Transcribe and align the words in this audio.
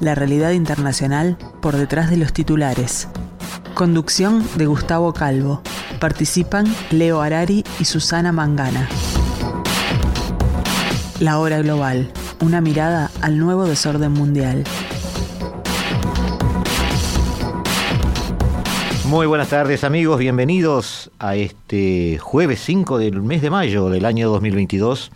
la 0.00 0.14
realidad 0.14 0.52
internacional 0.52 1.36
por 1.60 1.76
detrás 1.76 2.10
de 2.10 2.16
los 2.16 2.32
titulares. 2.32 3.08
Conducción 3.74 4.44
de 4.56 4.66
Gustavo 4.66 5.12
Calvo. 5.12 5.62
Participan 6.00 6.66
Leo 6.90 7.20
Arari 7.20 7.64
y 7.78 7.84
Susana 7.84 8.32
Mangana. 8.32 8.88
La 11.20 11.38
hora 11.38 11.60
global. 11.60 12.10
Una 12.40 12.62
mirada 12.62 13.10
al 13.20 13.38
nuevo 13.38 13.66
desorden 13.66 14.12
mundial. 14.12 14.64
Muy 19.04 19.26
buenas 19.26 19.48
tardes 19.48 19.82
amigos, 19.82 20.18
bienvenidos 20.18 21.10
a 21.18 21.34
este 21.34 22.18
jueves 22.18 22.60
5 22.64 22.98
del 22.98 23.20
mes 23.22 23.42
de 23.42 23.50
mayo 23.50 23.90
del 23.90 24.04
año 24.04 24.30
2022 24.30 25.10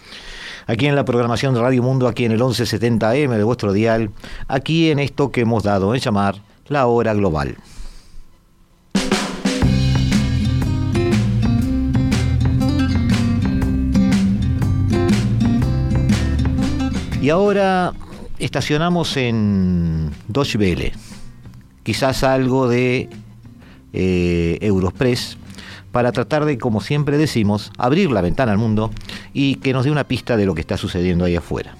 aquí 0.67 0.87
en 0.87 0.97
la 0.97 1.05
programación 1.05 1.55
de 1.55 1.61
Radio 1.61 1.83
Mundo, 1.83 2.09
aquí 2.09 2.25
en 2.25 2.33
el 2.33 2.41
1170M 2.41 3.37
de 3.37 3.45
vuestro 3.45 3.73
dial, 3.73 4.11
aquí 4.49 4.91
en 4.91 4.99
esto 4.99 5.31
que 5.31 5.43
hemos 5.43 5.63
dado 5.63 5.95
en 5.95 6.01
llamar 6.01 6.37
la 6.69 6.87
hora 6.87 7.15
global. 7.15 7.57
Y 17.21 17.31
ahora 17.31 17.95
estacionamos 18.39 19.17
en 19.17 20.11
Deutsche 20.29 20.59
Welle, 20.59 20.93
quizás 21.83 22.23
algo 22.23 22.69
de 22.69 23.09
eh, 23.95 24.59
Europress, 24.61 25.39
para 25.95 26.11
tratar 26.11 26.45
de, 26.45 26.59
como 26.59 26.81
siempre 26.81 27.19
decimos, 27.19 27.71
abrir 27.79 28.11
la 28.11 28.21
ventana 28.21 28.51
al 28.51 28.59
mundo 28.59 28.91
y 29.33 29.55
que 29.55 29.73
nos 29.73 29.85
dé 29.85 29.93
una 29.93 30.03
pista 30.03 30.37
de 30.37 30.45
lo 30.45 30.53
que 30.53 30.61
está 30.61 30.77
sucediendo 30.77 31.25
ahí 31.25 31.37
afuera. 31.37 31.77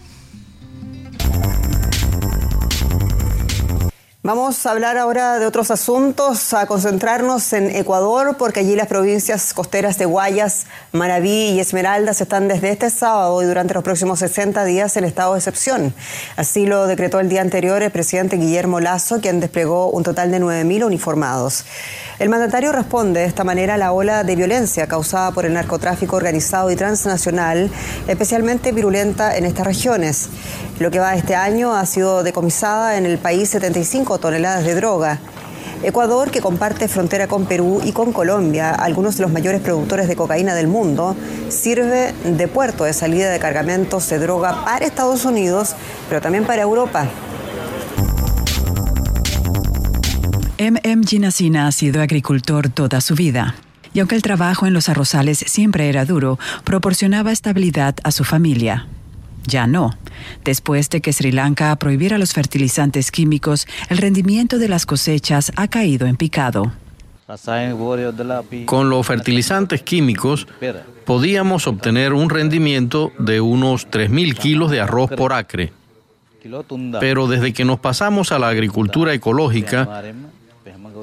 Vamos 4.27 4.65
a 4.65 4.71
hablar 4.71 4.97
ahora 4.97 5.39
de 5.39 5.45
otros 5.45 5.71
asuntos, 5.71 6.55
a 6.55 6.65
concentrarnos 6.65 7.53
en 7.53 7.77
Ecuador, 7.77 8.37
porque 8.39 8.61
allí 8.61 8.75
las 8.75 8.87
provincias 8.87 9.53
costeras 9.53 9.99
de 9.99 10.07
Guayas, 10.07 10.65
Maraví 10.93 11.51
y 11.51 11.61
Esmeraldas 11.61 12.23
están 12.23 12.49
desde 12.49 12.71
este 12.71 12.89
sábado 12.89 13.43
y 13.43 13.45
durante 13.45 13.75
los 13.75 13.85
próximos 13.85 14.21
60 14.21 14.65
días 14.65 14.97
en 14.97 15.05
estado 15.05 15.35
de 15.35 15.41
excepción. 15.41 15.95
Así 16.37 16.65
lo 16.65 16.87
decretó 16.87 17.21
el 17.21 17.29
día 17.29 17.43
anterior 17.43 17.83
el 17.83 17.91
presidente 17.91 18.39
Guillermo 18.39 18.81
Lazo, 18.81 19.21
quien 19.21 19.41
desplegó 19.41 19.91
un 19.91 20.05
total 20.05 20.31
de 20.31 20.41
9.000 20.41 20.87
uniformados. 20.87 21.67
El 22.19 22.31
mandatario 22.31 22.73
responde 22.73 23.21
de 23.21 23.27
esta 23.27 23.45
manera 23.45 23.75
a 23.75 23.77
la 23.77 23.93
ola 23.93 24.25
de 24.25 24.37
violencia 24.37 24.87
causada 24.87 25.33
por 25.33 25.45
el 25.45 25.53
narcotráfico 25.53 26.17
organizado 26.17 26.71
y 26.71 26.77
transnacional, 26.77 27.71
especialmente 28.09 28.73
virulenta 28.73 29.37
en 29.37 29.45
estas 29.45 29.67
regiones. 29.67 30.31
Lo 30.81 30.91
que 30.91 30.99
va 30.99 31.15
este 31.15 31.37
año 31.37 31.75
ha 31.75 31.87
sido 31.87 32.25
decomisada 32.25 32.99
en 32.99 33.07
el 33.07 33.19
país 33.19 33.49
75 33.51 34.19
toneladas 34.19 34.65
de 34.65 34.75
droga. 34.75 35.21
Ecuador, 35.85 36.31
que 36.31 36.41
comparte 36.41 36.89
frontera 36.89 37.29
con 37.29 37.47
Perú 37.47 37.81
y 37.85 37.93
con 37.93 38.13
Colombia, 38.13 38.71
algunos 38.71 39.17
de 39.17 39.23
los 39.23 39.31
mayores 39.31 39.61
productores 39.61 40.09
de 40.09 40.17
cocaína 40.17 40.55
del 40.55 40.67
mundo, 40.67 41.15
sirve 41.49 42.13
de 42.25 42.49
puerto 42.49 42.85
de 42.85 42.93
salida 42.93 43.31
de 43.31 43.39
cargamentos 43.39 44.09
de 44.09 44.19
droga 44.19 44.65
para 44.65 44.85
Estados 44.85 45.25
Unidos, 45.25 45.77
pero 46.09 46.21
también 46.21 46.45
para 46.45 46.63
Europa. 46.63 47.07
M.M. 50.59 51.07
Ginasina 51.07 51.69
ha 51.69 51.73
sido 51.73 52.03
agricultor 52.03 52.69
toda 52.69 53.01
su 53.01 53.15
vida. 53.15 53.55
Y 53.93 54.01
aunque 54.01 54.17
el 54.17 54.23
trabajo 54.23 54.67
en 54.67 54.73
los 54.73 54.89
arrozales 54.89 55.39
siempre 55.47 55.89
era 55.89 56.05
duro, 56.05 56.39
proporcionaba 56.65 57.31
estabilidad 57.31 57.95
a 58.03 58.11
su 58.11 58.25
familia. 58.25 58.89
Ya 59.47 59.67
no. 59.67 59.97
Después 60.45 60.91
de 60.91 61.01
que 61.01 61.13
Sri 61.13 61.33
Lanka 61.33 61.75
prohibiera 61.77 62.19
los 62.19 62.33
fertilizantes 62.33 63.11
químicos, 63.11 63.67
el 63.89 63.99
rendimiento 63.99 64.59
de 64.59 64.69
las 64.69 64.87
cosechas 64.87 65.53
ha 65.57 65.69
caído 65.69 66.07
en 66.07 66.17
picado. 66.17 66.73
Con 68.67 68.91
los 68.91 69.07
fertilizantes 69.07 69.83
químicos 69.83 70.47
podíamos 71.07 71.67
obtener 71.67 72.13
un 72.13 72.29
rendimiento 72.29 73.13
de 73.19 73.41
unos 73.41 73.89
3.000 73.89 74.35
kilos 74.37 74.71
de 74.71 74.81
arroz 74.81 75.11
por 75.11 75.33
acre. 75.33 75.73
Pero 77.01 77.27
desde 77.27 77.55
que 77.55 77.65
nos 77.65 77.81
pasamos 77.81 78.31
a 78.31 78.39
la 78.39 78.49
agricultura 78.49 79.15
ecológica, 79.15 80.03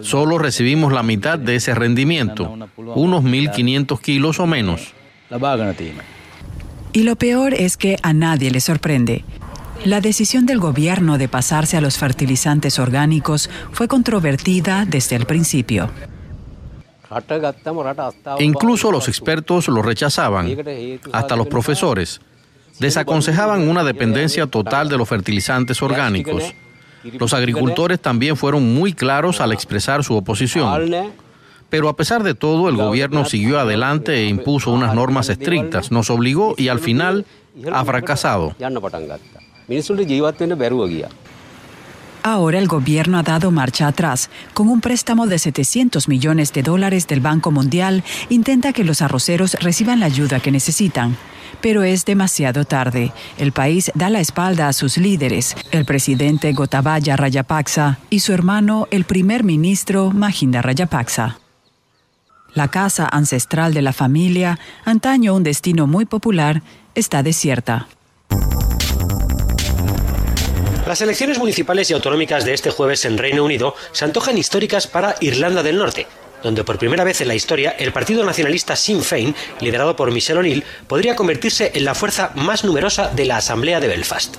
solo 0.02 0.38
recibimos 0.38 0.94
la 0.94 1.02
mitad 1.02 1.40
de 1.40 1.56
ese 1.56 1.74
rendimiento, 1.74 2.56
unos 2.78 3.24
1.500 3.24 4.00
kilos 4.00 4.40
o 4.40 4.46
menos. 4.46 4.94
Y 6.94 7.04
lo 7.04 7.16
peor 7.16 7.54
es 7.54 7.78
que 7.78 7.98
a 8.02 8.14
nadie 8.14 8.52
le 8.52 8.60
sorprende. 8.60 9.24
La 9.86 10.02
decisión 10.02 10.46
del 10.46 10.60
gobierno 10.60 11.18
de 11.18 11.28
pasarse 11.28 11.78
a 11.78 11.82
los 11.82 11.98
fertilizantes 11.98 12.78
orgánicos 12.80 13.50
fue 13.72 13.88
controvertida 13.88 14.86
desde 14.86 15.16
el 15.16 15.26
principio. 15.26 15.90
Incluso 18.40 18.92
los 18.92 19.08
expertos 19.08 19.68
lo 19.68 19.82
rechazaban, 19.82 20.56
hasta 21.12 21.36
los 21.36 21.48
profesores. 21.48 22.22
Desaconsejaban 22.80 23.68
una 23.68 23.84
dependencia 23.84 24.48
total 24.48 24.88
de 24.90 24.98
los 24.98 25.10
fertilizantes 25.10 25.82
orgánicos. 25.82 26.54
Los 27.20 27.34
agricultores 27.34 28.00
también 28.00 28.38
fueron 28.38 28.74
muy 28.74 28.94
claros 28.94 29.42
al 29.42 29.52
expresar 29.52 30.04
su 30.04 30.16
oposición. 30.16 30.92
Pero 31.72 31.88
a 31.88 31.96
pesar 31.96 32.22
de 32.22 32.36
todo, 32.36 32.68
el 32.68 32.76
gobierno 32.76 33.24
siguió 33.24 33.58
adelante 33.58 34.14
e 34.14 34.28
impuso 34.28 34.72
unas 34.72 34.94
normas 34.94 35.30
estrictas, 35.30 35.90
nos 35.90 36.10
obligó 36.10 36.54
y 36.58 36.68
al 36.68 36.80
final 36.80 37.26
ha 37.72 37.86
fracasado. 37.86 38.54
Ahora 42.24 42.60
el 42.60 42.68
gobierno 42.68 43.18
ha 43.18 43.24
dado 43.24 43.52
marcha 43.52 43.88
atrás. 43.88 44.30
Con 44.54 44.68
un 44.68 44.82
préstamo 44.82 45.28
de 45.28 45.40
700 45.40 46.10
millones 46.10 46.52
de 46.52 46.62
dólares 46.62 47.08
del 47.08 47.22
Banco 47.22 47.52
Mundial, 47.52 48.04
intenta 48.28 48.74
que 48.74 48.84
los 48.84 49.02
arroceros 49.02 49.56
reciban 49.62 50.02
la 50.02 50.08
ayuda 50.08 50.40
que 50.40 50.52
necesitan 50.52 51.18
pero 51.62 51.84
es 51.84 52.06
demasiado 52.06 52.66
tarde. 52.66 53.12
El 53.38 53.52
país 53.52 53.92
da 53.94 54.10
la 54.10 54.20
espalda 54.20 54.68
a 54.68 54.74
sus 54.74 54.98
líderes, 54.98 55.56
el 55.72 55.86
presidente 55.86 56.52
Gotabaya 56.54 57.16
Rayapaksa 57.16 58.00
y 58.10 58.22
su 58.22 58.34
hermano, 58.34 58.88
el 58.90 59.04
primer 59.04 59.44
ministro 59.44 60.12
Mahinda 60.12 60.64
Rayapaksa. 60.64 61.38
La 62.54 62.68
casa 62.68 63.08
ancestral 63.10 63.74
de 63.74 63.82
la 63.82 63.94
familia, 63.94 64.60
antaño 64.84 65.34
un 65.34 65.44
destino 65.44 65.88
muy 65.88 66.06
popular, 66.06 66.62
está 66.96 67.24
desierta. 67.24 67.88
Las 70.86 71.00
elecciones 71.00 71.40
municipales 71.40 71.90
y 71.90 71.94
autonómicas 71.94 72.44
de 72.44 72.54
este 72.54 72.70
jueves 72.70 73.06
en 73.06 73.18
Reino 73.18 73.46
Unido 73.46 73.74
se 73.94 74.04
antojan 74.04 74.38
históricas 74.38 74.88
para 74.88 75.16
Irlanda 75.22 75.64
del 75.64 75.78
Norte, 75.78 76.08
donde 76.44 76.66
por 76.66 76.78
primera 76.78 77.06
vez 77.06 77.22
en 77.22 77.30
la 77.30 77.36
historia 77.36 77.72
el 77.80 77.94
Partido 77.94 78.26
Nacionalista 78.26 78.76
Sinn 78.76 79.02
Féin, 79.02 79.34
liderado 79.62 79.96
por 79.96 80.12
Michelle 80.12 80.40
O'Neill, 80.40 80.66
podría 80.88 81.16
convertirse 81.16 81.72
en 81.74 81.86
la 81.86 81.96
fuerza 81.96 82.32
más 82.36 82.66
numerosa 82.66 83.08
de 83.10 83.26
la 83.26 83.38
Asamblea 83.38 83.80
de 83.80 83.88
Belfast. 83.88 84.36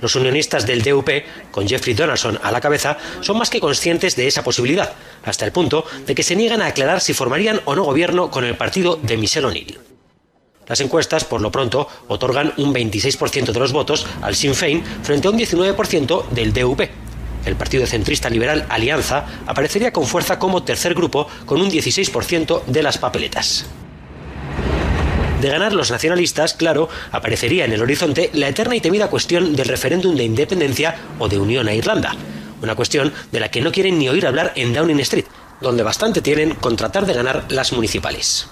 Los 0.00 0.14
unionistas 0.14 0.66
del 0.66 0.82
DUP, 0.82 1.08
con 1.50 1.68
Jeffrey 1.68 1.94
Donaldson 1.94 2.38
a 2.42 2.50
la 2.50 2.60
cabeza, 2.60 2.96
son 3.20 3.38
más 3.38 3.50
que 3.50 3.60
conscientes 3.60 4.16
de 4.16 4.26
esa 4.26 4.42
posibilidad, 4.42 4.92
hasta 5.24 5.44
el 5.44 5.52
punto 5.52 5.84
de 6.06 6.14
que 6.14 6.22
se 6.22 6.36
niegan 6.36 6.62
a 6.62 6.66
aclarar 6.66 7.00
si 7.00 7.14
formarían 7.14 7.60
o 7.64 7.74
no 7.74 7.84
gobierno 7.84 8.30
con 8.30 8.44
el 8.44 8.56
partido 8.56 8.96
de 9.02 9.16
Michelle 9.16 9.46
O'Neill. 9.46 9.78
Las 10.66 10.80
encuestas, 10.80 11.24
por 11.24 11.40
lo 11.40 11.50
pronto, 11.50 11.88
otorgan 12.08 12.54
un 12.56 12.72
26% 12.72 13.52
de 13.52 13.58
los 13.58 13.72
votos 13.72 14.06
al 14.22 14.36
Sinn 14.36 14.54
Féin 14.54 14.84
frente 15.02 15.26
a 15.26 15.30
un 15.32 15.38
19% 15.38 16.28
del 16.28 16.52
DUP, 16.52 16.80
el 17.44 17.56
partido 17.56 17.86
centrista 17.86 18.28
liberal 18.28 18.66
Alianza 18.68 19.24
aparecería 19.46 19.92
con 19.92 20.06
fuerza 20.06 20.38
como 20.38 20.62
tercer 20.62 20.94
grupo 20.94 21.26
con 21.46 21.60
un 21.60 21.70
16% 21.70 22.64
de 22.66 22.82
las 22.82 22.98
papeletas. 22.98 23.66
De 25.40 25.48
ganar 25.48 25.72
los 25.72 25.90
nacionalistas, 25.90 26.52
claro, 26.52 26.90
aparecería 27.12 27.64
en 27.64 27.72
el 27.72 27.80
horizonte 27.80 28.30
la 28.34 28.48
eterna 28.48 28.76
y 28.76 28.80
temida 28.80 29.08
cuestión 29.08 29.56
del 29.56 29.68
referéndum 29.68 30.14
de 30.14 30.24
independencia 30.24 30.94
o 31.18 31.28
de 31.28 31.38
unión 31.38 31.66
a 31.66 31.72
Irlanda, 31.72 32.14
una 32.60 32.74
cuestión 32.74 33.10
de 33.32 33.40
la 33.40 33.50
que 33.50 33.62
no 33.62 33.72
quieren 33.72 33.98
ni 33.98 34.06
oír 34.10 34.26
hablar 34.26 34.52
en 34.54 34.74
Downing 34.74 35.00
Street, 35.00 35.24
donde 35.62 35.82
bastante 35.82 36.20
tienen 36.20 36.54
con 36.56 36.76
tratar 36.76 37.06
de 37.06 37.14
ganar 37.14 37.46
las 37.48 37.72
municipales. 37.72 38.48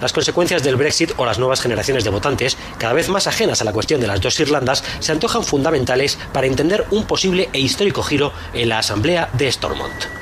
las 0.00 0.12
consecuencias 0.12 0.64
del 0.64 0.74
Brexit 0.74 1.12
o 1.16 1.24
las 1.24 1.38
nuevas 1.38 1.60
generaciones 1.60 2.02
de 2.02 2.10
votantes, 2.10 2.56
cada 2.78 2.92
vez 2.92 3.08
más 3.08 3.28
ajenas 3.28 3.60
a 3.60 3.64
la 3.64 3.72
cuestión 3.72 4.00
de 4.00 4.08
las 4.08 4.20
dos 4.20 4.38
Irlandas, 4.40 4.82
se 4.98 5.12
antojan 5.12 5.44
fundamentales 5.44 6.18
para 6.32 6.48
entender 6.48 6.84
un 6.90 7.06
posible 7.06 7.48
e 7.52 7.60
histórico 7.60 8.02
giro 8.02 8.32
en 8.52 8.68
la 8.68 8.78
Asamblea 8.78 9.30
de 9.32 9.50
Stormont. 9.50 10.21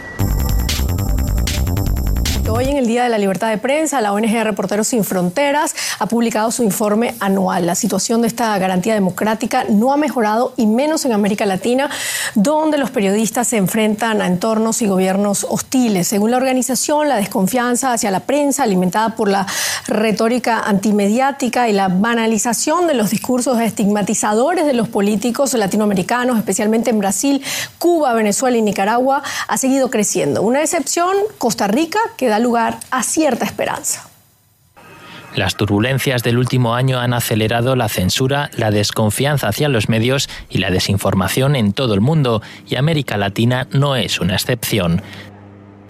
Hoy 2.52 2.69
en 2.69 2.76
el 2.76 2.87
Día 2.87 3.05
de 3.05 3.08
la 3.08 3.17
Libertad 3.17 3.49
de 3.49 3.58
Prensa, 3.58 4.00
la 4.00 4.12
ONG 4.12 4.43
Reporteros 4.43 4.88
Sin 4.88 5.05
Fronteras 5.05 5.73
ha 6.00 6.06
publicado 6.06 6.50
su 6.50 6.64
informe 6.64 7.14
anual. 7.20 7.64
La 7.64 7.76
situación 7.76 8.23
de 8.23 8.26
esta 8.26 8.58
garantía 8.58 8.93
democrática 8.93 9.64
no 9.69 9.93
ha 9.93 9.97
mejorado 9.97 10.52
y 10.56 10.67
menos 10.67 11.05
en 11.05 11.12
América 11.12 11.47
Latina, 11.47 11.88
donde 12.35 12.76
los 12.76 12.91
periodistas 12.91 13.47
se 13.49 13.56
enfrentan 13.56 14.20
a 14.20 14.26
entornos 14.26 14.82
y 14.82 14.88
gobiernos 14.88 15.47
hostiles. 15.49 16.08
Según 16.08 16.32
la 16.32 16.38
organización, 16.38 17.08
la 17.08 17.17
desconfianza 17.17 17.93
hacia 17.93 18.11
la 18.11 18.20
prensa, 18.20 18.64
alimentada 18.64 19.14
por 19.14 19.29
la 19.29 19.47
retórica 19.87 20.58
antimediática 20.58 21.69
y 21.69 21.73
la 21.73 21.87
banalización 21.88 22.88
de 22.88 22.94
los 22.94 23.11
discursos 23.11 23.61
estigmatizadores 23.61 24.67
de 24.67 24.73
los 24.73 24.88
políticos 24.88 25.55
latinoamericanos, 25.55 26.37
especialmente 26.37 26.91
en 26.91 26.99
Brasil, 26.99 27.44
Cuba, 27.79 28.12
Venezuela 28.12 28.56
y 28.56 28.62
Nicaragua, 28.62 29.23
ha 29.47 29.56
seguido 29.56 29.88
creciendo. 29.88 30.43
Una 30.43 30.62
excepción, 30.62 31.14
Costa 31.38 31.69
Rica, 31.69 32.00
que 32.17 32.26
da 32.26 32.39
lugar 32.42 32.78
a 32.90 33.02
cierta 33.02 33.44
esperanza. 33.44 34.10
Las 35.34 35.54
turbulencias 35.54 36.25
del 36.25 36.38
último 36.38 36.75
año 36.75 36.98
han 36.98 37.14
acelerado 37.14 37.76
la 37.76 37.88
censura, 37.88 38.50
la 38.56 38.72
desconfianza 38.72 39.48
hacia 39.48 39.69
los 39.69 39.88
medios 39.88 40.28
y 40.48 40.58
la 40.58 40.70
desinformación 40.70 41.54
en 41.54 41.72
todo 41.72 41.94
el 41.94 42.00
mundo, 42.00 42.42
y 42.66 42.75
América 42.75 43.16
Latina 43.16 43.69
no 43.70 43.94
es 43.94 44.20
una 44.20 44.34
excepción. 44.34 45.02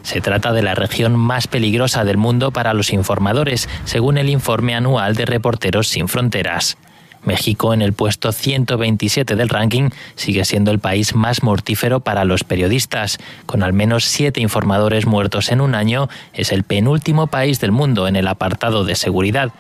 Se 0.02 0.20
trata 0.20 0.52
de 0.52 0.62
la 0.62 0.74
región 0.74 1.16
más 1.16 1.46
peligrosa 1.46 2.04
del 2.04 2.18
mundo 2.18 2.50
para 2.52 2.74
los 2.74 2.92
informadores, 2.92 3.68
según 3.84 4.18
el 4.18 4.28
informe 4.28 4.74
anual 4.74 5.14
de 5.14 5.24
Reporteros 5.24 5.88
Sin 5.88 6.08
Fronteras. 6.08 6.76
México, 7.24 7.74
en 7.74 7.82
el 7.82 7.92
puesto 7.92 8.32
127 8.32 9.36
del 9.36 9.48
ranking, 9.48 9.90
sigue 10.14 10.44
siendo 10.44 10.70
el 10.70 10.78
país 10.78 11.14
más 11.14 11.42
mortífero 11.42 12.00
para 12.00 12.24
los 12.24 12.44
periodistas. 12.44 13.18
Con 13.46 13.62
al 13.62 13.72
menos 13.72 14.04
siete 14.04 14.40
informadores 14.40 15.06
muertos 15.06 15.50
en 15.50 15.60
un 15.60 15.74
año, 15.74 16.08
es 16.32 16.52
el 16.52 16.64
penúltimo 16.64 17.26
país 17.26 17.60
del 17.60 17.72
mundo 17.72 18.08
en 18.08 18.16
el 18.16 18.28
apartado 18.28 18.84
de 18.84 18.94
seguridad. 18.94 19.52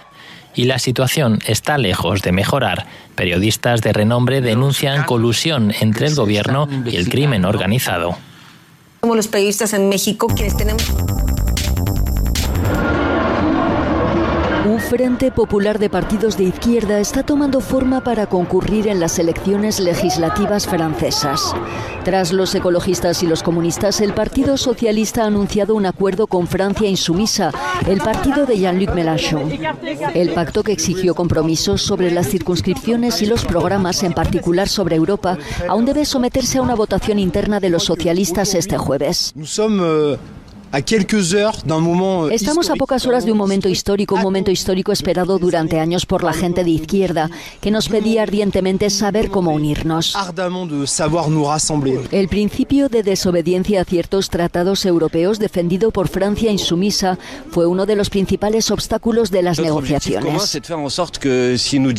Y 0.54 0.64
la 0.64 0.78
situación 0.78 1.38
está 1.46 1.78
lejos 1.78 2.22
de 2.22 2.32
mejorar. 2.32 2.86
Periodistas 3.14 3.82
de 3.82 3.92
renombre 3.92 4.40
denuncian 4.40 5.04
colusión 5.04 5.72
entre 5.80 6.08
el 6.08 6.14
gobierno 6.14 6.68
y 6.86 6.96
el 6.96 7.08
crimen 7.08 7.44
organizado. 7.44 8.16
Como 9.00 9.14
los 9.14 9.28
periodistas 9.28 9.72
en 9.74 9.88
México, 9.88 10.26
quienes 10.26 10.56
tenemos 10.56 10.84
Un 14.66 14.78
Frente 14.78 15.30
Popular 15.30 15.78
de 15.78 15.88
Partidos 15.88 16.36
de 16.36 16.44
Izquierda 16.44 17.00
está 17.00 17.22
tomando 17.22 17.60
forma 17.60 18.04
para 18.04 18.26
concurrir 18.26 18.88
en 18.88 19.00
las 19.00 19.18
elecciones 19.18 19.80
legislativas 19.80 20.66
francesas. 20.66 21.54
Tras 22.04 22.32
los 22.32 22.54
ecologistas 22.54 23.22
y 23.22 23.26
los 23.26 23.42
comunistas, 23.42 24.02
el 24.02 24.12
Partido 24.12 24.58
Socialista 24.58 25.22
ha 25.24 25.28
anunciado 25.28 25.74
un 25.74 25.86
acuerdo 25.86 26.26
con 26.26 26.46
Francia 26.46 26.88
insumisa, 26.88 27.52
el 27.86 27.98
partido 28.00 28.44
de 28.44 28.58
Jean-Luc 28.58 28.94
Mélenchon. 28.94 29.50
El 30.14 30.34
pacto 30.34 30.62
que 30.62 30.72
exigió 30.72 31.14
compromisos 31.14 31.80
sobre 31.80 32.10
las 32.10 32.28
circunscripciones 32.28 33.22
y 33.22 33.26
los 33.26 33.46
programas, 33.46 34.02
en 34.02 34.12
particular 34.12 34.68
sobre 34.68 34.96
Europa, 34.96 35.38
aún 35.68 35.86
debe 35.86 36.04
someterse 36.04 36.58
a 36.58 36.62
una 36.62 36.74
votación 36.74 37.18
interna 37.18 37.60
de 37.60 37.70
los 37.70 37.84
socialistas 37.84 38.54
este 38.54 38.76
jueves. 38.76 39.32
Estamos 42.30 42.70
a 42.70 42.76
pocas 42.76 43.04
horas 43.04 43.24
de 43.24 43.32
un 43.32 43.38
momento 43.38 43.68
histórico, 43.68 44.14
un 44.14 44.22
momento 44.22 44.52
histórico 44.52 44.92
esperado 44.92 45.36
durante 45.40 45.80
años 45.80 46.06
por 46.06 46.22
la 46.22 46.32
gente 46.32 46.62
de 46.62 46.70
izquierda, 46.70 47.28
que 47.60 47.72
nos 47.72 47.88
pedía 47.88 48.22
ardientemente 48.22 48.88
saber 48.88 49.30
cómo 49.30 49.50
unirnos. 49.50 50.14
El 52.12 52.28
principio 52.28 52.88
de 52.88 53.02
desobediencia 53.02 53.80
a 53.80 53.84
ciertos 53.84 54.30
tratados 54.30 54.86
europeos 54.86 55.40
defendido 55.40 55.90
por 55.90 56.06
Francia 56.06 56.52
insumisa 56.52 57.18
fue 57.50 57.66
uno 57.66 57.84
de 57.84 57.96
los 57.96 58.08
principales 58.08 58.70
obstáculos 58.70 59.32
de 59.32 59.42
las 59.42 59.58
negociaciones. 59.58 60.32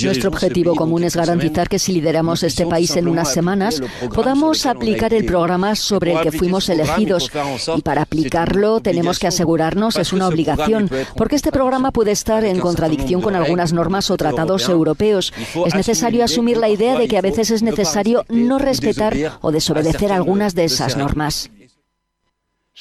Nuestro 0.05 0.29
objetivo 0.29 0.75
común 0.75 1.03
es 1.03 1.17
garantizar 1.17 1.67
que 1.67 1.77
si 1.77 1.91
lideramos 1.91 2.43
este 2.43 2.65
país 2.65 2.95
en 2.95 3.09
unas 3.09 3.33
semanas, 3.33 3.81
podamos 4.13 4.65
aplicar 4.65 5.13
el 5.13 5.25
programa 5.25 5.75
sobre 5.75 6.13
el 6.13 6.21
que 6.21 6.31
fuimos 6.31 6.69
elegidos 6.69 7.29
y 7.75 7.81
para 7.81 8.03
aplicarlo 8.03 8.60
tenemos 8.81 9.19
que 9.19 9.27
asegurarnos, 9.27 9.97
es 9.97 10.13
una 10.13 10.27
obligación, 10.27 10.89
porque 11.15 11.35
este 11.35 11.51
programa 11.51 11.91
puede 11.91 12.11
estar 12.11 12.43
en 12.45 12.59
contradicción 12.59 13.21
con 13.21 13.35
algunas 13.35 13.73
normas 13.73 14.09
o 14.11 14.17
tratados 14.17 14.69
europeos. 14.69 15.33
Es 15.65 15.75
necesario 15.75 16.23
asumir 16.23 16.57
la 16.57 16.69
idea 16.69 16.97
de 16.97 17.07
que 17.07 17.17
a 17.17 17.21
veces 17.21 17.51
es 17.51 17.63
necesario 17.63 18.25
no 18.29 18.59
respetar 18.59 19.15
o 19.41 19.51
desobedecer 19.51 20.11
algunas 20.11 20.55
de 20.55 20.65
esas 20.65 20.97
normas. 20.97 21.49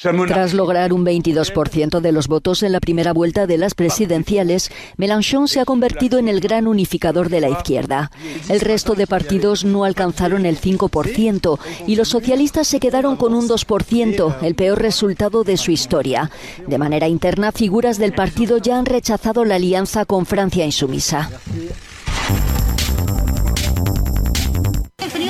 Tras 0.01 0.55
lograr 0.55 0.93
un 0.93 1.05
22% 1.05 1.99
de 1.99 2.11
los 2.11 2.27
votos 2.27 2.63
en 2.63 2.71
la 2.71 2.79
primera 2.79 3.13
vuelta 3.13 3.45
de 3.45 3.59
las 3.59 3.75
presidenciales, 3.75 4.71
Mélenchon 4.97 5.47
se 5.47 5.59
ha 5.59 5.65
convertido 5.65 6.17
en 6.17 6.27
el 6.27 6.39
gran 6.39 6.65
unificador 6.65 7.29
de 7.29 7.39
la 7.39 7.49
izquierda. 7.49 8.09
El 8.49 8.61
resto 8.61 8.95
de 8.95 9.05
partidos 9.05 9.63
no 9.63 9.83
alcanzaron 9.83 10.47
el 10.47 10.59
5% 10.59 11.59
y 11.85 11.95
los 11.95 12.09
socialistas 12.09 12.67
se 12.67 12.79
quedaron 12.79 13.15
con 13.15 13.35
un 13.35 13.47
2%, 13.47 14.37
el 14.41 14.55
peor 14.55 14.81
resultado 14.81 15.43
de 15.43 15.57
su 15.57 15.69
historia. 15.69 16.31
De 16.65 16.79
manera 16.79 17.07
interna, 17.07 17.51
figuras 17.51 17.99
del 17.99 18.13
partido 18.13 18.57
ya 18.57 18.79
han 18.79 18.87
rechazado 18.87 19.45
la 19.45 19.55
alianza 19.55 20.05
con 20.05 20.25
Francia 20.25 20.65
insumisa. 20.65 21.29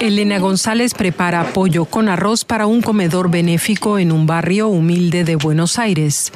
Elena 0.02 0.40
González 0.40 0.96
prepara 0.96 1.54
pollo 1.54 1.86
con 1.86 2.10
arroz 2.10 2.44
para 2.44 2.66
un 2.66 2.82
comedor 2.82 3.30
benéfico 3.30 4.00
en 4.00 4.12
un 4.12 4.26
barrio 4.26 4.68
humilde 4.68 5.24
de 5.24 5.36
Buenos 5.36 5.78
Aires. 5.78 6.34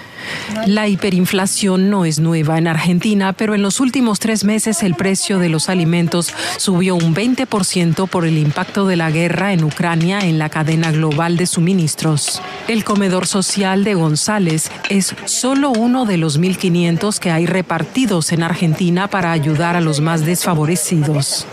La 0.67 0.87
hiperinflación 0.87 1.89
no 1.89 2.05
es 2.05 2.19
nueva 2.19 2.59
en 2.59 2.67
Argentina, 2.67 3.33
pero 3.33 3.55
en 3.55 3.63
los 3.63 3.79
últimos 3.79 4.19
tres 4.19 4.43
meses 4.43 4.83
el 4.83 4.93
precio 4.93 5.39
de 5.39 5.49
los 5.49 5.67
alimentos 5.67 6.31
subió 6.57 6.93
un 6.93 7.15
20% 7.15 8.07
por 8.07 8.27
el 8.27 8.37
impacto 8.37 8.85
de 8.85 8.97
la 8.97 9.09
guerra 9.09 9.51
en 9.51 9.63
Ucrania 9.63 10.19
en 10.19 10.37
la 10.37 10.49
cadena 10.49 10.91
global 10.91 11.35
de 11.35 11.47
suministros. 11.47 12.43
El 12.67 12.83
comedor 12.83 13.25
social 13.25 13.83
de 13.83 13.95
González 13.95 14.69
es 14.91 15.15
solo 15.25 15.71
uno 15.71 16.05
de 16.05 16.17
los 16.17 16.39
1.500 16.39 17.17
que 17.17 17.31
hay 17.31 17.47
repartidos 17.47 18.31
en 18.31 18.43
Argentina 18.43 19.07
para 19.07 19.31
ayudar 19.31 19.75
a 19.75 19.81
los 19.81 20.01
más 20.01 20.23
desfavorecidos. 20.23 21.47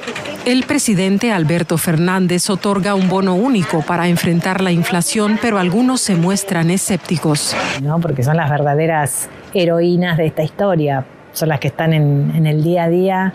El 0.44 0.64
presidente 0.64 1.30
Alberto 1.30 1.78
Fernández 1.78 2.50
otorga 2.50 2.96
un 2.96 3.08
bono 3.08 3.37
único 3.37 3.82
para 3.82 4.08
enfrentar 4.08 4.61
la 4.61 4.72
inflación, 4.72 5.38
pero 5.40 5.56
algunos 5.56 6.00
se 6.00 6.16
muestran 6.16 6.68
escépticos. 6.70 7.54
No, 7.80 8.00
porque 8.00 8.25
son 8.25 8.37
las 8.37 8.50
verdaderas 8.50 9.28
heroínas 9.54 10.18
de 10.18 10.26
esta 10.26 10.42
historia, 10.42 11.04
son 11.32 11.49
las 11.49 11.61
que 11.61 11.68
están 11.68 11.92
en, 11.92 12.32
en 12.34 12.46
el 12.46 12.64
día 12.64 12.84
a 12.84 12.88
día 12.88 13.34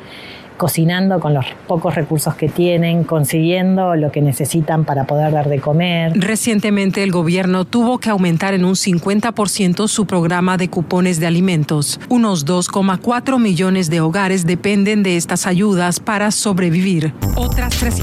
cocinando 0.58 1.20
con 1.20 1.34
los 1.34 1.46
pocos 1.68 1.96
recursos 1.96 2.36
que 2.36 2.50
tienen, 2.50 3.04
consiguiendo 3.04 3.96
lo 3.96 4.12
que 4.12 4.22
necesitan 4.22 4.86
para 4.86 5.06
poder 5.06 5.32
dar 5.32 5.48
de 5.50 5.60
comer. 5.60 6.14
Recientemente 6.16 7.04
el 7.04 7.12
gobierno 7.12 7.66
tuvo 7.66 8.00
que 8.00 8.10
aumentar 8.10 8.54
en 8.54 8.66
un 8.66 8.74
50% 8.74 9.88
su 9.88 10.06
programa 10.06 10.58
de 10.58 10.70
cupones 10.70 11.20
de 11.20 11.28
alimentos. 11.28 12.00
Unos 12.10 12.46
2,4 12.46 13.40
millones 13.40 13.90
de 13.90 14.02
hogares 14.02 14.46
dependen 14.46 15.04
de 15.04 15.18
estas 15.18 15.48
ayudas 15.48 16.00
para 16.00 16.32
sobrevivir. 16.32 17.14
Otras 17.36 17.78
tres 17.78 18.02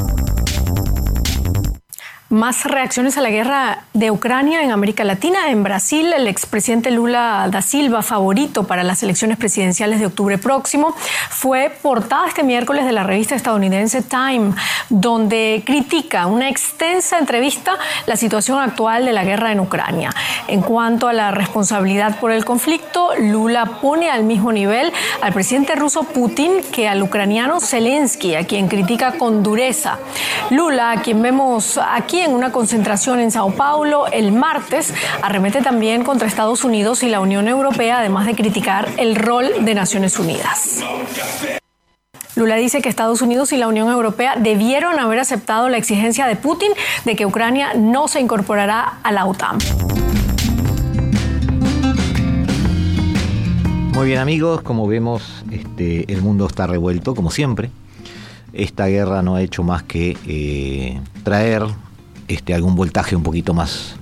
más 2.34 2.64
reacciones 2.64 3.16
a 3.16 3.20
la 3.20 3.30
guerra 3.30 3.84
de 3.92 4.10
Ucrania 4.10 4.62
en 4.62 4.72
América 4.72 5.04
Latina. 5.04 5.50
En 5.50 5.62
Brasil, 5.62 6.12
el 6.12 6.26
expresidente 6.26 6.90
Lula 6.90 7.46
da 7.48 7.62
Silva, 7.62 8.02
favorito 8.02 8.64
para 8.64 8.82
las 8.82 9.02
elecciones 9.04 9.38
presidenciales 9.38 10.00
de 10.00 10.06
octubre 10.06 10.36
próximo, 10.36 10.94
fue 11.30 11.70
portada 11.80 12.26
este 12.26 12.42
miércoles 12.42 12.86
de 12.86 12.92
la 12.92 13.04
revista 13.04 13.36
estadounidense 13.36 14.02
Time, 14.02 14.52
donde 14.88 15.62
critica 15.64 16.26
una 16.26 16.48
extensa 16.48 17.18
entrevista 17.18 17.78
la 18.06 18.16
situación 18.16 18.58
actual 18.58 19.04
de 19.04 19.12
la 19.12 19.24
guerra 19.24 19.52
en 19.52 19.60
Ucrania. 19.60 20.10
En 20.48 20.60
cuanto 20.60 21.06
a 21.06 21.12
la 21.12 21.30
responsabilidad 21.30 22.18
por 22.18 22.32
el 22.32 22.44
conflicto, 22.44 23.10
Lula 23.16 23.78
pone 23.80 24.10
al 24.10 24.24
mismo 24.24 24.50
nivel 24.50 24.92
al 25.22 25.32
presidente 25.32 25.76
ruso 25.76 26.02
Putin 26.02 26.62
que 26.72 26.88
al 26.88 27.00
ucraniano 27.00 27.60
Zelensky, 27.60 28.34
a 28.34 28.44
quien 28.44 28.66
critica 28.66 29.12
con 29.12 29.44
dureza. 29.44 29.98
Lula, 30.50 30.90
a 30.90 31.00
quien 31.00 31.22
vemos 31.22 31.78
aquí 31.78 32.23
en 32.24 32.32
una 32.32 32.52
concentración 32.52 33.20
en 33.20 33.30
Sao 33.30 33.50
Paulo 33.50 34.06
el 34.06 34.32
martes, 34.32 34.94
arremete 35.20 35.60
también 35.60 36.04
contra 36.04 36.26
Estados 36.26 36.64
Unidos 36.64 37.02
y 37.02 37.08
la 37.08 37.20
Unión 37.20 37.48
Europea, 37.48 37.98
además 37.98 38.26
de 38.26 38.34
criticar 38.34 38.88
el 38.96 39.14
rol 39.14 39.64
de 39.64 39.74
Naciones 39.74 40.18
Unidas. 40.18 40.80
Lula 42.34 42.56
dice 42.56 42.80
que 42.80 42.88
Estados 42.88 43.20
Unidos 43.20 43.52
y 43.52 43.58
la 43.58 43.68
Unión 43.68 43.88
Europea 43.90 44.36
debieron 44.36 44.98
haber 44.98 45.18
aceptado 45.18 45.68
la 45.68 45.76
exigencia 45.76 46.26
de 46.26 46.34
Putin 46.34 46.70
de 47.04 47.14
que 47.14 47.26
Ucrania 47.26 47.74
no 47.74 48.08
se 48.08 48.20
incorporará 48.20 48.98
a 49.02 49.12
la 49.12 49.26
OTAN. 49.26 49.58
Muy 53.92 54.06
bien 54.06 54.18
amigos, 54.18 54.62
como 54.62 54.88
vemos, 54.88 55.44
este, 55.52 56.10
el 56.12 56.22
mundo 56.22 56.46
está 56.46 56.66
revuelto, 56.66 57.14
como 57.14 57.30
siempre. 57.30 57.70
Esta 58.52 58.86
guerra 58.86 59.22
no 59.22 59.36
ha 59.36 59.42
hecho 59.42 59.62
más 59.62 59.82
que 59.82 60.16
eh, 60.26 61.00
traer 61.22 61.64
este, 62.28 62.54
algún 62.54 62.74
voltaje 62.74 63.16
un 63.16 63.22
poquito 63.22 63.54
más, 63.54 63.96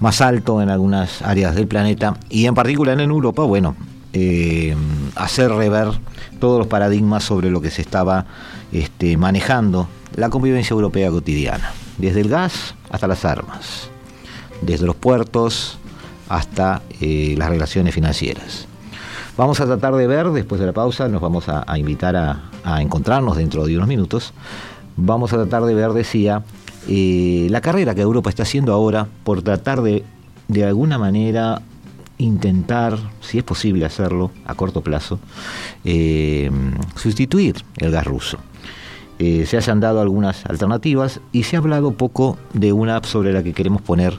más 0.00 0.20
alto 0.20 0.62
en 0.62 0.70
algunas 0.70 1.22
áreas 1.22 1.54
del 1.54 1.66
planeta. 1.66 2.16
Y 2.28 2.46
en 2.46 2.54
particular 2.54 3.00
en 3.00 3.10
Europa, 3.10 3.42
bueno, 3.42 3.76
eh, 4.12 4.76
hacer 5.16 5.50
rever 5.50 5.88
todos 6.38 6.58
los 6.58 6.66
paradigmas 6.66 7.24
sobre 7.24 7.50
lo 7.50 7.60
que 7.60 7.70
se 7.70 7.82
estaba 7.82 8.26
este, 8.72 9.16
manejando 9.16 9.88
la 10.16 10.28
convivencia 10.28 10.74
europea 10.74 11.10
cotidiana, 11.10 11.72
desde 11.98 12.20
el 12.20 12.28
gas 12.28 12.74
hasta 12.90 13.06
las 13.06 13.24
armas, 13.24 13.88
desde 14.60 14.86
los 14.86 14.96
puertos 14.96 15.78
hasta 16.28 16.82
eh, 17.00 17.34
las 17.38 17.48
relaciones 17.48 17.94
financieras. 17.94 18.66
Vamos 19.36 19.60
a 19.60 19.66
tratar 19.66 19.94
de 19.94 20.06
ver, 20.06 20.30
después 20.30 20.60
de 20.60 20.66
la 20.66 20.72
pausa, 20.72 21.08
nos 21.08 21.22
vamos 21.22 21.48
a, 21.48 21.64
invitar 21.78 22.16
a, 22.16 22.80
encontrarnos 22.80 23.36
dentro 23.36 23.64
de 23.64 23.76
unos 23.76 23.88
minutos, 23.88 24.34
vamos 24.96 25.32
a 25.32 25.36
tratar 25.36 25.64
de 25.64 25.74
ver, 25.74 25.92
decía, 25.92 26.42
la 26.88 27.60
carrera 27.60 27.94
que 27.94 28.00
Europa 28.00 28.30
está 28.30 28.42
haciendo 28.42 28.72
ahora 28.72 29.06
por 29.24 29.42
tratar 29.42 29.82
de, 29.82 30.04
de 30.48 30.64
alguna 30.64 30.98
manera, 30.98 31.62
intentar, 32.18 32.98
si 33.20 33.38
es 33.38 33.44
posible 33.44 33.84
hacerlo 33.84 34.30
a 34.44 34.54
corto 34.54 34.80
plazo, 34.80 35.18
eh, 35.84 36.50
sustituir 36.96 37.56
el 37.78 37.90
gas 37.90 38.06
ruso. 38.06 38.38
Eh, 39.18 39.46
se 39.46 39.56
hayan 39.56 39.80
dado 39.80 40.00
algunas 40.00 40.44
alternativas 40.46 41.20
y 41.32 41.44
se 41.44 41.56
ha 41.56 41.60
hablado 41.60 41.92
poco 41.92 42.38
de 42.54 42.72
una 42.72 43.02
sobre 43.04 43.32
la 43.32 43.42
que 43.42 43.52
queremos 43.52 43.82
poner 43.82 44.18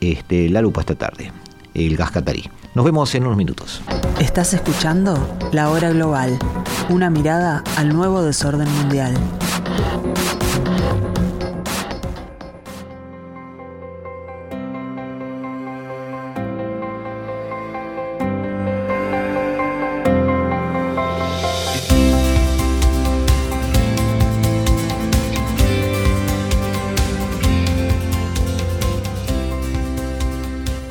este, 0.00 0.48
la 0.48 0.62
lupa 0.62 0.80
esta 0.80 0.94
tarde, 0.94 1.32
el 1.74 1.96
gas 1.96 2.10
catarí. 2.10 2.44
Nos 2.74 2.84
vemos 2.84 3.14
en 3.14 3.24
unos 3.24 3.36
minutos. 3.36 3.82
Estás 4.20 4.54
escuchando 4.54 5.36
La 5.52 5.70
Hora 5.70 5.90
Global, 5.90 6.38
una 6.88 7.10
mirada 7.10 7.64
al 7.76 7.88
nuevo 7.94 8.22
desorden 8.22 8.70
mundial. 8.76 9.14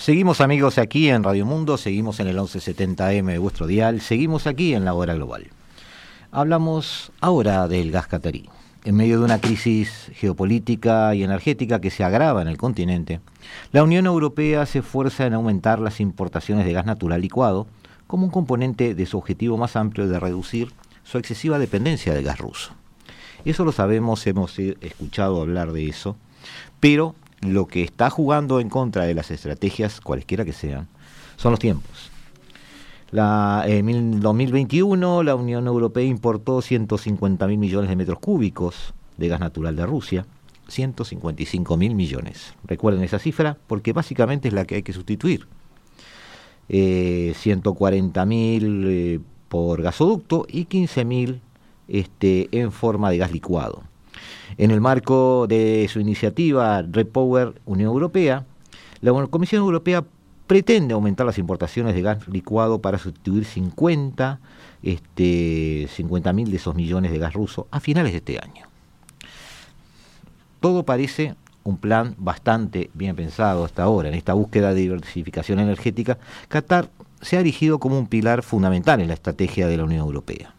Seguimos 0.00 0.40
amigos 0.40 0.78
aquí 0.78 1.10
en 1.10 1.22
Radio 1.22 1.44
Mundo, 1.44 1.76
seguimos 1.76 2.20
en 2.20 2.28
el 2.28 2.38
1170M 2.38 3.32
de 3.32 3.38
vuestro 3.38 3.66
dial, 3.66 4.00
seguimos 4.00 4.46
aquí 4.46 4.72
en 4.72 4.86
la 4.86 4.94
hora 4.94 5.12
global. 5.12 5.48
Hablamos 6.32 7.12
ahora 7.20 7.68
del 7.68 7.90
gas 7.90 8.06
catarí. 8.06 8.48
En 8.86 8.96
medio 8.96 9.18
de 9.18 9.26
una 9.26 9.42
crisis 9.42 10.10
geopolítica 10.14 11.14
y 11.14 11.22
energética 11.22 11.82
que 11.82 11.90
se 11.90 12.02
agrava 12.02 12.40
en 12.40 12.48
el 12.48 12.56
continente, 12.56 13.20
la 13.72 13.82
Unión 13.82 14.06
Europea 14.06 14.64
se 14.64 14.78
esfuerza 14.78 15.26
en 15.26 15.34
aumentar 15.34 15.80
las 15.80 16.00
importaciones 16.00 16.64
de 16.64 16.72
gas 16.72 16.86
natural 16.86 17.20
licuado 17.20 17.66
como 18.06 18.24
un 18.24 18.30
componente 18.30 18.94
de 18.94 19.04
su 19.04 19.18
objetivo 19.18 19.58
más 19.58 19.76
amplio 19.76 20.08
de 20.08 20.18
reducir 20.18 20.72
su 21.04 21.18
excesiva 21.18 21.58
dependencia 21.58 22.14
del 22.14 22.24
gas 22.24 22.38
ruso. 22.38 22.72
Eso 23.44 23.66
lo 23.66 23.72
sabemos, 23.72 24.26
hemos 24.26 24.58
escuchado 24.58 25.42
hablar 25.42 25.72
de 25.72 25.90
eso, 25.90 26.16
pero 26.80 27.14
lo 27.40 27.66
que 27.66 27.82
está 27.82 28.10
jugando 28.10 28.60
en 28.60 28.68
contra 28.68 29.04
de 29.04 29.14
las 29.14 29.30
estrategias, 29.30 30.00
cualesquiera 30.00 30.44
que 30.44 30.52
sean, 30.52 30.88
son 31.36 31.52
los 31.52 31.60
tiempos. 31.60 32.10
La, 33.10 33.64
en 33.66 34.20
2021 34.20 35.22
la 35.24 35.34
Unión 35.34 35.66
Europea 35.66 36.04
importó 36.04 36.62
150 36.62 37.46
mil 37.48 37.58
millones 37.58 37.90
de 37.90 37.96
metros 37.96 38.20
cúbicos 38.20 38.94
de 39.16 39.28
gas 39.28 39.40
natural 39.40 39.74
de 39.74 39.84
Rusia, 39.84 40.26
155 40.68 41.76
mil 41.76 41.94
millones. 41.94 42.54
Recuerden 42.64 43.02
esa 43.02 43.18
cifra 43.18 43.56
porque 43.66 43.92
básicamente 43.92 44.48
es 44.48 44.54
la 44.54 44.64
que 44.64 44.76
hay 44.76 44.82
que 44.82 44.92
sustituir. 44.92 45.46
140 46.68 48.22
eh, 48.22 48.26
mil 48.26 48.84
eh, 48.86 49.20
por 49.48 49.82
gasoducto 49.82 50.46
y 50.48 50.66
15 50.66 51.04
mil 51.04 51.40
este, 51.88 52.48
en 52.52 52.70
forma 52.70 53.10
de 53.10 53.18
gas 53.18 53.32
licuado. 53.32 53.82
En 54.60 54.70
el 54.70 54.82
marco 54.82 55.46
de 55.48 55.88
su 55.90 56.00
iniciativa 56.00 56.82
Repower 56.82 57.54
Unión 57.64 57.92
Europea, 57.92 58.44
la 59.00 59.10
Comisión 59.28 59.62
Europea 59.62 60.04
pretende 60.46 60.92
aumentar 60.92 61.24
las 61.24 61.38
importaciones 61.38 61.94
de 61.94 62.02
gas 62.02 62.28
licuado 62.28 62.78
para 62.78 62.98
sustituir 62.98 63.46
50, 63.46 64.38
este, 64.82 65.88
50 65.90 66.34
mil 66.34 66.50
de 66.50 66.58
esos 66.58 66.74
millones 66.74 67.10
de 67.10 67.16
gas 67.16 67.32
ruso 67.32 67.68
a 67.70 67.80
finales 67.80 68.12
de 68.12 68.18
este 68.18 68.38
año. 68.38 68.66
Todo 70.60 70.82
parece 70.82 71.36
un 71.64 71.78
plan 71.78 72.14
bastante 72.18 72.90
bien 72.92 73.16
pensado 73.16 73.64
hasta 73.64 73.84
ahora. 73.84 74.10
En 74.10 74.14
esta 74.14 74.34
búsqueda 74.34 74.74
de 74.74 74.82
diversificación 74.82 75.58
energética, 75.58 76.18
Qatar 76.48 76.90
se 77.22 77.38
ha 77.38 77.40
erigido 77.40 77.78
como 77.78 77.98
un 77.98 78.08
pilar 78.08 78.42
fundamental 78.42 79.00
en 79.00 79.08
la 79.08 79.14
estrategia 79.14 79.68
de 79.68 79.78
la 79.78 79.84
Unión 79.84 80.00
Europea 80.00 80.52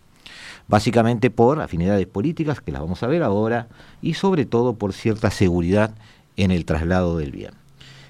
básicamente 0.72 1.30
por 1.30 1.62
afinidades 1.62 2.08
políticas, 2.08 2.62
que 2.62 2.72
las 2.72 2.82
vamos 2.82 3.04
a 3.04 3.08
ver 3.08 3.24
ahora, 3.24 3.68
y 4.02 4.14
sobre 4.14 4.46
todo 4.46 4.76
por 4.76 4.94
cierta 4.94 5.30
seguridad 5.30 5.94
en 6.38 6.50
el 6.50 6.64
traslado 6.64 7.18
del 7.18 7.32
bien. 7.32 7.52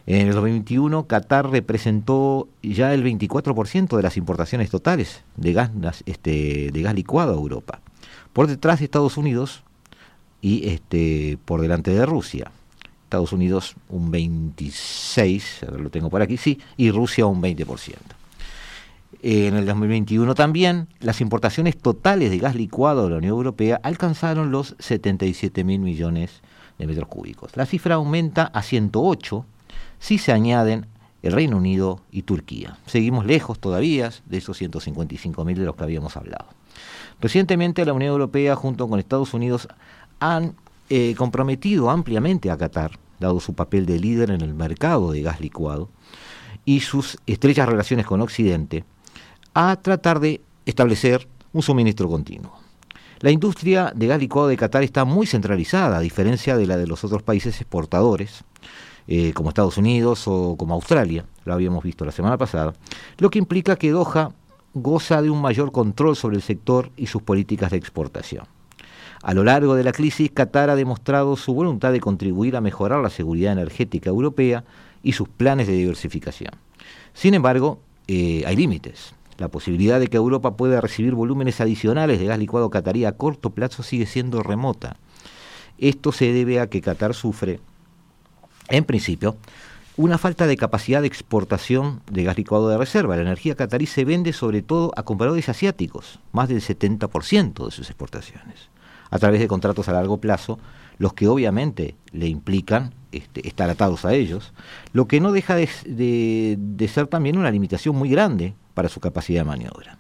En 0.06 0.28
el 0.28 0.34
2021, 0.34 1.08
Qatar 1.08 1.50
representó 1.50 2.48
ya 2.62 2.94
el 2.94 3.04
24% 3.04 3.98
de 3.98 4.04
las 4.04 4.16
importaciones 4.16 4.70
totales 4.70 5.24
de 5.38 5.54
gas, 5.54 5.72
este, 6.06 6.72
licuado 6.72 7.34
a 7.34 7.36
Europa, 7.36 7.82
por 8.32 8.46
detrás 8.46 8.78
de 8.80 8.86
Estados 8.86 9.18
Unidos 9.18 9.64
y 10.40 10.70
este, 10.70 11.40
por 11.46 11.62
delante 11.62 11.90
de 11.90 12.06
Rusia. 12.06 12.52
Estados 13.06 13.34
Unidos 13.34 13.76
un 13.90 14.12
26, 14.12 15.64
a 15.64 15.72
lo 15.72 15.90
tengo 15.90 16.12
por 16.12 16.22
aquí, 16.22 16.38
sí, 16.38 16.60
y 16.78 16.92
Rusia 16.92 17.26
un 17.26 17.42
20% 17.42 18.21
en 19.24 19.56
el 19.56 19.66
2021 19.68 20.34
también, 20.34 20.88
las 21.00 21.22
importaciones 21.22 21.78
totales 21.78 22.32
de 22.32 22.40
gas 22.40 22.56
licuado 22.56 23.04
de 23.04 23.12
la 23.12 23.18
Unión 23.18 23.34
Europea 23.34 23.80
alcanzaron 23.84 24.52
los 24.52 24.76
77 24.80 25.64
mil 25.64 25.80
millones 25.80 26.42
de 26.80 26.88
metros 26.88 27.08
cúbicos. 27.08 27.56
La 27.56 27.68
cifra 27.68 27.96
aumenta 27.96 28.46
a 28.46 28.64
108 28.64 29.46
si 30.00 30.18
se 30.18 30.32
añaden 30.32 30.88
el 31.22 31.34
Reino 31.34 31.58
Unido 31.58 32.02
y 32.12 32.24
Turquía. 32.24 32.78
Seguimos 32.88 33.26
lejos 33.26 33.60
todavía 33.60 34.12
de 34.26 34.38
esos 34.38 34.58
155 34.58 35.46
mil 35.46 35.58
de 35.58 35.66
los 35.66 35.76
que 35.76 35.84
habíamos 35.84 36.18
hablado. 36.18 36.48
Recientemente 37.20 37.86
la 37.86 37.94
Unión 37.94 38.14
Europea 38.14 38.56
junto 38.56 38.88
con 38.88 39.00
Estados 39.00 39.36
Unidos 39.36 39.68
han 40.20 40.56
eh, 40.90 41.14
comprometido 41.16 41.92
ampliamente 41.92 42.50
a 42.50 42.58
Qatar, 42.58 42.98
dado 43.20 43.40
su 43.40 43.54
papel 43.54 43.86
de 43.86 44.00
líder 44.00 44.32
en 44.32 44.42
el 44.42 44.56
mercado 44.56 45.12
de 45.12 45.22
gas 45.22 45.40
licuado, 45.40 45.90
y 46.66 46.80
sus 46.80 47.20
estrechas 47.28 47.70
relaciones 47.70 48.08
con 48.08 48.22
Occidente, 48.22 48.84
a 49.54 49.76
tratar 49.78 50.20
de 50.20 50.42
establecer 50.66 51.28
un 51.54 51.62
suministro 51.62 52.08
continuo. 52.10 52.54
La 53.20 53.32
industria 53.32 53.92
de 53.96 54.08
gas 54.08 54.20
licuado 54.20 54.48
de 54.48 54.58
Qatar 54.58 54.84
está 54.84 55.06
muy 55.06 55.28
centralizada, 55.28 55.98
a 55.98 56.02
diferencia 56.02 56.58
de 56.58 56.66
la 56.66 56.78
de 56.78 56.88
los 56.88 57.04
otros 57.04 57.22
países 57.22 57.60
exportadores, 57.62 58.44
eh, 59.08 59.34
como 59.34 59.50
Estados 59.50 59.78
Unidos 59.78 60.28
o 60.28 60.56
como 60.58 60.74
Australia, 60.74 61.26
lo 61.46 61.54
habíamos 61.54 61.84
visto 61.84 62.06
la 62.06 62.12
semana 62.12 62.38
pasada, 62.38 62.74
lo 63.18 63.30
que 63.30 63.40
implica 63.40 63.76
que 63.76 63.92
Doha 63.92 64.32
goza 64.74 65.22
de 65.22 65.30
un 65.30 65.42
mayor 65.42 65.72
control 65.72 66.16
sobre 66.16 66.38
el 66.38 66.42
sector 66.42 66.92
y 66.96 67.08
sus 67.08 67.22
políticas 67.22 67.72
de 67.72 67.78
exportación. 67.78 68.46
A 69.22 69.34
lo 69.34 69.44
largo 69.44 69.76
de 69.76 69.84
la 69.84 69.92
crisis, 69.92 70.32
Qatar 70.32 70.70
ha 70.70 70.76
demostrado 70.76 71.36
su 71.36 71.54
voluntad 71.54 71.92
de 71.92 72.00
contribuir 72.00 72.56
a 72.56 72.62
mejorar 72.62 73.02
la 73.02 73.10
seguridad 73.10 73.52
energética 73.52 74.10
europea 74.10 74.64
y 75.04 75.12
sus 75.12 75.30
planes 75.30 75.68
de 75.68 75.74
diversificación. 75.74 76.54
Sin 77.14 77.34
embargo, 77.34 77.80
eh, 78.08 78.44
hay 78.48 78.56
límites. 78.56 79.14
La 79.42 79.50
posibilidad 79.50 80.00
de 80.00 80.08
que 80.08 80.18
Europa 80.18 80.56
pueda 80.56 80.82
recibir 80.82 81.16
volúmenes 81.16 81.62
adicionales 81.62 82.20
de 82.20 82.28
gas 82.28 82.38
licuado 82.38 82.70
catarí 82.70 83.06
a 83.06 83.14
corto 83.14 83.50
plazo 83.50 83.82
sigue 83.82 84.06
siendo 84.06 84.44
remota. 84.44 84.98
Esto 85.80 86.12
se 86.12 86.32
debe 86.32 86.60
a 86.60 86.70
que 86.70 86.80
Qatar 86.80 87.16
sufre, 87.16 87.60
en 88.70 88.84
principio, 88.84 89.38
una 89.98 90.20
falta 90.20 90.46
de 90.46 90.58
capacidad 90.58 91.02
de 91.02 91.08
exportación 91.08 92.04
de 92.12 92.24
gas 92.24 92.38
licuado 92.38 92.70
de 92.70 92.78
reserva. 92.78 93.16
La 93.16 93.24
energía 93.24 93.56
catarí 93.56 93.88
se 93.88 94.06
vende 94.06 94.32
sobre 94.32 94.62
todo 94.62 94.92
a 94.96 95.02
compradores 95.02 95.50
asiáticos, 95.50 96.20
más 96.32 96.48
del 96.48 96.62
70% 96.62 97.66
de 97.66 97.72
sus 97.72 97.90
exportaciones, 97.90 98.70
a 99.10 99.18
través 99.18 99.40
de 99.40 99.48
contratos 99.48 99.90
a 99.90 99.94
largo 99.94 100.22
plazo, 100.22 100.60
los 101.00 101.14
que 101.14 101.28
obviamente 101.28 101.96
le 102.12 102.28
implican 102.28 102.94
este, 103.12 103.48
estar 103.48 103.72
atados 103.72 104.06
a 104.06 104.14
ellos, 104.14 104.54
lo 104.94 105.08
que 105.08 105.20
no 105.20 105.32
deja 105.32 105.56
de 105.56 106.88
ser 106.94 107.08
también 107.08 107.40
una 107.40 107.50
limitación 107.50 107.96
muy 107.96 108.10
grande 108.12 108.54
para 108.74 108.90
su 108.90 109.00
capacidad 109.00 109.42
de 109.42 109.46
maniobra. 109.46 109.98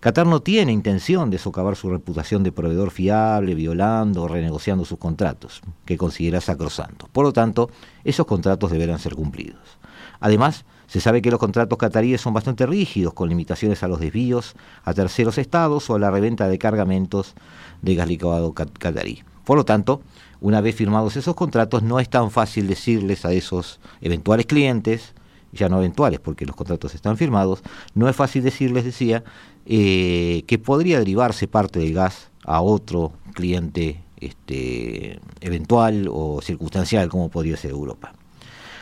Qatar 0.00 0.26
no 0.26 0.40
tiene 0.42 0.72
intención 0.72 1.30
de 1.30 1.38
socavar 1.38 1.76
su 1.76 1.88
reputación 1.88 2.42
de 2.42 2.50
proveedor 2.50 2.90
fiable, 2.90 3.54
violando 3.54 4.22
o 4.22 4.28
renegociando 4.28 4.84
sus 4.84 4.98
contratos, 4.98 5.60
que 5.84 5.96
considera 5.96 6.40
sacrosanto. 6.40 7.08
Por 7.12 7.24
lo 7.24 7.32
tanto, 7.32 7.70
esos 8.02 8.26
contratos 8.26 8.72
deberán 8.72 8.98
ser 8.98 9.14
cumplidos. 9.14 9.78
Además, 10.18 10.64
se 10.88 11.00
sabe 11.00 11.22
que 11.22 11.30
los 11.30 11.38
contratos 11.38 11.78
cataríes 11.78 12.20
son 12.20 12.34
bastante 12.34 12.66
rígidos, 12.66 13.14
con 13.14 13.28
limitaciones 13.28 13.84
a 13.84 13.88
los 13.88 14.00
desvíos 14.00 14.56
a 14.82 14.92
terceros 14.92 15.38
estados 15.38 15.88
o 15.88 15.94
a 15.94 15.98
la 16.00 16.10
reventa 16.10 16.48
de 16.48 16.58
cargamentos 16.58 17.34
de 17.80 17.94
gas 17.94 18.08
licuado 18.08 18.52
catarí. 18.52 19.22
Por 19.44 19.56
lo 19.56 19.64
tanto, 19.64 20.02
una 20.40 20.60
vez 20.60 20.74
firmados 20.74 21.16
esos 21.16 21.36
contratos, 21.36 21.82
no 21.84 22.00
es 22.00 22.10
tan 22.10 22.30
fácil 22.30 22.66
decirles 22.66 23.24
a 23.24 23.32
esos 23.32 23.80
eventuales 24.00 24.46
clientes, 24.46 25.14
ya 25.52 25.68
no 25.68 25.78
eventuales 25.78 26.20
porque 26.20 26.46
los 26.46 26.56
contratos 26.56 26.94
están 26.94 27.16
firmados, 27.16 27.62
no 27.94 28.08
es 28.08 28.16
fácil 28.16 28.42
decirles, 28.42 28.84
decía, 28.84 29.22
eh, 29.66 30.44
que 30.46 30.58
podría 30.58 30.98
derivarse 30.98 31.46
parte 31.46 31.78
del 31.78 31.94
gas 31.94 32.30
a 32.44 32.60
otro 32.60 33.12
cliente 33.34 34.02
este, 34.18 35.20
eventual 35.40 36.08
o 36.10 36.40
circunstancial 36.42 37.08
como 37.08 37.28
podría 37.28 37.56
ser 37.56 37.70
Europa. 37.70 38.12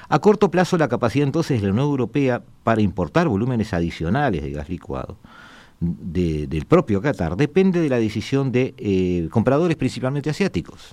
A 0.08 0.18
corto 0.18 0.50
plazo 0.50 0.76
la 0.76 0.88
capacidad 0.88 1.26
entonces 1.26 1.60
de 1.60 1.68
la 1.68 1.72
Unión 1.72 1.86
Europea 1.86 2.42
para 2.64 2.80
importar 2.80 3.28
volúmenes 3.28 3.72
adicionales 3.72 4.42
de 4.42 4.50
gas 4.50 4.68
licuado 4.68 5.16
del 5.80 6.66
propio 6.66 7.00
Qatar 7.00 7.36
depende 7.36 7.80
de 7.80 7.88
la 7.88 7.96
decisión 7.96 8.52
de 8.52 8.74
eh, 8.76 9.28
compradores 9.30 9.76
principalmente 9.76 10.28
asiáticos, 10.28 10.92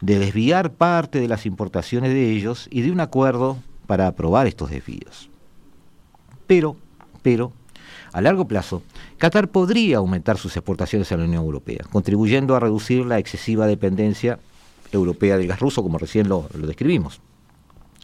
de 0.00 0.18
desviar 0.18 0.72
parte 0.72 1.20
de 1.20 1.28
las 1.28 1.44
importaciones 1.44 2.10
de 2.10 2.30
ellos 2.30 2.66
y 2.70 2.80
de 2.80 2.92
un 2.92 3.00
acuerdo 3.00 3.58
para 3.90 4.06
aprobar 4.06 4.46
estos 4.46 4.70
desvíos. 4.70 5.28
Pero, 6.46 6.76
pero, 7.22 7.52
a 8.12 8.20
largo 8.20 8.46
plazo, 8.46 8.84
Qatar 9.18 9.48
podría 9.48 9.96
aumentar 9.96 10.38
sus 10.38 10.56
exportaciones 10.56 11.10
a 11.10 11.16
la 11.16 11.24
Unión 11.24 11.42
Europea, 11.42 11.84
contribuyendo 11.90 12.54
a 12.54 12.60
reducir 12.60 13.04
la 13.04 13.18
excesiva 13.18 13.66
dependencia 13.66 14.38
europea 14.92 15.36
del 15.36 15.48
gas 15.48 15.58
ruso, 15.58 15.82
como 15.82 15.98
recién 15.98 16.28
lo, 16.28 16.46
describimos, 16.54 17.20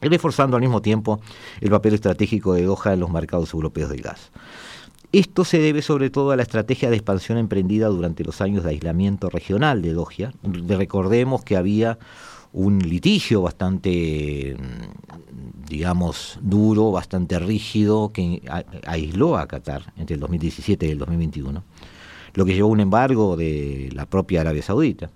y 0.03 0.09
reforzando 0.09 0.57
al 0.57 0.63
mismo 0.63 0.83
tiempo 0.83 1.21
el 1.61 1.71
papel 1.71 1.95
estratégico 1.95 2.55
de 2.55 2.65
Doha 2.65 2.95
en 2.95 2.99
los 2.99 3.11
mercados 3.11 3.55
europeos 3.55 3.89
del 3.89 4.03
gas. 4.03 4.33
Esto 5.13 5.45
se 5.45 5.61
debe 5.61 5.83
sobre 5.83 6.11
todo 6.11 6.33
a 6.33 6.37
la 6.37 6.43
estrategia 6.43 6.91
de 6.91 6.97
expansión 6.97 7.39
emprendida 7.39 7.87
durante 7.87 8.25
los 8.25 8.41
años 8.41 8.65
de 8.65 8.71
aislamiento 8.71 9.31
regional 9.31 9.83
de 9.83 9.93
Doha. 9.93 10.33
Recordemos 10.43 11.45
que 11.45 11.57
había 11.57 11.97
un 12.57 12.79
litigio 12.79 13.43
bastante, 13.43 14.57
digamos, 15.69 16.39
duro, 16.41 16.91
bastante 16.91 17.39
rígido, 17.39 18.13
que 18.13 18.41
aisló 18.87 19.37
a 19.37 19.47
Qatar 19.47 19.93
entre 19.99 20.15
el 20.15 20.21
2017 20.21 20.87
y 20.87 20.91
el 20.91 20.99
2021, 20.99 21.63
lo 22.33 22.45
que 22.47 22.55
llevó 22.55 22.71
a 22.71 22.73
un 22.73 22.81
embargo 22.81 23.37
de 23.37 23.91
la 23.93 24.07
propia 24.07 24.41
Arabia 24.41 24.63
Saudita, 24.63 25.11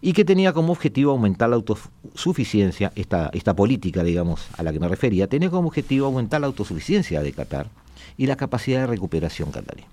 y 0.00 0.12
que 0.12 0.24
tenía 0.24 0.52
como 0.52 0.72
objetivo 0.72 1.12
aumentar 1.12 1.50
la 1.50 1.54
autosuficiencia, 1.54 2.90
esta, 2.96 3.30
esta 3.32 3.54
política, 3.54 4.02
digamos, 4.02 4.48
a 4.58 4.64
la 4.64 4.72
que 4.72 4.80
me 4.80 4.88
refería, 4.88 5.28
tenía 5.28 5.50
como 5.50 5.68
objetivo 5.68 6.06
aumentar 6.06 6.40
la 6.40 6.48
autosuficiencia 6.48 7.22
de 7.22 7.32
Qatar 7.32 7.70
y 8.16 8.26
la 8.26 8.34
capacidad 8.34 8.80
de 8.80 8.86
recuperación 8.88 9.52
qatarí. 9.52 9.84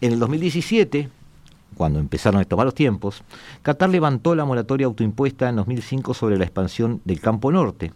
En 0.00 0.12
el 0.12 0.20
2017, 0.20 1.08
cuando 1.82 1.98
empezaron 1.98 2.40
a 2.40 2.44
tomar 2.44 2.64
los 2.64 2.76
tiempos, 2.76 3.24
Qatar 3.62 3.90
levantó 3.90 4.36
la 4.36 4.44
moratoria 4.44 4.86
autoimpuesta 4.86 5.48
en 5.48 5.56
2005 5.56 6.14
sobre 6.14 6.38
la 6.38 6.44
expansión 6.44 7.00
del 7.04 7.20
campo 7.20 7.50
norte, 7.50 7.92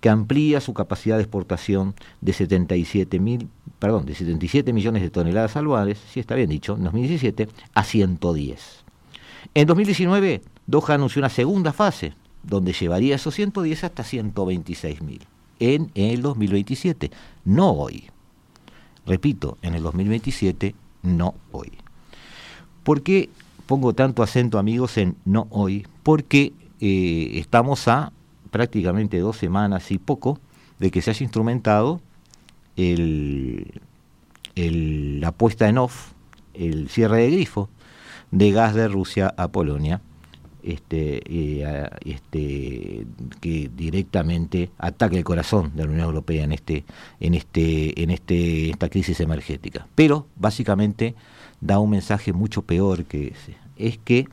que 0.00 0.08
amplía 0.08 0.60
su 0.60 0.74
capacidad 0.74 1.14
de 1.14 1.22
exportación 1.22 1.94
de 2.20 2.32
77, 2.32 3.20
mil, 3.20 3.48
perdón, 3.78 4.06
de 4.06 4.16
77 4.16 4.72
millones 4.72 5.02
de 5.02 5.10
toneladas 5.10 5.56
anuales, 5.56 6.00
si 6.10 6.18
está 6.18 6.34
bien 6.34 6.50
dicho, 6.50 6.74
en 6.74 6.82
2017, 6.82 7.48
a 7.74 7.84
110. 7.84 8.84
En 9.54 9.66
2019, 9.68 10.42
Doha 10.66 10.94
anunció 10.94 11.20
una 11.20 11.28
segunda 11.28 11.72
fase, 11.72 12.14
donde 12.42 12.72
llevaría 12.72 13.14
esos 13.14 13.36
110 13.36 13.84
hasta 13.84 14.02
126 14.02 15.00
mil, 15.02 15.20
en 15.60 15.92
el 15.94 16.22
2027, 16.22 17.12
no 17.44 17.70
hoy. 17.70 18.10
Repito, 19.06 19.58
en 19.62 19.76
el 19.76 19.84
2027, 19.84 20.74
no 21.02 21.36
hoy. 21.52 21.70
¿Por 22.88 23.02
qué 23.02 23.28
pongo 23.66 23.92
tanto 23.92 24.22
acento, 24.22 24.58
amigos, 24.58 24.96
en 24.96 25.14
no 25.26 25.46
hoy? 25.50 25.86
Porque 26.02 26.54
eh, 26.80 27.32
estamos 27.34 27.86
a 27.86 28.12
prácticamente 28.50 29.18
dos 29.18 29.36
semanas 29.36 29.90
y 29.90 29.98
poco 29.98 30.40
de 30.78 30.90
que 30.90 31.02
se 31.02 31.10
haya 31.10 31.22
instrumentado 31.22 32.00
la 34.56 35.32
puesta 35.32 35.68
en 35.68 35.76
off, 35.76 36.12
el 36.54 36.88
cierre 36.88 37.18
de 37.18 37.30
grifo 37.30 37.68
de 38.30 38.52
gas 38.52 38.72
de 38.72 38.88
Rusia 38.88 39.34
a 39.36 39.48
Polonia, 39.48 40.00
este, 40.62 41.22
este, 42.04 43.06
que 43.40 43.70
directamente 43.74 44.70
ataque 44.78 45.18
el 45.18 45.24
corazón 45.24 45.72
de 45.74 45.84
la 45.84 45.90
Unión 45.90 46.06
Europea 46.06 46.44
en 46.44 46.52
este, 46.52 46.84
en 47.20 47.34
este, 47.34 48.02
en 48.02 48.10
este, 48.10 48.70
esta 48.70 48.88
crisis 48.88 49.20
energética. 49.20 49.86
Pero 49.94 50.26
básicamente 50.36 51.14
da 51.60 51.78
un 51.78 51.90
mensaje 51.90 52.32
mucho 52.32 52.62
peor 52.62 53.04
que 53.04 53.28
ese. 53.28 53.56
Es 53.76 53.98
que 53.98 54.28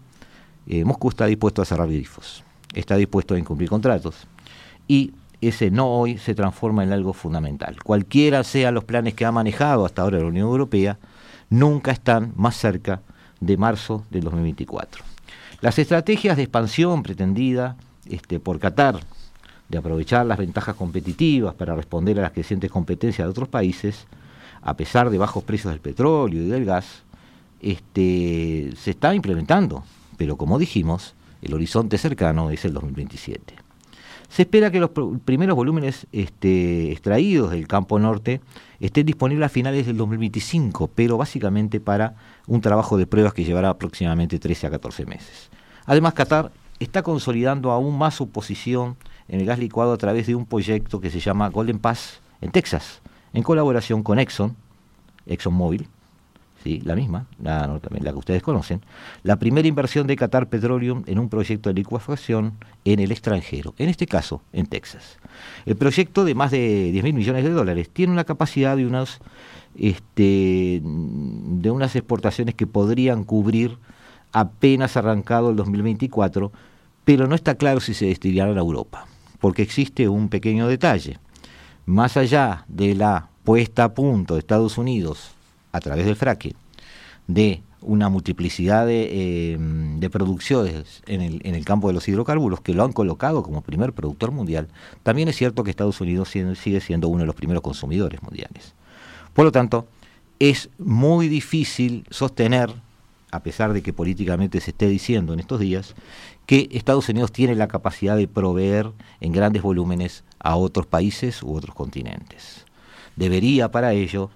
eh, 0.67 0.83
Moscú 0.83 1.09
está 1.09 1.25
dispuesto 1.25 1.61
a 1.61 1.65
cerrar 1.65 1.87
grifos, 1.87 2.43
está 2.73 2.95
dispuesto 2.95 3.35
a 3.35 3.39
incumplir 3.39 3.69
contratos 3.69 4.27
y 4.87 5.13
ese 5.41 5.69
no 5.69 5.87
hoy 5.87 6.17
se 6.17 6.33
transforma 6.33 6.83
en 6.83 6.91
algo 6.91 7.13
fundamental. 7.13 7.77
Cualquiera 7.83 8.43
sean 8.43 8.73
los 8.73 8.83
planes 8.83 9.13
que 9.13 9.25
ha 9.25 9.31
manejado 9.31 9.85
hasta 9.85 10.01
ahora 10.01 10.19
la 10.19 10.25
Unión 10.25 10.47
Europea, 10.47 10.97
nunca 11.49 11.91
están 11.91 12.33
más 12.35 12.55
cerca 12.55 13.01
de 13.39 13.57
marzo 13.57 14.03
del 14.09 14.23
2024. 14.23 15.14
Las 15.65 15.79
estrategias 15.79 16.37
de 16.37 16.43
expansión 16.43 17.01
pretendida 17.01 17.75
este, 18.07 18.39
por 18.39 18.59
Qatar, 18.59 18.99
de 19.67 19.79
aprovechar 19.79 20.23
las 20.27 20.37
ventajas 20.37 20.75
competitivas 20.75 21.55
para 21.55 21.73
responder 21.73 22.19
a 22.19 22.21
las 22.21 22.33
crecientes 22.33 22.69
competencias 22.69 23.25
de 23.25 23.31
otros 23.31 23.49
países, 23.49 24.05
a 24.61 24.77
pesar 24.77 25.09
de 25.09 25.17
bajos 25.17 25.43
precios 25.43 25.73
del 25.73 25.81
petróleo 25.81 26.43
y 26.43 26.45
del 26.45 26.65
gas, 26.65 27.01
este, 27.61 28.73
se 28.77 28.91
está 28.91 29.15
implementando, 29.15 29.83
pero 30.17 30.37
como 30.37 30.59
dijimos, 30.59 31.15
el 31.41 31.55
horizonte 31.55 31.97
cercano 31.97 32.51
es 32.51 32.63
el 32.63 32.73
2027. 32.73 33.55
Se 34.29 34.43
espera 34.43 34.69
que 34.69 34.79
los 34.79 34.91
primeros 35.25 35.55
volúmenes 35.55 36.05
este, 36.11 36.91
extraídos 36.91 37.49
del 37.49 37.67
campo 37.67 37.97
norte 37.97 38.39
estén 38.79 39.07
disponibles 39.07 39.47
a 39.47 39.49
finales 39.49 39.87
del 39.87 39.97
2025, 39.97 40.91
pero 40.93 41.17
básicamente 41.17 41.79
para 41.79 42.17
un 42.45 42.61
trabajo 42.61 42.97
de 42.97 43.07
pruebas 43.07 43.33
que 43.33 43.43
llevará 43.43 43.69
aproximadamente 43.69 44.37
13 44.37 44.67
a 44.67 44.69
14 44.69 45.07
meses. 45.07 45.54
Además, 45.85 46.13
Qatar 46.13 46.51
está 46.79 47.03
consolidando 47.03 47.71
aún 47.71 47.97
más 47.97 48.15
su 48.15 48.29
posición 48.29 48.97
en 49.27 49.39
el 49.39 49.45
gas 49.45 49.59
licuado 49.59 49.93
a 49.93 49.97
través 49.97 50.27
de 50.27 50.35
un 50.35 50.45
proyecto 50.45 50.99
que 50.99 51.09
se 51.09 51.19
llama 51.19 51.49
Golden 51.49 51.79
Pass 51.79 52.19
en 52.41 52.51
Texas, 52.51 53.01
en 53.33 53.43
colaboración 53.43 54.03
con 54.03 54.19
Exxon, 54.19 54.55
ExxonMobil, 55.25 55.87
la 56.83 56.95
misma, 56.95 57.27
la, 57.41 57.79
la 57.99 58.11
que 58.11 58.17
ustedes 58.17 58.41
conocen, 58.41 58.81
la 59.23 59.37
primera 59.37 59.67
inversión 59.67 60.07
de 60.07 60.15
Qatar 60.15 60.47
Petroleum 60.47 61.03
en 61.05 61.19
un 61.19 61.29
proyecto 61.29 61.69
de 61.69 61.75
licuación 61.75 62.53
en 62.83 62.99
el 62.99 63.11
extranjero, 63.11 63.75
en 63.77 63.89
este 63.89 64.07
caso 64.07 64.41
en 64.51 64.65
Texas. 64.65 65.17
El 65.65 65.75
proyecto 65.75 66.25
de 66.25 66.33
más 66.33 66.51
de 66.51 66.91
10 66.91 67.03
mil 67.03 67.13
millones 67.13 67.43
de 67.43 67.51
dólares 67.51 67.89
tiene 67.89 68.13
una 68.13 68.23
capacidad 68.23 68.75
de 68.75 68.87
unas, 68.87 69.19
este, 69.77 70.81
de 70.83 71.71
unas 71.71 71.95
exportaciones 71.95 72.55
que 72.55 72.67
podrían 72.67 73.23
cubrir 73.23 73.77
apenas 74.31 74.97
arrancado 74.97 75.49
el 75.49 75.55
2024, 75.55 76.51
pero 77.03 77.27
no 77.27 77.35
está 77.35 77.55
claro 77.55 77.79
si 77.79 77.93
se 77.93 78.07
destinarán 78.07 78.57
a 78.57 78.61
Europa, 78.61 79.07
porque 79.39 79.61
existe 79.61 80.09
un 80.09 80.29
pequeño 80.29 80.67
detalle. 80.67 81.19
Más 81.85 82.17
allá 82.17 82.65
de 82.67 82.95
la 82.95 83.29
puesta 83.43 83.85
a 83.85 83.93
punto 83.93 84.33
de 84.33 84.39
Estados 84.39 84.77
Unidos 84.77 85.31
a 85.71 85.79
través 85.79 86.05
del 86.05 86.15
fracking 86.15 86.55
de 87.27 87.61
una 87.81 88.09
multiplicidad 88.09 88.87
de, 88.87 89.53
eh, 89.53 90.09
producciones 90.09 91.03
en 91.07 91.21
el, 91.21 91.41
en 91.43 91.55
el, 91.55 91.65
campo 91.65 91.87
de 91.87 91.93
los 91.93 92.07
hidrocarburos 92.07 92.61
que 92.61 92.73
lo 92.73 92.83
han 92.83 92.93
colocado 92.93 93.43
como 93.43 93.61
primer 93.61 93.93
productor 93.93 94.31
mundial, 94.31 94.67
también 95.03 95.27
es 95.27 95.35
cierto 95.35 95.63
que 95.63 95.69
Estados 95.69 95.99
Unidos 96.01 96.29
sigue 96.29 96.81
siendo 96.81 97.07
uno 97.07 97.21
de 97.21 97.27
los 97.27 97.35
primeros 97.35 97.61
consumidores 97.61 98.21
mundiales. 98.23 98.73
Por 99.33 99.45
lo 99.45 99.51
tanto, 99.51 99.87
es 100.39 100.69
muy 100.77 101.27
difícil 101.27 102.05
sostener 102.09 102.73
a 103.35 103.43
pesar 103.43 103.73
de 103.73 103.81
que 103.81 103.93
políticamente 103.93 104.61
se 104.61 104.71
esté 104.71 104.87
diciendo 104.87 105.33
en 105.33 105.39
estos 105.39 105.59
días, 105.59 105.95
que 106.45 106.69
Estados 106.71 107.09
Unidos 107.09 107.31
tiene 107.31 107.55
la 107.55 107.67
capacidad 107.67 108.15
de 108.17 108.27
proveer 108.27 108.91
en 109.19 109.31
grandes 109.31 109.61
volúmenes 109.61 110.23
a 110.39 110.55
otros 110.55 110.85
países 110.85 111.43
u 111.43 111.53
otros 111.53 111.75
continentes. 111.75 112.65
Debería 113.15 113.71
para 113.71 113.93
ello, 113.93 114.29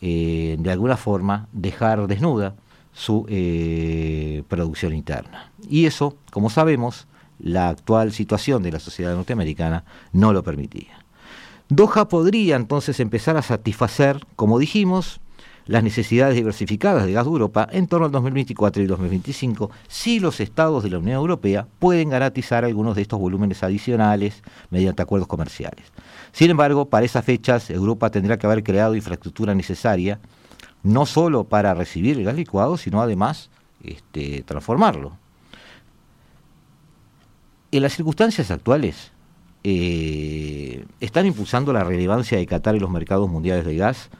eh, 0.00 0.56
de 0.58 0.70
alguna 0.72 0.96
forma, 0.96 1.48
dejar 1.52 2.06
desnuda 2.06 2.54
su 2.92 3.24
eh, 3.28 4.42
producción 4.48 4.94
interna. 4.94 5.50
Y 5.68 5.86
eso, 5.86 6.16
como 6.30 6.50
sabemos, 6.50 7.06
la 7.38 7.68
actual 7.68 8.12
situación 8.12 8.62
de 8.62 8.72
la 8.72 8.80
sociedad 8.80 9.14
norteamericana 9.14 9.84
no 10.12 10.32
lo 10.32 10.42
permitía. 10.42 11.04
Doha 11.68 12.08
podría 12.08 12.56
entonces 12.56 12.98
empezar 13.00 13.36
a 13.36 13.42
satisfacer, 13.42 14.26
como 14.34 14.58
dijimos, 14.58 15.20
las 15.70 15.84
necesidades 15.84 16.34
diversificadas 16.34 17.06
de 17.06 17.12
gas 17.12 17.24
de 17.24 17.30
Europa 17.30 17.68
en 17.70 17.86
torno 17.86 18.06
al 18.06 18.10
2024 18.10 18.82
y 18.82 18.86
2025 18.86 19.70
si 19.86 20.18
los 20.18 20.40
estados 20.40 20.82
de 20.82 20.90
la 20.90 20.98
Unión 20.98 21.18
Europea 21.18 21.64
pueden 21.78 22.08
garantizar 22.08 22.64
algunos 22.64 22.96
de 22.96 23.02
estos 23.02 23.20
volúmenes 23.20 23.62
adicionales 23.62 24.42
mediante 24.70 25.00
acuerdos 25.00 25.28
comerciales. 25.28 25.84
Sin 26.32 26.50
embargo, 26.50 26.86
para 26.86 27.06
esas 27.06 27.24
fechas 27.24 27.70
Europa 27.70 28.10
tendrá 28.10 28.36
que 28.36 28.48
haber 28.48 28.64
creado 28.64 28.96
infraestructura 28.96 29.54
necesaria 29.54 30.18
no 30.82 31.06
solo 31.06 31.44
para 31.44 31.72
recibir 31.72 32.18
el 32.18 32.24
gas 32.24 32.34
licuado, 32.34 32.76
sino 32.76 33.00
además 33.00 33.48
este, 33.84 34.42
transformarlo. 34.42 35.16
En 37.70 37.82
las 37.84 37.92
circunstancias 37.92 38.50
actuales, 38.50 39.12
eh, 39.62 40.84
están 40.98 41.26
impulsando 41.26 41.72
la 41.72 41.84
relevancia 41.84 42.38
de 42.38 42.46
Qatar 42.46 42.74
en 42.74 42.80
los 42.80 42.90
mercados 42.90 43.30
mundiales 43.30 43.64
de 43.64 43.76
gas 43.76 44.10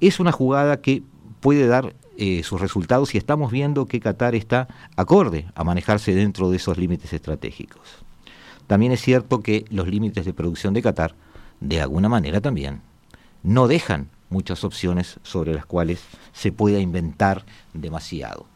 es 0.00 0.20
una 0.20 0.32
jugada 0.32 0.80
que 0.80 1.02
puede 1.40 1.66
dar 1.66 1.94
eh, 2.16 2.42
sus 2.42 2.60
resultados 2.60 3.14
y 3.14 3.18
estamos 3.18 3.50
viendo 3.50 3.86
que 3.86 4.00
Qatar 4.00 4.34
está 4.34 4.68
acorde 4.96 5.46
a 5.54 5.64
manejarse 5.64 6.14
dentro 6.14 6.50
de 6.50 6.56
esos 6.56 6.76
límites 6.76 7.12
estratégicos. 7.12 7.80
También 8.66 8.92
es 8.92 9.00
cierto 9.00 9.40
que 9.40 9.64
los 9.70 9.88
límites 9.88 10.24
de 10.24 10.34
producción 10.34 10.74
de 10.74 10.82
Qatar, 10.82 11.14
de 11.60 11.80
alguna 11.80 12.08
manera 12.08 12.40
también, 12.40 12.82
no 13.42 13.68
dejan 13.68 14.08
muchas 14.28 14.64
opciones 14.64 15.18
sobre 15.22 15.54
las 15.54 15.66
cuales 15.66 16.02
se 16.32 16.52
pueda 16.52 16.78
inventar 16.78 17.44
demasiado. 17.74 18.46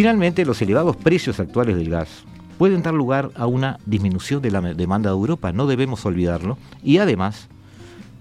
Finalmente, 0.00 0.46
los 0.46 0.62
elevados 0.62 0.96
precios 0.96 1.40
actuales 1.40 1.76
del 1.76 1.90
gas 1.90 2.08
pueden 2.56 2.82
dar 2.82 2.94
lugar 2.94 3.32
a 3.34 3.46
una 3.46 3.78
disminución 3.84 4.40
de 4.40 4.50
la 4.50 4.62
demanda 4.62 5.10
de 5.10 5.14
Europa, 5.14 5.52
no 5.52 5.66
debemos 5.66 6.06
olvidarlo, 6.06 6.56
y 6.82 6.96
además, 6.96 7.48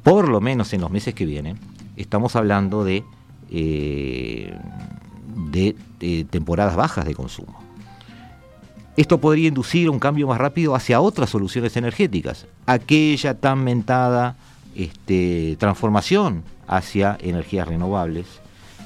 por 0.04 0.28
lo 0.28 0.42
menos 0.42 0.74
en 0.74 0.82
los 0.82 0.92
meses 0.92 1.14
que 1.14 1.26
vienen, 1.26 1.58
estamos 1.96 2.36
hablando 2.36 2.84
de, 2.84 3.06
eh, 3.50 4.58
temporadas 6.30 6.76
bajas 6.76 7.06
de 7.06 7.16
consumo. 7.16 7.58
Esto 8.98 9.20
podría 9.20 9.48
inducir 9.48 9.90
un 9.90 10.00
cambio 10.00 10.28
más 10.28 10.38
rápido 10.38 10.76
hacia 10.76 11.00
otras 11.00 11.30
soluciones 11.30 11.78
energéticas, 11.78 12.46
aquella 12.66 13.36
tan 13.36 13.64
mentada 13.64 14.36
este, 14.76 15.56
transformación 15.58 16.44
hacia 16.68 17.18
energías 17.22 17.70
renovables, 17.70 18.26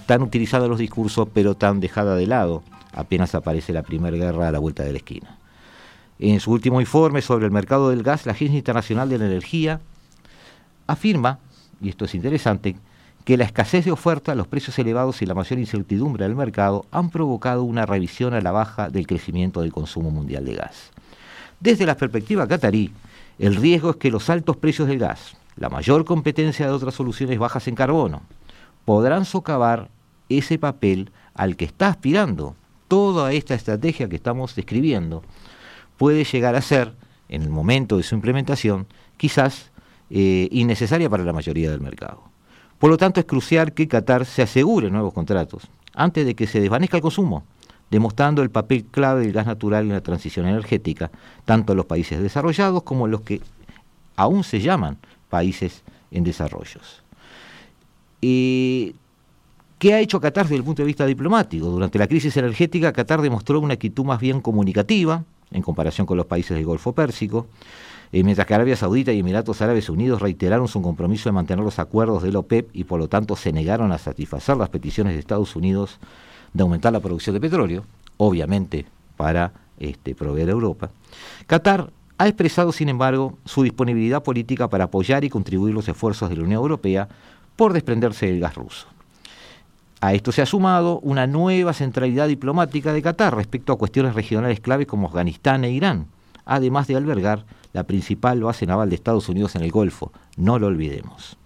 tan 0.06 0.22
utilizada 0.22 0.66
en 0.66 0.70
los 0.70 0.80
discursos 0.80 1.28
pero 1.34 1.56
tan 1.56 1.80
dejada 1.80 2.16
de 2.16 2.28
lado 2.28 2.62
apenas 2.94 3.36
aparece 3.36 3.74
la 3.74 3.84
primera 3.84 4.16
guerra 4.16 4.48
a 4.48 4.52
la 4.52 4.60
vuelta 4.60 4.84
de 4.84 4.92
la 4.92 4.98
esquina. 4.98 5.38
En 6.20 6.40
su 6.40 6.52
último 6.52 6.80
informe 6.80 7.22
sobre 7.22 7.46
el 7.46 7.52
mercado 7.52 7.90
del 7.90 8.04
gas, 8.04 8.26
la 8.26 8.34
Agencia 8.34 8.58
Internacional 8.58 9.10
de 9.10 9.18
la 9.18 9.26
Energía 9.26 9.82
afirma, 10.88 11.40
y 11.82 11.90
esto 11.90 12.06
es 12.06 12.16
interesante, 12.16 12.76
que 13.26 13.38
la 13.38 13.46
escasez 13.46 13.86
de 13.86 13.92
oferta, 13.92 14.36
los 14.36 14.48
precios 14.48 14.78
elevados 14.80 15.22
y 15.22 15.26
la 15.26 15.34
mayor 15.34 15.60
incertidumbre 15.60 16.26
del 16.26 16.36
mercado 16.36 16.86
han 16.92 17.10
provocado 17.10 17.64
una 17.64 17.86
revisión 17.86 18.34
a 18.34 18.42
la 18.42 18.52
baja 18.52 18.90
del 18.90 19.08
crecimiento 19.08 19.62
del 19.62 19.72
consumo 19.72 20.12
mundial 20.12 20.46
de 20.46 20.56
gas. 20.56 20.92
Desde 21.60 21.86
la 21.86 21.96
perspectiva 21.96 22.48
catarí, 22.48 22.92
el 23.40 23.56
riesgo 23.56 23.92
es 23.92 23.96
que 23.96 24.12
los 24.12 24.30
altos 24.30 24.58
precios 24.58 24.88
del 24.88 25.00
gas, 25.00 25.38
la 25.56 25.70
mayor 25.70 26.04
competencia 26.06 26.66
de 26.66 26.74
otras 26.74 26.94
soluciones 26.94 27.40
bajas 27.40 27.68
en 27.68 27.76
carbono, 27.76 28.22
podrán 28.86 29.26
socavar 29.26 29.90
ese 30.30 30.60
papel 30.60 31.12
al 31.34 31.56
que 31.56 31.66
está 31.66 31.88
aspirando 31.88 32.56
toda 32.94 33.34
esta 33.34 33.56
estrategia 33.56 34.08
que 34.08 34.18
estamos 34.18 34.54
describiendo 34.54 35.24
puede 35.98 36.26
llegar 36.26 36.56
a 36.56 36.62
ser, 36.62 36.94
en 37.28 37.42
el 37.42 37.50
momento 37.50 37.98
de 37.98 38.04
su 38.04 38.14
implementación, 38.14 38.86
quizás 39.18 39.72
eh, 40.12 40.48
innecesaria 40.52 41.10
para 41.10 41.24
la 41.24 41.34
mayoría 41.34 41.72
del 41.72 41.82
mercado. 41.82 42.22
Por 42.78 42.92
lo 42.92 42.98
tanto, 42.98 43.20
es 43.20 43.26
crucial 43.26 43.74
que 43.74 43.88
Qatar 43.88 44.28
se 44.28 44.44
asegure 44.44 44.92
nuevos 44.92 45.12
contratos 45.12 45.64
antes 45.96 46.24
de 46.24 46.36
que 46.36 46.46
se 46.46 46.62
desvanezca 46.62 46.98
el 46.98 47.02
consumo, 47.02 47.46
demostrando 47.90 48.44
el 48.44 48.52
papel 48.52 48.86
clave 48.86 49.22
del 49.22 49.34
gas 49.34 49.48
natural 49.48 49.86
en 49.86 49.94
la 49.94 50.02
transición 50.02 50.46
energética, 50.46 51.10
tanto 51.46 51.74
en 51.74 51.78
los 51.78 51.88
países 51.88 52.22
desarrollados 52.22 52.84
como 52.84 53.06
en 53.06 53.12
los 53.14 53.22
que 53.22 53.42
aún 54.16 54.44
se 54.44 54.60
llaman 54.60 55.00
países 55.32 55.82
en 56.12 56.24
desarrollos. 56.24 57.02
¿Qué 59.84 59.94
ha 59.94 60.00
hecho 60.00 60.22
Qatar 60.22 60.46
desde 60.46 60.56
el 60.56 60.64
punto 60.64 60.82
de 60.82 60.86
vista 60.86 61.06
diplomático? 61.06 61.66
Durante 61.66 62.00
la 62.00 62.08
crisis 62.08 62.38
energética, 62.38 62.94
Qatar 62.94 63.22
demostró 63.22 63.60
una 63.60 63.74
actitud 63.74 64.06
más 64.06 64.18
bien 64.18 64.40
comunicativa 64.40 65.26
en 65.52 65.62
comparación 65.62 66.08
con 66.08 66.16
los 66.16 66.26
países 66.26 66.56
del 66.56 66.66
Golfo 66.66 66.94
Pérsico, 66.94 67.48
eh, 68.14 68.24
mientras 68.24 68.48
que 68.48 68.54
Arabia 68.54 68.78
Saudita 68.78 69.12
y 69.12 69.20
Emiratos 69.20 69.62
Árabes 69.62 69.90
Unidos 69.90 70.22
reiteraron 70.22 70.70
su 70.70 70.82
compromiso 70.82 71.28
de 71.28 71.34
mantener 71.34 71.66
los 71.66 71.80
acuerdos 71.80 72.24
de 72.24 72.32
la 72.32 72.40
OPEP 72.40 72.70
y 72.72 72.86
por 72.86 72.98
lo 72.98 73.10
tanto 73.10 73.36
se 73.36 73.52
negaron 73.52 73.92
a 73.92 73.98
satisfacer 73.98 74.56
las 74.56 74.70
peticiones 74.70 75.16
de 75.16 75.20
Estados 75.20 75.54
Unidos 75.54 76.00
de 76.54 76.62
aumentar 76.62 76.94
la 76.94 77.02
producción 77.02 77.34
de 77.34 77.42
petróleo, 77.42 77.84
obviamente 78.16 78.86
para 79.18 79.52
este, 79.80 80.16
proveer 80.16 80.48
a 80.48 80.54
Europa. 80.54 80.92
Qatar 81.46 81.92
ha 82.18 82.28
expresado, 82.30 82.72
sin 82.72 82.88
embargo, 82.88 83.38
su 83.44 83.64
disponibilidad 83.64 84.24
política 84.24 84.70
para 84.70 84.86
apoyar 84.86 85.26
y 85.26 85.30
contribuir 85.30 85.74
los 85.74 85.90
esfuerzos 85.90 86.30
de 86.30 86.38
la 86.38 86.44
Unión 86.44 86.62
Europea 86.62 87.10
por 87.58 87.74
desprenderse 87.74 88.28
del 88.28 88.40
gas 88.40 88.56
ruso. 88.56 88.93
A 90.04 90.14
esto 90.14 90.34
se 90.34 90.42
ha 90.42 90.46
sumado 90.46 91.00
una 91.00 91.28
nueva 91.28 91.72
centralidad 91.72 92.28
diplomática 92.28 92.92
de 92.92 93.02
Qatar 93.02 93.38
respecto 93.38 93.72
a 93.72 93.78
cuestiones 93.78 94.16
regionales 94.16 94.60
claves 94.60 94.86
como 94.86 95.08
Afganistán 95.08 95.64
e 95.64 95.72
Irán, 95.72 96.08
además 96.44 96.88
de 96.88 96.98
albergar 96.98 97.46
la 97.72 97.86
principal 97.86 98.44
base 98.44 98.66
naval 98.66 98.90
de 98.90 98.96
Estados 98.96 99.30
Unidos 99.30 99.56
en 99.56 99.64
el 99.64 99.72
Golfo, 99.72 100.12
no 100.36 100.60
lo 100.60 100.68
olvidemos. 100.68 101.38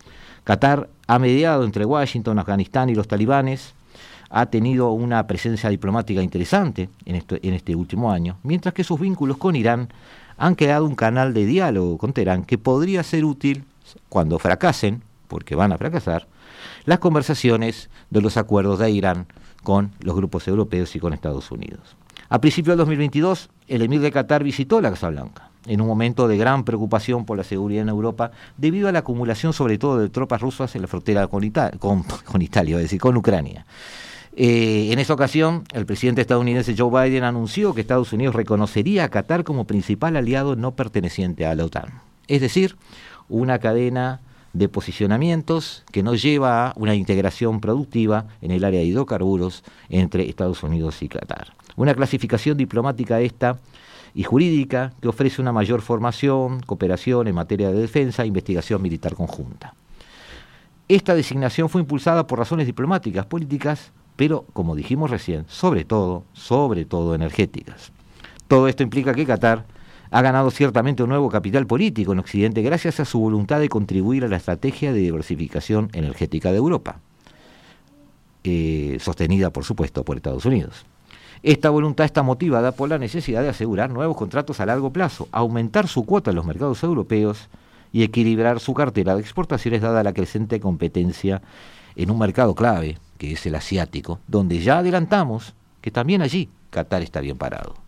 Qatar 0.43 0.89
ha 1.05 1.19
mediado 1.19 1.65
entre 1.65 1.85
Washington, 1.85 2.39
Afganistán 2.39 2.89
y 2.89 2.95
los 2.95 3.07
talibanes, 3.07 3.75
ha 4.31 4.47
tenido 4.47 4.89
una 4.89 5.27
presencia 5.27 5.69
diplomática 5.69 6.23
interesante 6.23 6.89
en, 7.05 7.23
en 7.29 7.53
este 7.53 7.75
último 7.75 8.11
año, 8.11 8.39
mientras 8.41 8.73
que 8.73 8.83
sus 8.83 8.99
vínculos 8.99 9.37
con 9.37 9.55
Irán 9.55 9.89
han 10.35 10.55
creado 10.55 10.85
un 10.85 10.95
canal 10.95 11.31
de 11.35 11.45
diálogo 11.45 11.99
con 11.99 12.11
Teherán 12.11 12.43
que 12.43 12.57
podría 12.57 13.03
ser 13.03 13.23
útil 13.23 13.65
cuando 14.09 14.39
fracasen, 14.39 15.03
porque 15.27 15.53
van 15.53 15.73
a 15.73 15.77
fracasar, 15.77 16.25
las 16.85 16.99
conversaciones 16.99 17.89
de 18.09 18.21
los 18.21 18.37
acuerdos 18.37 18.79
de 18.79 18.91
Irán 18.91 19.27
con 19.63 19.91
los 19.99 20.15
grupos 20.15 20.47
europeos 20.47 20.95
y 20.95 20.99
con 20.99 21.13
Estados 21.13 21.51
Unidos. 21.51 21.95
A 22.29 22.41
principios 22.41 22.73
del 22.73 22.79
2022, 22.79 23.49
el 23.67 23.81
emir 23.81 24.01
de 24.01 24.11
Qatar 24.11 24.43
visitó 24.43 24.81
la 24.81 24.89
Casa 24.89 25.09
Blanca, 25.09 25.49
en 25.65 25.81
un 25.81 25.87
momento 25.87 26.27
de 26.27 26.37
gran 26.37 26.63
preocupación 26.63 27.25
por 27.25 27.37
la 27.37 27.43
seguridad 27.43 27.83
en 27.83 27.89
Europa, 27.89 28.31
debido 28.57 28.89
a 28.89 28.91
la 28.91 28.99
acumulación 28.99 29.53
sobre 29.53 29.77
todo 29.77 29.99
de 29.99 30.09
tropas 30.09 30.41
rusas 30.41 30.75
en 30.75 30.81
la 30.81 30.87
frontera 30.87 31.27
con, 31.27 31.43
Italia, 32.41 32.77
decir, 32.77 32.99
con 32.99 33.15
Ucrania. 33.15 33.65
Eh, 34.35 34.89
en 34.91 34.99
esa 34.99 35.13
ocasión, 35.13 35.63
el 35.73 35.85
presidente 35.85 36.21
estadounidense 36.21 36.75
Joe 36.77 37.09
Biden 37.09 37.23
anunció 37.23 37.73
que 37.73 37.81
Estados 37.81 38.13
Unidos 38.13 38.35
reconocería 38.35 39.05
a 39.05 39.09
Qatar 39.09 39.43
como 39.43 39.65
principal 39.65 40.15
aliado 40.15 40.55
no 40.55 40.75
perteneciente 40.75 41.45
a 41.45 41.55
la 41.55 41.65
OTAN. 41.65 42.01
Es 42.27 42.41
decir, 42.41 42.75
una 43.29 43.59
cadena 43.59 44.19
de 44.53 44.69
posicionamientos 44.69 45.83
que 45.91 46.03
nos 46.03 46.21
lleva 46.21 46.69
a 46.69 46.73
una 46.75 46.95
integración 46.95 47.59
productiva 47.59 48.25
en 48.41 48.51
el 48.51 48.63
área 48.63 48.79
de 48.79 48.85
hidrocarburos 48.85 49.63
entre 49.89 50.27
Estados 50.27 50.63
Unidos 50.63 51.01
y 51.01 51.09
Qatar. 51.09 51.53
Una 51.75 51.93
clasificación 51.93 52.57
diplomática 52.57 53.21
esta 53.21 53.59
y 54.13 54.23
jurídica 54.23 54.93
que 55.01 55.07
ofrece 55.07 55.41
una 55.41 55.51
mayor 55.51 55.81
formación, 55.81 56.61
cooperación 56.61 57.27
en 57.27 57.35
materia 57.35 57.71
de 57.71 57.79
defensa 57.79 58.23
e 58.23 58.27
investigación 58.27 58.81
militar 58.81 59.13
conjunta. 59.13 59.75
Esta 60.87 61.13
designación 61.13 61.69
fue 61.69 61.81
impulsada 61.81 62.25
por 62.25 62.39
razones 62.39 62.65
diplomáticas, 62.65 63.25
políticas, 63.25 63.91
pero, 64.15 64.45
como 64.53 64.75
dijimos 64.75 65.11
recién, 65.11 65.45
sobre 65.47 65.85
todo, 65.85 66.23
sobre 66.33 66.85
todo 66.85 67.13
energéticas. 67.13 67.91
Todo 68.47 68.67
esto 68.67 68.83
implica 68.83 69.13
que 69.13 69.25
Qatar 69.25 69.65
ha 70.11 70.21
ganado 70.21 70.51
ciertamente 70.51 71.03
un 71.03 71.09
nuevo 71.09 71.29
capital 71.29 71.67
político 71.67 72.13
en 72.13 72.19
Occidente 72.19 72.61
gracias 72.61 72.99
a 72.99 73.05
su 73.05 73.19
voluntad 73.19 73.59
de 73.59 73.69
contribuir 73.69 74.23
a 74.23 74.27
la 74.27 74.37
estrategia 74.37 74.93
de 74.93 74.99
diversificación 74.99 75.89
energética 75.93 76.51
de 76.51 76.57
Europa. 76.57 76.99
eh, 78.43 78.97
sostenida 79.01 79.49
por 79.49 79.65
supuesto 79.65 80.03
por 80.05 80.15
Estados 80.15 80.45
Unidos. 80.45 80.85
Esta 81.43 81.69
voluntad 81.69 82.05
está 82.05 82.23
motivada 82.23 82.71
por 82.71 82.89
la 82.89 82.97
necesidad 82.97 83.41
de 83.41 83.49
asegurar 83.49 83.89
nuevos 83.89 84.17
contratos 84.17 84.59
a 84.59 84.65
largo 84.65 84.91
plazo, 84.91 85.27
aumentar 85.31 85.87
su 85.87 86.05
cuota 86.05 86.31
en 86.31 86.37
los 86.37 86.45
mercados 86.45 86.81
europeos 86.83 87.49
y 87.91 88.03
equilibrar 88.03 88.59
su 88.59 88.73
cartera 88.73 89.15
de 89.15 89.21
exportaciones 89.21 89.81
dada 89.81 90.03
la 90.03 90.13
creciente 90.13 90.59
competencia 90.59 91.41
en 91.95 92.09
un 92.09 92.19
mercado 92.19 92.55
clave, 92.55 92.97
que 93.17 93.33
es 93.33 93.45
el 93.45 93.55
asiático, 93.55 94.19
donde 94.27 94.59
ya 94.59 94.79
adelantamos 94.79 95.53
que 95.81 95.91
también 95.91 96.21
allí 96.21 96.49
Qatar 96.69 97.01
está 97.01 97.21
bien 97.21 97.37
parado. 97.37 97.86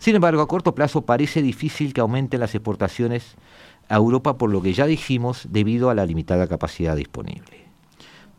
Sin 0.00 0.16
embargo, 0.16 0.40
a 0.40 0.48
corto 0.48 0.74
plazo 0.74 1.02
parece 1.02 1.42
difícil 1.42 1.92
que 1.92 2.00
aumenten 2.00 2.40
las 2.40 2.54
exportaciones 2.54 3.36
a 3.90 3.96
Europa 3.96 4.38
por 4.38 4.48
lo 4.50 4.62
que 4.62 4.72
ya 4.72 4.86
dijimos 4.86 5.46
debido 5.50 5.90
a 5.90 5.94
la 5.94 6.06
limitada 6.06 6.46
capacidad 6.46 6.96
disponible. 6.96 7.66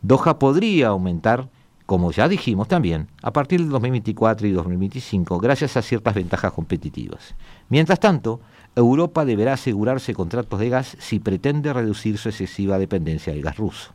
Doha 0.02 0.40
podría 0.40 0.88
aumentar, 0.88 1.50
como 1.86 2.12
ya 2.12 2.28
dijimos 2.28 2.68
también, 2.68 3.10
a 3.22 3.32
partir 3.32 3.60
del 3.60 3.70
2024 3.70 4.48
y 4.48 4.52
2025 4.54 5.38
gracias 5.38 5.78
a 5.78 5.84
ciertas 5.84 6.16
ventajas 6.16 6.52
competitivas. 6.52 7.36
Mientras 7.70 8.00
tanto, 8.00 8.42
Europa 8.76 9.24
deberá 9.24 9.54
asegurarse 9.54 10.16
contratos 10.16 10.60
de 10.60 10.70
gas 10.70 10.98
si 11.00 11.20
pretende 11.20 11.74
reducir 11.74 12.18
su 12.18 12.30
excesiva 12.30 12.80
dependencia 12.80 13.34
del 13.34 13.44
gas 13.44 13.58
ruso. 13.58 13.94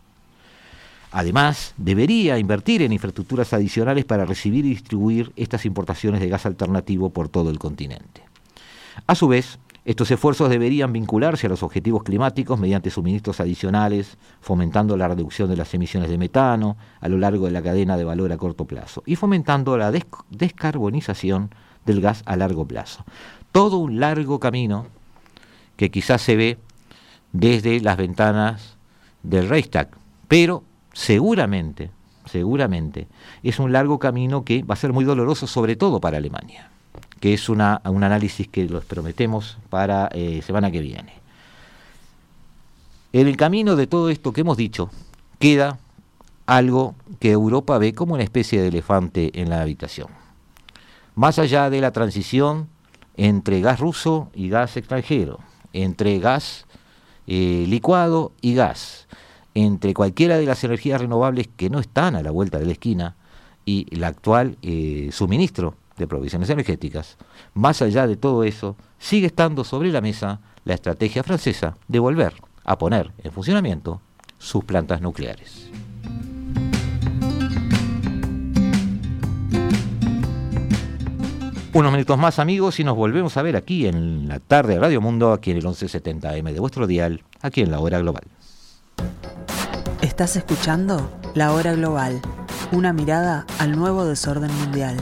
Además, 1.12 1.74
debería 1.76 2.38
invertir 2.38 2.82
en 2.82 2.92
infraestructuras 2.92 3.52
adicionales 3.52 4.04
para 4.04 4.24
recibir 4.24 4.66
y 4.66 4.70
distribuir 4.70 5.32
estas 5.36 5.64
importaciones 5.64 6.20
de 6.20 6.28
gas 6.28 6.46
alternativo 6.46 7.10
por 7.10 7.28
todo 7.28 7.50
el 7.50 7.58
continente. 7.58 8.22
A 9.06 9.14
su 9.14 9.28
vez, 9.28 9.58
estos 9.86 10.10
esfuerzos 10.10 10.50
deberían 10.50 10.92
vincularse 10.92 11.46
a 11.46 11.50
los 11.50 11.62
objetivos 11.62 12.02
climáticos 12.02 12.58
mediante 12.58 12.90
suministros 12.90 13.38
adicionales, 13.38 14.18
fomentando 14.40 14.96
la 14.96 15.06
reducción 15.06 15.48
de 15.48 15.56
las 15.56 15.72
emisiones 15.74 16.10
de 16.10 16.18
metano 16.18 16.76
a 17.00 17.08
lo 17.08 17.18
largo 17.18 17.46
de 17.46 17.52
la 17.52 17.62
cadena 17.62 17.96
de 17.96 18.02
valor 18.02 18.32
a 18.32 18.36
corto 18.36 18.64
plazo 18.64 19.04
y 19.06 19.14
fomentando 19.14 19.76
la 19.78 19.92
descarbonización 20.30 21.50
del 21.84 22.00
gas 22.00 22.24
a 22.26 22.34
largo 22.34 22.66
plazo. 22.66 23.04
Todo 23.52 23.78
un 23.78 24.00
largo 24.00 24.40
camino 24.40 24.86
que 25.76 25.92
quizás 25.92 26.20
se 26.20 26.34
ve 26.34 26.58
desde 27.32 27.78
las 27.80 27.96
ventanas 27.96 28.76
del 29.22 29.48
Reichstag, 29.48 29.90
pero 30.26 30.64
seguramente, 30.96 31.90
seguramente, 32.24 33.06
es 33.42 33.58
un 33.58 33.70
largo 33.72 33.98
camino 33.98 34.44
que 34.44 34.62
va 34.62 34.72
a 34.72 34.78
ser 34.78 34.94
muy 34.94 35.04
doloroso, 35.04 35.46
sobre 35.46 35.76
todo 35.76 36.00
para 36.00 36.16
Alemania 36.16 36.70
que 37.20 37.34
es 37.34 37.48
una, 37.48 37.80
un 37.84 38.04
análisis 38.04 38.46
que 38.48 38.64
los 38.64 38.84
prometemos 38.84 39.58
para 39.70 40.08
eh, 40.12 40.42
semana 40.42 40.70
que 40.70 40.80
viene. 40.80 41.14
En 43.12 43.26
el 43.26 43.36
camino 43.36 43.76
de 43.76 43.86
todo 43.86 44.10
esto 44.10 44.32
que 44.32 44.42
hemos 44.42 44.56
dicho, 44.56 44.90
queda 45.38 45.78
algo 46.44 46.94
que 47.18 47.32
Europa 47.32 47.78
ve 47.78 47.94
como 47.94 48.14
una 48.14 48.22
especie 48.22 48.60
de 48.60 48.68
elefante 48.68 49.40
en 49.40 49.48
la 49.48 49.62
habitación. 49.62 50.08
Más 51.14 51.38
allá 51.38 51.70
de 51.70 51.80
la 51.80 51.92
transición 51.92 52.68
entre 53.16 53.60
gas 53.62 53.80
ruso 53.80 54.30
y 54.34 54.50
gas 54.50 54.76
extranjero, 54.76 55.40
entre 55.72 56.18
gas 56.18 56.66
eh, 57.26 57.64
licuado 57.66 58.32
y 58.42 58.54
gas, 58.54 59.08
entre 59.56 59.94
cualquiera 59.94 60.36
de 60.36 60.44
las 60.44 60.62
energías 60.64 61.00
renovables 61.00 61.48
que 61.48 61.70
no 61.70 61.78
están 61.80 62.14
a 62.14 62.22
la 62.22 62.30
vuelta 62.30 62.58
de 62.58 62.66
la 62.66 62.72
esquina 62.72 63.16
y 63.64 63.86
el 63.90 64.04
actual 64.04 64.58
eh, 64.60 65.08
suministro 65.12 65.76
de 65.96 66.06
provisiones 66.06 66.50
energéticas, 66.50 67.16
más 67.54 67.80
allá 67.80 68.06
de 68.06 68.16
todo 68.16 68.44
eso, 68.44 68.76
sigue 68.98 69.28
estando 69.28 69.64
sobre 69.64 69.90
la 69.90 70.02
mesa 70.02 70.40
la 70.66 70.74
estrategia 70.74 71.22
francesa 71.22 71.78
de 71.88 71.98
volver 71.98 72.34
a 72.64 72.76
poner 72.76 73.12
en 73.24 73.32
funcionamiento 73.32 74.02
sus 74.36 74.62
plantas 74.62 75.00
nucleares. 75.00 75.70
Unos 81.72 81.92
minutos 81.92 82.18
más 82.18 82.38
amigos 82.38 82.78
y 82.78 82.84
nos 82.84 82.94
volvemos 82.94 83.38
a 83.38 83.42
ver 83.42 83.56
aquí 83.56 83.86
en 83.86 84.28
la 84.28 84.38
tarde 84.38 84.74
de 84.74 84.80
Radio 84.80 85.00
Mundo, 85.00 85.32
aquí 85.32 85.50
en 85.50 85.56
el 85.56 85.64
1170M 85.64 86.52
de 86.52 86.60
vuestro 86.60 86.86
dial, 86.86 87.22
aquí 87.40 87.62
en 87.62 87.70
la 87.70 87.80
hora 87.80 87.98
global. 87.98 88.35
Estás 90.02 90.36
escuchando 90.36 91.10
La 91.34 91.52
Hora 91.52 91.72
Global, 91.72 92.20
una 92.70 92.92
mirada 92.92 93.46
al 93.58 93.76
nuevo 93.76 94.04
desorden 94.04 94.54
mundial. 94.58 94.96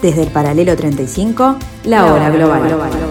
Desde 0.00 0.22
el 0.22 0.30
paralelo 0.30 0.76
35, 0.76 1.56
la 1.84 2.06
hora 2.06 2.30
global. 2.30 3.05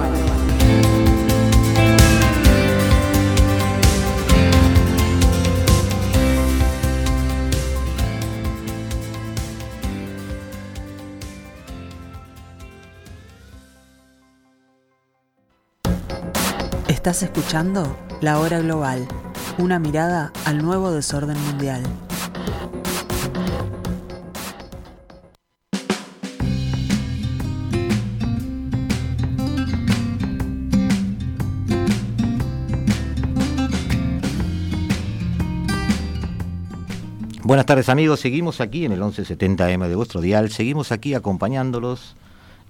Estás 17.05 17.21
escuchando 17.21 17.95
La 18.19 18.39
Hora 18.39 18.59
Global, 18.61 19.07
una 19.59 19.77
mirada 19.77 20.33
al 20.43 20.57
nuevo 20.57 20.91
desorden 20.91 21.39
mundial. 21.39 21.83
Buenas 37.43 37.67
tardes 37.67 37.87
amigos, 37.89 38.19
seguimos 38.19 38.59
aquí 38.61 38.85
en 38.85 38.93
el 38.93 39.01
1170M 39.01 39.89
de 39.89 39.95
vuestro 39.95 40.21
dial, 40.21 40.49
seguimos 40.49 40.91
aquí 40.91 41.13
acompañándolos 41.13 42.15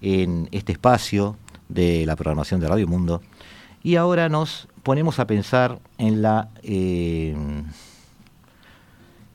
en 0.01 0.49
este 0.51 0.73
espacio 0.73 1.37
de 1.69 2.05
la 2.05 2.17
programación 2.17 2.59
de 2.59 2.67
Radio 2.67 2.85
Mundo 2.85 3.21
y 3.85 3.97
ahora 3.97 4.29
nos 4.29 4.67
ponemos 4.81 5.19
a 5.19 5.27
pensar 5.27 5.77
en 5.99 6.23
la, 6.23 6.49
eh, 6.63 7.35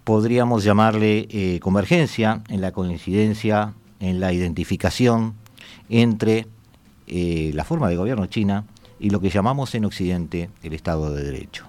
podríamos 0.02 0.64
llamarle 0.64 1.28
eh, 1.30 1.60
convergencia, 1.60 2.42
en 2.48 2.60
la 2.60 2.72
coincidencia, 2.72 3.74
en 4.00 4.18
la 4.18 4.32
identificación 4.32 5.34
entre 5.88 6.48
eh, 7.06 7.52
la 7.54 7.62
forma 7.62 7.88
de 7.88 7.94
gobierno 7.94 8.26
china 8.26 8.64
y 8.98 9.10
lo 9.10 9.20
que 9.20 9.30
llamamos 9.30 9.72
en 9.76 9.84
Occidente 9.84 10.50
el 10.64 10.72
Estado 10.72 11.14
de 11.14 11.22
Derecho. 11.22 11.66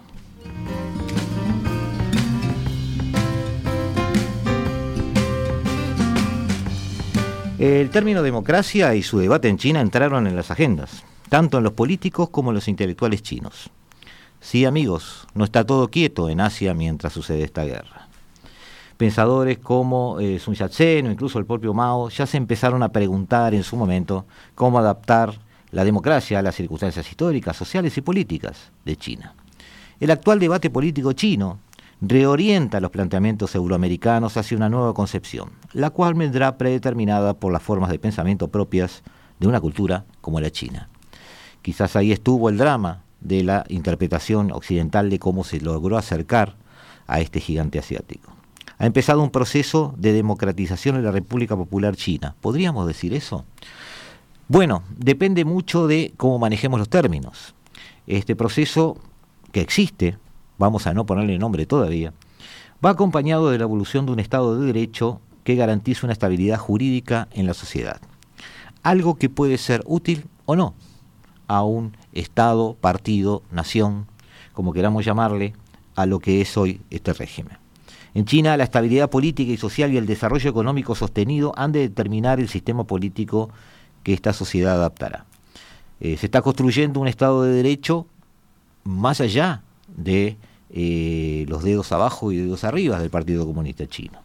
El 7.60 7.91
término 7.91 8.24
democracia 8.24 8.96
y 8.96 9.04
su 9.04 9.20
debate 9.20 9.50
en 9.50 9.58
China 9.58 9.82
entraron 9.82 10.26
en 10.26 10.36
las 10.36 10.50
agendas, 10.50 11.04
tanto 11.32 11.60
en 11.60 11.63
los 11.63 11.72
políticos 11.72 12.30
como 12.30 12.50
en 12.50 12.56
los 12.56 12.67
intelectuales 12.67 13.24
chinos. 13.24 13.70
Sí, 14.41 14.65
amigos, 14.65 15.26
no 15.34 15.46
está 15.46 15.65
todo 15.65 15.88
quieto 15.88 16.28
en 16.28 16.41
Asia 16.41 16.74
mientras 16.74 17.13
sucede 17.13 17.44
esta 17.44 17.63
guerra. 17.63 18.10
Pensadores 18.98 19.58
como 19.58 20.20
eh, 20.20 20.39
Sun 20.39 20.56
Yat-sen 20.56 21.08
o 21.08 21.10
incluso 21.10 21.39
el 21.39 21.46
propio 21.46 21.74
Mao 21.74 22.10
ya 22.10 22.26
se 22.26 22.36
empezaron 22.36 22.84
a 22.84 22.89
preguntar 22.89 23.54
en 23.54 23.63
su 23.63 23.78
momento 23.78 24.26
cómo 24.56 24.78
adaptar 24.78 25.39
la 25.72 25.86
democracia 25.86 26.38
a 26.38 26.41
las 26.41 26.56
circunstancias 26.56 27.10
históricas, 27.10 27.56
sociales 27.56 27.98
y 27.98 28.02
políticas 28.02 28.70
de 28.84 28.98
China. 28.98 29.34
El 30.02 30.12
actual 30.12 30.38
debate 30.38 30.70
político 30.70 31.13
chino 31.13 31.60
reorienta 32.02 32.82
los 32.82 32.91
planteamientos 32.91 33.56
euroamericanos 33.56 34.36
hacia 34.36 34.58
una 34.58 34.67
nueva 34.67 34.94
concepción, 34.94 35.52
la 35.72 35.91
cual 35.91 36.13
vendrá 36.13 36.58
predeterminada 36.58 37.36
por 37.36 37.54
las 37.54 37.63
formas 37.63 37.89
de 37.89 38.00
pensamiento 38.00 38.50
propias 38.50 39.02
de 39.39 39.48
una 39.48 39.62
cultura 39.62 40.04
como 40.20 40.41
la 40.41 40.52
China. 40.52 40.90
Quizás 41.62 41.95
ahí 41.95 42.12
estuvo 42.12 42.50
el 42.50 42.58
drama 42.58 43.04
de 43.19 43.43
la 43.43 43.65
interpretación 43.69 44.52
occidental 44.52 45.10
de 45.10 45.19
cómo 45.19 45.43
se 45.43 45.62
logró 45.62 45.97
acercar 45.97 46.56
a 47.08 47.19
este 47.19 47.39
gigante 47.39 47.78
asiático. 47.78 48.32
Ha 48.80 48.88
empezado 48.88 49.21
un 49.21 49.30
proceso 49.30 49.93
de 49.97 50.12
democratización 50.12 50.95
en 50.95 51.04
la 51.04 51.12
República 51.12 51.56
Popular 51.56 51.95
China. 51.95 52.36
¿Podríamos 52.41 52.88
decir 52.88 53.13
eso? 53.13 53.45
Bueno, 54.47 54.84
depende 54.97 55.45
mucho 55.45 55.88
de 55.88 56.13
cómo 56.17 56.39
manejemos 56.39 56.80
los 56.80 56.89
términos. 56.89 57.54
Este 58.08 58.36
proceso 58.36 58.97
que 59.52 59.62
existe, 59.62 60.17
vamos 60.58 60.88
a 60.88 60.93
no 60.93 61.06
ponerle 61.06 61.38
nombre 61.38 61.67
todavía, 61.67 62.12
va 62.84 62.89
acompañado 62.89 63.52
de 63.52 63.60
la 63.60 63.65
evolución 63.65 64.08
de 64.08 64.13
un 64.13 64.19
Estado 64.19 64.58
de 64.58 64.65
Derecho 64.65 65.21
que 65.43 65.56
garantice 65.56 66.06
una 66.06 66.13
estabilidad 66.13 66.58
jurídica 66.58 67.28
en 67.34 67.45
la 67.45 67.54
sociedad. 67.54 68.02
Algo 68.82 69.15
que 69.15 69.30
puede 69.30 69.60
ser 69.60 69.84
útil 69.86 70.26
o 70.45 70.56
no 70.56 70.74
a 71.52 71.64
un 71.64 71.98
Estado, 72.14 72.78
partido, 72.80 73.44
nación, 73.52 74.08
como 74.54 74.72
queramos 74.72 75.04
llamarle, 75.04 75.54
a 75.96 76.06
lo 76.06 76.20
que 76.20 76.40
es 76.40 76.56
hoy 76.56 76.80
este 76.90 77.12
régimen. 77.12 77.58
En 78.14 78.24
China, 78.24 78.56
la 78.56 78.64
estabilidad 78.64 79.10
política 79.10 79.52
y 79.52 79.58
social 79.58 79.92
y 79.92 79.98
el 79.98 80.06
desarrollo 80.06 80.50
económico 80.50 80.96
sostenido 80.96 81.52
han 81.58 81.74
de 81.74 81.82
determinar 81.82 82.40
el 82.40 82.48
sistema 82.48 82.86
político 82.86 83.50
que 84.04 84.14
esta 84.14 84.32
sociedad 84.32 84.76
adaptará. 84.76 85.26
Eh, 86.00 86.16
se 86.16 86.28
está 86.28 86.42
construyendo 86.42 87.02
un 87.02 87.10
Estado 87.10 87.44
de 87.44 87.52
Derecho 87.52 88.08
más 88.86 89.20
allá 89.20 89.62
de 89.88 90.38
eh, 90.70 91.46
los 91.50 91.64
dedos 91.64 91.92
abajo 91.92 92.32
y 92.32 92.38
dedos 92.38 92.64
arriba 92.64 92.98
del 92.98 93.10
Partido 93.10 93.46
Comunista 93.46 93.86
Chino. 93.88 94.20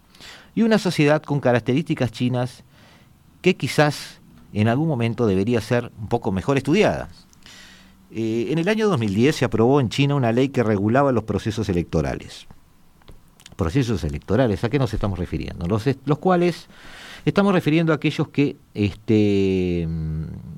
Y 0.54 0.62
una 0.62 0.78
sociedad 0.78 1.24
con 1.24 1.40
características 1.40 2.12
chinas 2.12 2.62
que 3.42 3.56
quizás 3.56 4.20
en 4.60 4.68
algún 4.68 4.88
momento 4.88 5.26
debería 5.26 5.60
ser 5.60 5.92
un 6.00 6.08
poco 6.08 6.32
mejor 6.32 6.56
estudiada. 6.56 7.08
Eh, 8.10 8.48
en 8.50 8.58
el 8.58 8.68
año 8.68 8.88
2010 8.88 9.36
se 9.36 9.44
aprobó 9.44 9.80
en 9.80 9.90
China 9.90 10.14
una 10.14 10.32
ley 10.32 10.48
que 10.48 10.62
regulaba 10.62 11.12
los 11.12 11.24
procesos 11.24 11.68
electorales. 11.68 12.46
Procesos 13.56 14.02
electorales, 14.04 14.64
¿a 14.64 14.70
qué 14.70 14.78
nos 14.78 14.94
estamos 14.94 15.18
refiriendo? 15.18 15.66
Los, 15.66 15.84
los 16.06 16.18
cuales 16.18 16.68
estamos 17.26 17.52
refiriendo 17.52 17.92
a 17.92 17.96
aquellos 17.96 18.28
que 18.28 18.56
este, 18.72 19.86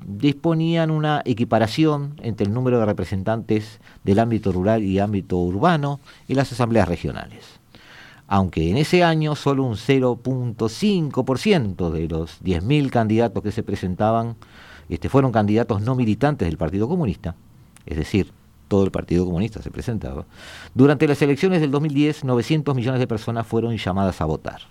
disponían 0.05 0.91
una 0.91 1.21
equiparación 1.25 2.15
entre 2.21 2.47
el 2.47 2.53
número 2.53 2.79
de 2.79 2.85
representantes 2.85 3.81
del 4.05 4.19
ámbito 4.19 4.53
rural 4.53 4.81
y 4.81 4.99
ámbito 4.99 5.37
urbano 5.37 5.99
en 6.29 6.37
las 6.37 6.53
asambleas 6.53 6.87
regionales. 6.87 7.58
Aunque 8.31 8.69
en 8.69 8.77
ese 8.77 9.03
año 9.03 9.35
solo 9.35 9.63
un 9.63 9.75
0.5% 9.75 11.89
de 11.89 12.07
los 12.07 12.39
10.000 12.43 12.91
candidatos 12.91 13.41
que 13.41 13.51
se 13.51 13.63
presentaban 13.63 14.35
este, 14.87 15.09
fueron 15.09 15.31
candidatos 15.31 15.81
no 15.81 15.95
militantes 15.95 16.47
del 16.47 16.57
Partido 16.57 16.87
Comunista, 16.87 17.35
es 17.87 17.97
decir, 17.97 18.31
todo 18.67 18.83
el 18.83 18.91
Partido 18.91 19.25
Comunista 19.25 19.63
se 19.63 19.71
presentaba. 19.71 20.27
Durante 20.75 21.07
las 21.07 21.19
elecciones 21.23 21.59
del 21.59 21.71
2010, 21.71 22.23
900 22.23 22.75
millones 22.75 22.99
de 22.99 23.07
personas 23.07 23.47
fueron 23.47 23.75
llamadas 23.75 24.21
a 24.21 24.25
votar. 24.25 24.61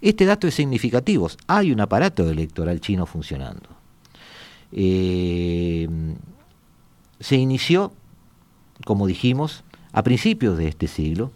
Este 0.00 0.24
dato 0.24 0.48
es 0.48 0.54
significativo. 0.54 1.28
Hay 1.46 1.70
un 1.72 1.80
aparato 1.80 2.28
electoral 2.28 2.80
chino 2.80 3.06
funcionando. 3.06 3.68
Eh, 4.72 5.88
se 7.20 7.36
inició, 7.36 7.92
como 8.84 9.06
dijimos, 9.06 9.62
a 9.92 10.02
principios 10.02 10.58
de 10.58 10.66
este 10.68 10.88
siglo. 10.88 11.30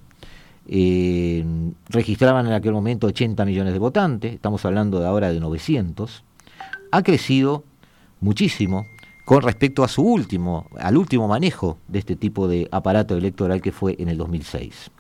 Eh, 0.68 1.44
registraban 1.88 2.46
en 2.46 2.52
aquel 2.52 2.72
momento 2.72 3.08
80 3.08 3.44
millones 3.44 3.72
de 3.72 3.78
votantes, 3.78 4.32
estamos 4.32 4.64
hablando 4.64 5.00
de 5.00 5.06
ahora 5.06 5.32
de 5.32 5.40
900. 5.40 6.22
Ha 6.90 7.02
crecido 7.02 7.64
muchísimo 8.20 8.86
con 9.24 9.42
respecto 9.42 9.84
a 9.84 9.88
su 9.88 10.02
último, 10.02 10.66
al 10.78 10.96
último 10.96 11.28
manejo 11.28 11.78
de 11.88 11.98
este 11.98 12.16
tipo 12.16 12.48
de 12.48 12.68
aparato 12.70 13.16
electoral 13.16 13.60
que 13.60 13.72
fue 13.72 13.96
en 13.98 14.08
el 14.08 14.18
2006. 14.18 14.90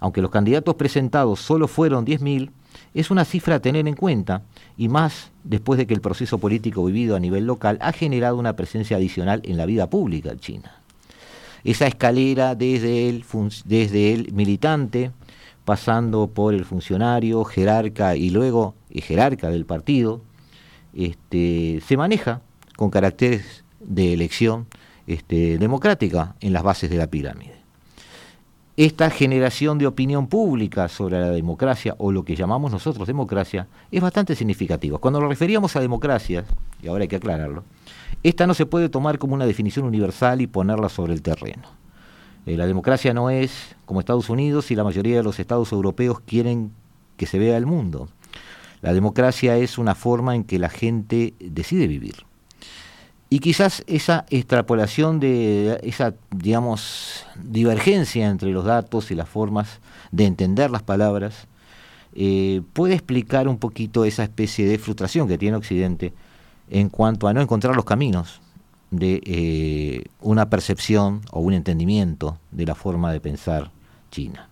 Aunque 0.00 0.22
los 0.22 0.30
candidatos 0.30 0.74
presentados 0.76 1.40
solo 1.40 1.68
fueron 1.68 2.06
10.000, 2.06 2.50
es 2.94 3.10
una 3.10 3.24
cifra 3.24 3.56
a 3.56 3.60
tener 3.60 3.88
en 3.88 3.94
cuenta, 3.94 4.42
y 4.76 4.88
más 4.88 5.30
después 5.44 5.78
de 5.78 5.86
que 5.86 5.94
el 5.94 6.00
proceso 6.00 6.38
político 6.38 6.84
vivido 6.84 7.16
a 7.16 7.20
nivel 7.20 7.46
local 7.46 7.78
ha 7.80 7.92
generado 7.92 8.36
una 8.36 8.54
presencia 8.54 8.96
adicional 8.96 9.40
en 9.44 9.56
la 9.56 9.66
vida 9.66 9.90
pública 9.90 10.36
China. 10.36 10.82
Esa 11.64 11.86
escalera 11.86 12.54
desde 12.54 13.08
el, 13.08 13.24
desde 13.64 14.14
el 14.14 14.32
militante, 14.32 15.10
pasando 15.64 16.28
por 16.28 16.54
el 16.54 16.64
funcionario, 16.64 17.44
jerarca 17.44 18.16
y 18.16 18.30
luego 18.30 18.74
el 18.90 19.02
jerarca 19.02 19.50
del 19.50 19.66
partido, 19.66 20.22
este, 20.94 21.80
se 21.86 21.96
maneja 21.96 22.40
con 22.76 22.90
caracteres 22.90 23.64
de 23.80 24.12
elección 24.12 24.66
este, 25.06 25.58
democrática 25.58 26.36
en 26.40 26.52
las 26.52 26.62
bases 26.62 26.90
de 26.90 26.96
la 26.96 27.06
pirámide 27.08 27.57
esta 28.78 29.10
generación 29.10 29.76
de 29.76 29.88
opinión 29.88 30.28
pública 30.28 30.86
sobre 30.86 31.18
la 31.18 31.30
democracia, 31.30 31.96
o 31.98 32.12
lo 32.12 32.24
que 32.24 32.36
llamamos 32.36 32.70
nosotros 32.70 33.08
democracia, 33.08 33.66
es 33.90 34.00
bastante 34.00 34.36
significativa. 34.36 34.98
Cuando 34.98 35.18
nos 35.18 35.28
referíamos 35.28 35.74
a 35.74 35.80
democracia, 35.80 36.44
y 36.80 36.86
ahora 36.86 37.02
hay 37.02 37.08
que 37.08 37.16
aclararlo, 37.16 37.64
esta 38.22 38.46
no 38.46 38.54
se 38.54 38.66
puede 38.66 38.88
tomar 38.88 39.18
como 39.18 39.34
una 39.34 39.46
definición 39.46 39.84
universal 39.84 40.40
y 40.40 40.46
ponerla 40.46 40.88
sobre 40.88 41.12
el 41.12 41.22
terreno. 41.22 41.64
Eh, 42.46 42.56
la 42.56 42.68
democracia 42.68 43.12
no 43.12 43.30
es 43.30 43.74
como 43.84 43.98
Estados 43.98 44.30
Unidos 44.30 44.70
y 44.70 44.76
la 44.76 44.84
mayoría 44.84 45.16
de 45.16 45.24
los 45.24 45.40
estados 45.40 45.72
europeos 45.72 46.20
quieren 46.20 46.70
que 47.16 47.26
se 47.26 47.40
vea 47.40 47.56
el 47.56 47.66
mundo. 47.66 48.08
La 48.80 48.92
democracia 48.92 49.56
es 49.56 49.76
una 49.78 49.96
forma 49.96 50.36
en 50.36 50.44
que 50.44 50.60
la 50.60 50.68
gente 50.68 51.34
decide 51.40 51.88
vivir. 51.88 52.14
Y 53.30 53.40
quizás 53.40 53.84
esa 53.86 54.24
extrapolación 54.30 55.20
de 55.20 55.80
esa, 55.82 56.14
digamos, 56.30 57.26
divergencia 57.36 58.26
entre 58.26 58.50
los 58.50 58.64
datos 58.64 59.10
y 59.10 59.14
las 59.14 59.28
formas 59.28 59.80
de 60.12 60.24
entender 60.24 60.70
las 60.70 60.82
palabras 60.82 61.46
eh, 62.14 62.62
puede 62.72 62.94
explicar 62.94 63.46
un 63.46 63.58
poquito 63.58 64.06
esa 64.06 64.22
especie 64.22 64.66
de 64.66 64.78
frustración 64.78 65.28
que 65.28 65.36
tiene 65.36 65.58
Occidente 65.58 66.14
en 66.70 66.88
cuanto 66.88 67.28
a 67.28 67.34
no 67.34 67.42
encontrar 67.42 67.76
los 67.76 67.84
caminos 67.84 68.40
de 68.90 69.20
eh, 69.24 70.04
una 70.22 70.48
percepción 70.48 71.20
o 71.30 71.40
un 71.40 71.52
entendimiento 71.52 72.38
de 72.50 72.64
la 72.64 72.74
forma 72.74 73.12
de 73.12 73.20
pensar 73.20 73.70
China. 74.10 74.48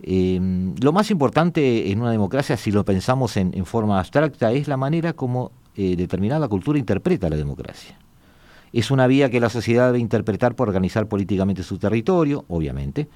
Eh, 0.00 0.40
lo 0.80 0.92
más 0.92 1.10
importante 1.10 1.90
en 1.90 2.00
una 2.00 2.12
democracia, 2.12 2.56
si 2.56 2.70
lo 2.70 2.84
pensamos 2.84 3.36
en 3.36 3.66
forma 3.66 3.98
abstracta, 3.98 4.52
es 4.52 4.68
la 4.68 4.76
manera 4.76 5.12
como 5.12 5.50
eh, 5.76 5.96
determinada 5.96 6.48
cultura 6.48 6.78
interpreta 6.78 7.28
la 7.28 7.36
democracia. 7.36 7.98
Es 8.72 8.90
una 8.90 9.06
vía 9.06 9.30
que 9.30 9.40
la 9.40 9.50
sociedad 9.50 9.86
debe 9.86 9.98
interpretar 9.98 10.54
por 10.54 10.68
organizar 10.68 11.06
políticamente 11.06 11.62
su 11.62 11.78
territorio, 11.78 12.44
obviamente. 12.48 13.08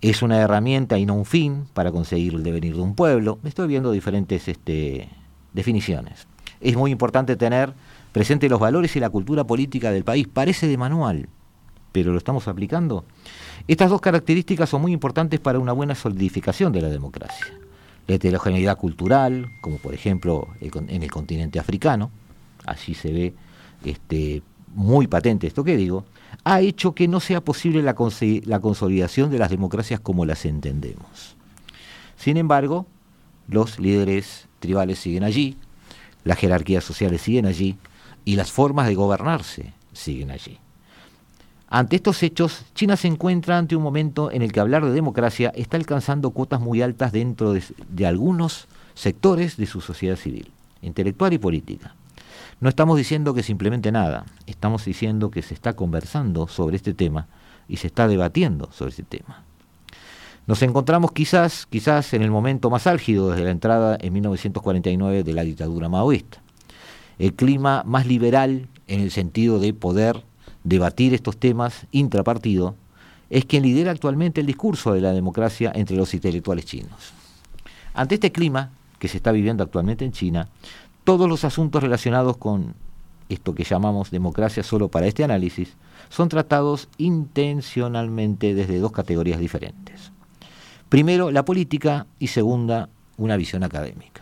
Es 0.00 0.22
una 0.22 0.38
herramienta 0.38 0.98
y 0.98 1.06
no 1.06 1.14
un 1.14 1.24
fin 1.24 1.64
para 1.72 1.92
conseguir 1.92 2.34
el 2.34 2.42
devenir 2.42 2.74
de 2.76 2.82
un 2.82 2.94
pueblo. 2.94 3.38
Estoy 3.44 3.68
viendo 3.68 3.90
diferentes 3.92 4.48
este, 4.48 5.08
definiciones. 5.52 6.26
Es 6.60 6.76
muy 6.76 6.90
importante 6.90 7.36
tener 7.36 7.72
presente 8.12 8.48
los 8.48 8.60
valores 8.60 8.94
y 8.96 9.00
la 9.00 9.10
cultura 9.10 9.44
política 9.44 9.90
del 9.90 10.04
país. 10.04 10.28
Parece 10.28 10.66
de 10.68 10.76
manual, 10.76 11.28
pero 11.92 12.12
lo 12.12 12.18
estamos 12.18 12.48
aplicando. 12.48 13.04
Estas 13.68 13.90
dos 13.90 14.00
características 14.00 14.68
son 14.68 14.82
muy 14.82 14.92
importantes 14.92 15.40
para 15.40 15.58
una 15.58 15.72
buena 15.72 15.94
solidificación 15.94 16.72
de 16.72 16.82
la 16.82 16.88
democracia 16.88 17.54
la 18.06 18.14
heterogeneidad 18.14 18.76
cultural, 18.76 19.50
como 19.60 19.76
por 19.76 19.94
ejemplo 19.94 20.48
en 20.60 21.02
el 21.02 21.10
continente 21.10 21.58
africano, 21.58 22.10
así 22.64 22.94
se 22.94 23.12
ve 23.12 23.34
este, 23.84 24.42
muy 24.74 25.06
patente 25.06 25.46
esto 25.46 25.64
que 25.64 25.76
digo, 25.76 26.04
ha 26.44 26.60
hecho 26.60 26.94
que 26.94 27.08
no 27.08 27.20
sea 27.20 27.40
posible 27.40 27.82
la, 27.82 27.94
la 28.44 28.60
consolidación 28.60 29.30
de 29.30 29.38
las 29.38 29.50
democracias 29.50 30.00
como 30.00 30.24
las 30.24 30.44
entendemos. 30.44 31.36
Sin 32.16 32.36
embargo, 32.36 32.86
los 33.48 33.78
líderes 33.78 34.48
tribales 34.60 34.98
siguen 34.98 35.24
allí, 35.24 35.56
las 36.24 36.38
jerarquías 36.38 36.84
sociales 36.84 37.22
siguen 37.22 37.46
allí 37.46 37.76
y 38.24 38.36
las 38.36 38.52
formas 38.52 38.86
de 38.86 38.94
gobernarse 38.94 39.72
siguen 39.92 40.30
allí. 40.30 40.58
Ante 41.74 41.96
estos 41.96 42.22
hechos, 42.22 42.66
China 42.74 42.98
se 42.98 43.08
encuentra 43.08 43.56
ante 43.56 43.74
un 43.74 43.82
momento 43.82 44.30
en 44.30 44.42
el 44.42 44.52
que 44.52 44.60
hablar 44.60 44.84
de 44.84 44.92
democracia 44.92 45.50
está 45.56 45.78
alcanzando 45.78 46.30
cuotas 46.32 46.60
muy 46.60 46.82
altas 46.82 47.12
dentro 47.12 47.54
de, 47.54 48.06
algunos 48.06 48.68
sectores 48.92 49.56
de 49.56 49.64
su 49.64 49.80
sociedad 49.80 50.16
civil, 50.16 50.50
intelectual 50.82 51.32
y 51.32 51.38
política. 51.38 51.94
No 52.60 52.68
estamos 52.68 52.98
diciendo 52.98 53.32
que 53.32 53.42
simplemente 53.42 53.90
nada, 53.90 54.26
estamos 54.46 54.84
diciendo 54.84 55.30
que 55.30 55.40
se 55.40 55.54
está 55.54 55.72
conversando 55.72 56.46
sobre 56.46 56.76
este 56.76 56.92
tema 56.92 57.26
y 57.66 57.78
se 57.78 57.86
está 57.86 58.06
debatiendo 58.06 58.70
sobre 58.70 58.90
este 58.90 59.04
tema. 59.04 59.42
Nos 60.46 60.60
encontramos 60.60 61.12
quizás, 61.12 61.64
quizás 61.70 62.12
en 62.12 62.20
el 62.20 62.30
momento 62.30 62.68
más 62.68 62.86
álgido 62.86 63.30
desde 63.30 63.44
la 63.44 63.50
entrada 63.50 63.96
en 63.98 64.12
1949 64.12 65.24
de 65.24 65.32
la 65.32 65.42
dictadura 65.42 65.88
maoísta. 65.88 66.42
El 67.18 67.32
clima 67.32 67.82
más 67.86 68.06
liberal 68.06 68.68
en 68.88 69.00
el 69.00 69.10
sentido 69.10 69.58
de 69.58 69.72
poder 69.72 70.22
debatir 70.64 71.14
estos 71.14 71.36
temas 71.36 71.86
intrapartido, 71.90 72.74
es 73.30 73.44
quien 73.44 73.62
lidera 73.62 73.90
actualmente 73.90 74.40
el 74.40 74.46
discurso 74.46 74.92
de 74.92 75.00
la 75.00 75.12
democracia 75.12 75.72
entre 75.74 75.96
los 75.96 76.12
intelectuales 76.14 76.66
chinos. 76.66 77.12
Ante 77.94 78.16
este 78.16 78.32
clima 78.32 78.70
que 78.98 79.08
se 79.08 79.16
está 79.16 79.32
viviendo 79.32 79.64
actualmente 79.64 80.04
en 80.04 80.12
China, 80.12 80.48
todos 81.04 81.28
los 81.28 81.44
asuntos 81.44 81.82
relacionados 81.82 82.36
con 82.36 82.74
esto 83.28 83.54
que 83.54 83.64
llamamos 83.64 84.10
democracia 84.10 84.62
solo 84.62 84.88
para 84.88 85.06
este 85.06 85.24
análisis 85.24 85.74
son 86.10 86.28
tratados 86.28 86.88
intencionalmente 86.98 88.54
desde 88.54 88.78
dos 88.78 88.92
categorías 88.92 89.40
diferentes. 89.40 90.12
Primero, 90.88 91.30
la 91.30 91.44
política 91.44 92.06
y 92.18 92.26
segunda, 92.26 92.90
una 93.16 93.36
visión 93.36 93.64
académica. 93.64 94.21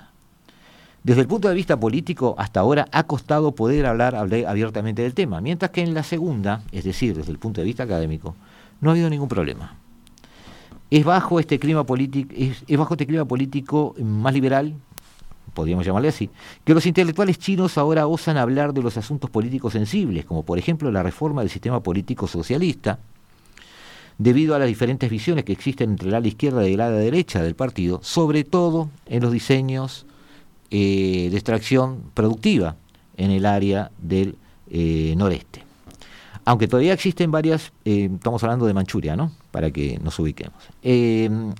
Desde 1.03 1.23
el 1.23 1.27
punto 1.27 1.49
de 1.49 1.55
vista 1.55 1.81
político, 1.81 2.35
hasta 2.37 2.61
ahora 2.61 2.87
ha 2.93 3.05
costado 3.05 3.55
poder 3.55 3.87
hablar 3.87 4.15
abiertamente 4.15 5.01
del 5.01 5.15
tema, 5.15 5.41
mientras 5.41 5.71
que 5.71 5.81
en 5.81 5.95
la 5.95 6.03
segunda, 6.03 6.63
es 6.73 6.85
decir, 6.85 7.17
desde 7.17 7.33
el 7.33 7.39
punto 7.39 7.63
de 7.63 7.65
vista 7.65 7.85
académico, 7.85 8.37
no 8.83 8.91
ha 8.91 8.93
habido 8.93 9.09
ningún 9.09 9.29
problema. 9.29 9.77
Es 10.91 11.05
bajo 11.05 11.41
este 11.41 11.59
clima 11.59 11.85
político, 11.85 12.35
es, 12.37 12.65
bajo 12.77 12.95
este 12.95 13.07
clima 13.07 13.25
político 13.25 13.95
más 13.99 14.35
liberal, 14.35 14.75
podríamos 15.55 15.87
llamarle 15.87 16.09
así, 16.09 16.29
que 16.65 16.75
los 16.75 16.85
intelectuales 16.85 17.39
chinos 17.39 17.79
ahora 17.79 18.07
osan 18.07 18.37
hablar 18.37 18.75
de 18.75 18.83
los 18.83 18.99
asuntos 18.99 19.31
políticos 19.31 19.73
sensibles, 19.73 20.27
como 20.27 20.43
por 20.43 20.59
ejemplo 20.59 20.91
la 20.91 21.03
reforma 21.03 21.41
del 21.41 21.51
sistema 21.51 21.83
político 21.83 22.27
socialista, 22.27 22.99
debido 24.19 24.55
a 24.55 24.59
las 24.59 24.69
diferentes 24.69 25.09
visiones 25.09 25.45
que 25.45 25.53
existen 25.53 25.93
entre 25.93 26.11
la 26.11 26.21
izquierda 26.21 26.69
y 26.69 26.77
la 26.77 26.91
derecha 26.91 27.43
del 27.43 27.55
partido, 27.55 28.01
sobre 28.03 28.45
todo 28.45 28.91
en 29.07 29.23
los 29.23 29.33
diseños 29.33 30.05
eh, 30.73 31.29
de 31.31 31.37
extracción 31.37 32.05
productiva 32.15 32.77
en 33.17 33.33
el 33.33 33.45
área 33.45 33.91
del 33.99 34.37
eh, 34.71 35.15
noreste. 35.17 35.65
Aunque 36.45 36.69
todavía 36.69 36.93
existen 36.93 37.33
varias, 37.33 37.73
eh, 37.85 38.09
estamos 38.15 38.43
hablando 38.45 38.67
de 38.67 38.75
Manchuria, 38.75 39.17
¿no? 39.17 39.33
Para 39.51 39.73
que 39.73 39.99
nos 40.01 40.17
ubiquemos. 40.21 40.55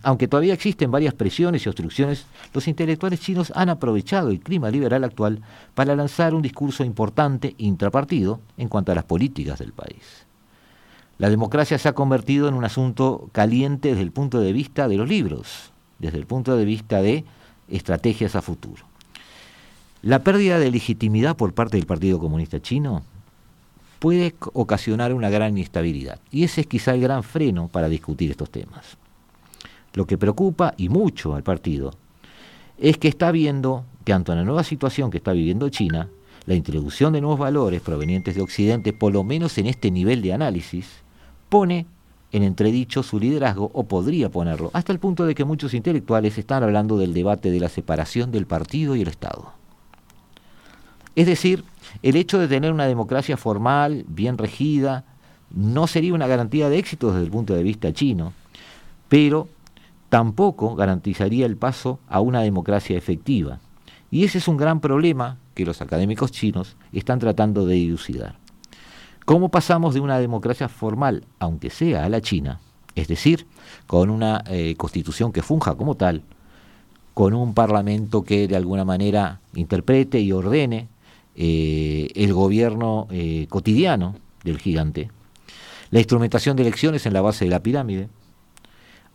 aunque 0.05 0.29
todavía 0.29 0.55
existen 0.55 0.93
varias 0.93 1.13
presiones 1.15 1.67
y 1.67 1.69
obstrucciones, 1.69 2.25
los 2.55 2.69
intelectuales 2.69 3.21
chinos 3.21 3.53
han 3.57 3.69
aprovechado 3.69 4.31
el 4.31 4.39
clima 4.39 4.71
liberal 4.71 5.03
actual 5.03 5.43
para 5.75 5.97
lanzar 5.97 6.33
un 6.33 6.43
discurso 6.43 6.85
importante 6.85 7.57
intrapartido 7.59 8.41
en 8.57 8.69
cuanto 8.69 8.93
a 8.93 8.95
las 8.95 9.05
políticas 9.05 9.59
del 9.59 9.73
país. 9.73 10.25
La 11.19 11.29
democracia 11.31 11.79
se 11.79 11.89
ha 11.89 11.95
convertido 11.95 12.49
en 12.49 12.55
un 12.55 12.65
asunto 12.65 13.29
caliente 13.33 13.89
desde 13.89 14.03
el 14.03 14.13
punto 14.13 14.41
de 14.41 14.53
vista 14.53 14.87
de 14.87 14.97
los 14.97 15.09
libros, 15.09 15.73
desde 15.99 16.17
el 16.17 16.27
punto 16.27 16.57
de 16.57 16.65
vista 16.65 17.03
de 17.03 17.25
estrategias 17.69 18.37
a 18.37 18.43
futuro. 18.43 18.90
La 20.03 20.25
pérdida 20.25 20.59
de 20.59 20.71
legitimidad 20.71 21.37
por 21.37 21.53
parte 21.53 21.77
del 21.77 21.85
Partido 21.85 22.19
Comunista 22.19 22.59
Chino 22.59 23.03
puede 23.99 24.35
ocasionar 24.55 25.13
una 25.13 25.29
gran 25.29 25.59
inestabilidad, 25.59 26.19
y 26.31 26.45
ese 26.45 26.63
es 26.63 26.67
quizá 26.67 26.95
el 26.95 27.03
gran 27.03 27.23
freno 27.23 27.69
para 27.69 27.91
discutir 27.91 28.31
estos 28.31 28.49
temas. 28.49 28.97
Lo 29.93 30.07
que 30.07 30.17
preocupa, 30.17 30.73
y 30.79 30.89
mucho 30.89 31.35
al 31.35 31.43
partido, 31.43 31.93
es 32.79 32.97
que 32.97 33.09
está 33.09 33.31
viendo 33.31 33.85
que 34.07 34.15
ante 34.15 34.35
la 34.35 34.43
nueva 34.43 34.65
situación 34.65 35.11
que 35.11 35.19
está 35.19 35.33
viviendo 35.33 35.69
China, 35.69 36.09
la 36.47 36.55
introducción 36.55 37.13
de 37.13 37.21
nuevos 37.21 37.39
valores 37.39 37.83
provenientes 37.83 38.35
de 38.35 38.41
Occidente, 38.41 38.95
por 38.95 39.13
lo 39.13 39.23
menos 39.23 39.59
en 39.59 39.67
este 39.67 39.91
nivel 39.91 40.23
de 40.23 40.33
análisis, 40.33 40.87
pone 41.51 41.85
en 42.33 42.43
entredicho 42.43 43.03
su 43.03 43.21
liderazgo 43.21 43.71
o 43.75 43.85
podría 43.85 44.31
ponerlo, 44.31 44.71
hasta 44.73 44.95
el 44.95 44.99
punto 44.99 45.27
de 45.27 45.35
que 45.35 45.45
muchos 45.45 45.75
intelectuales 45.75 46.39
están 46.39 46.63
hablando 46.63 46.97
del 46.97 47.13
debate 47.13 47.51
de 47.51 47.61
la 47.61 47.69
separación 47.69 48.33
del 48.33 48.47
partido 48.47 48.97
y 48.97 49.03
el 49.03 49.09
Estado. 49.09 49.60
Es 51.21 51.27
decir, 51.27 51.65
el 52.03 52.17
hecho 52.17 52.39
de 52.39 52.49
tener 52.49 52.73
una 52.73 52.87
democracia 52.87 53.37
formal, 53.37 54.07
bien 54.09 54.39
regida, 54.39 55.05
no 55.51 55.87
sería 55.87 56.15
una 56.15 56.27
garantía 56.27 56.71
de 56.71 56.79
éxito 56.79 57.13
desde 57.13 57.27
el 57.27 57.31
punto 57.31 57.53
de 57.53 57.63
vista 57.63 57.93
chino, 57.93 58.33
pero 59.11 59.47
tampoco 60.09 60.75
garantizaría 60.77 61.45
el 61.45 61.59
paso 61.59 61.99
a 62.09 62.23
una 62.23 62.41
democracia 62.41 62.97
efectiva. 62.97 63.59
Y 64.11 64.25
ese 64.25 64.39
es 64.39 64.49
un 64.49 64.57
gran 64.57 64.81
problema 64.81 65.37
que 65.53 65.67
los 65.67 65.83
académicos 65.83 66.33
chinos 66.33 66.79
están 66.91 67.19
tratando 67.19 67.67
de 67.67 67.75
dilucidar. 67.75 68.37
¿Cómo 69.27 69.51
pasamos 69.51 69.93
de 69.93 70.01
una 70.01 70.19
democracia 70.19 70.71
formal, 70.71 71.27
aunque 71.39 71.69
sea 71.69 72.07
a 72.07 72.09
la 72.09 72.23
China, 72.23 72.61
es 72.95 73.09
decir, 73.09 73.47
con 73.87 74.09
una 74.09 74.43
eh, 74.47 74.75
constitución 74.79 75.33
que 75.33 75.43
funja 75.43 75.75
como 75.75 75.97
tal, 75.97 76.23
con 77.13 77.35
un 77.35 77.53
parlamento 77.53 78.23
que 78.23 78.49
de 78.49 78.57
alguna 78.57 78.87
manera 78.87 79.41
interprete 79.53 80.19
y 80.19 80.33
ordene 80.33 80.89
eh, 81.43 82.11
el 82.17 82.35
gobierno 82.35 83.09
eh, 83.11 83.47
cotidiano 83.49 84.15
del 84.45 84.59
gigante, 84.59 85.11
la 85.91 86.01
instrumentación 86.01 86.55
de 86.55 86.65
elecciones 86.65 87.07
en 87.07 87.15
la 87.15 87.23
base 87.23 87.47
de 87.47 87.51
la 87.51 87.63
pirámide, 87.63 88.11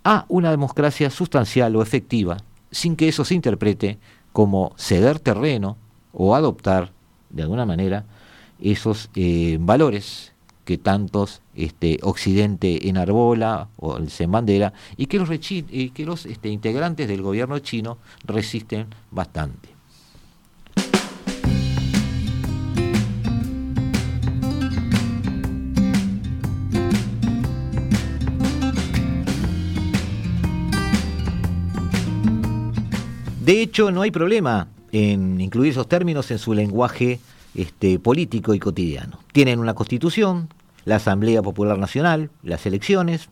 a 0.03 0.25
una 0.27 0.49
democracia 0.49 1.11
sustancial 1.11 1.75
o 1.75 1.83
efectiva, 1.83 2.37
sin 2.71 2.95
que 2.95 3.09
eso 3.09 3.25
se 3.25 3.35
interprete 3.35 3.99
como 4.33 4.73
ceder 4.75 5.19
terreno 5.19 5.77
o 6.13 6.33
adoptar, 6.33 6.93
de 7.29 7.43
alguna 7.43 7.67
manera, 7.67 8.05
esos 8.59 9.11
eh, 9.13 9.59
valores 9.61 10.33
que 10.63 10.79
tantos 10.79 11.43
este, 11.53 11.99
Occidente 12.01 12.89
enarbola 12.89 13.69
o 13.77 14.03
se 14.07 14.25
bandera 14.25 14.73
y 14.97 15.05
que 15.05 15.19
los, 15.19 15.29
y 15.29 15.91
que 15.91 16.05
los 16.05 16.25
este, 16.25 16.49
integrantes 16.49 17.07
del 17.07 17.21
gobierno 17.21 17.59
chino 17.59 17.99
resisten 18.25 18.87
bastante. 19.11 19.74
De 33.45 33.61
hecho, 33.61 33.91
no 33.91 34.01
hay 34.01 34.09
problema 34.09 34.69
en 34.91 35.39
incluir 35.39 35.69
esos 35.69 35.87
términos 35.87 36.31
en 36.31 36.39
su 36.39 36.55
lenguaje 36.55 37.19
este, 37.53 37.99
político 37.99 38.55
y 38.55 38.59
cotidiano. 38.59 39.19
Tienen 39.33 39.59
una 39.59 39.75
constitución, 39.75 40.49
la 40.83 40.95
Asamblea 40.95 41.43
Popular 41.43 41.77
Nacional, 41.77 42.31
las 42.41 42.65
elecciones, 42.65 43.29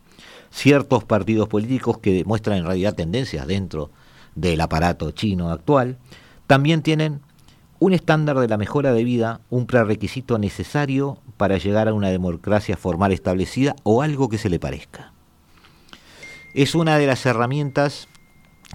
ciertos 0.51 1.03
partidos 1.03 1.47
políticos 1.47 1.97
que 1.97 2.13
demuestran 2.13 2.59
en 2.59 2.65
realidad 2.65 2.93
tendencias 2.93 3.47
dentro 3.47 3.89
del 4.35 4.61
aparato 4.61 5.09
chino 5.09 5.49
actual, 5.49 5.97
también 6.45 6.83
tienen 6.83 7.21
un 7.79 7.93
estándar 7.93 8.37
de 8.37 8.47
la 8.47 8.57
mejora 8.57 8.93
de 8.93 9.03
vida, 9.03 9.41
un 9.49 9.65
prerequisito 9.65 10.37
necesario 10.37 11.17
para 11.37 11.57
llegar 11.57 11.87
a 11.87 11.93
una 11.95 12.09
democracia 12.09 12.77
formal 12.77 13.13
establecida 13.13 13.75
o 13.81 14.03
algo 14.03 14.29
que 14.29 14.37
se 14.37 14.51
le 14.51 14.59
parezca. 14.59 15.11
Es 16.53 16.75
una 16.75 16.99
de 16.99 17.07
las 17.07 17.25
herramientas 17.25 18.07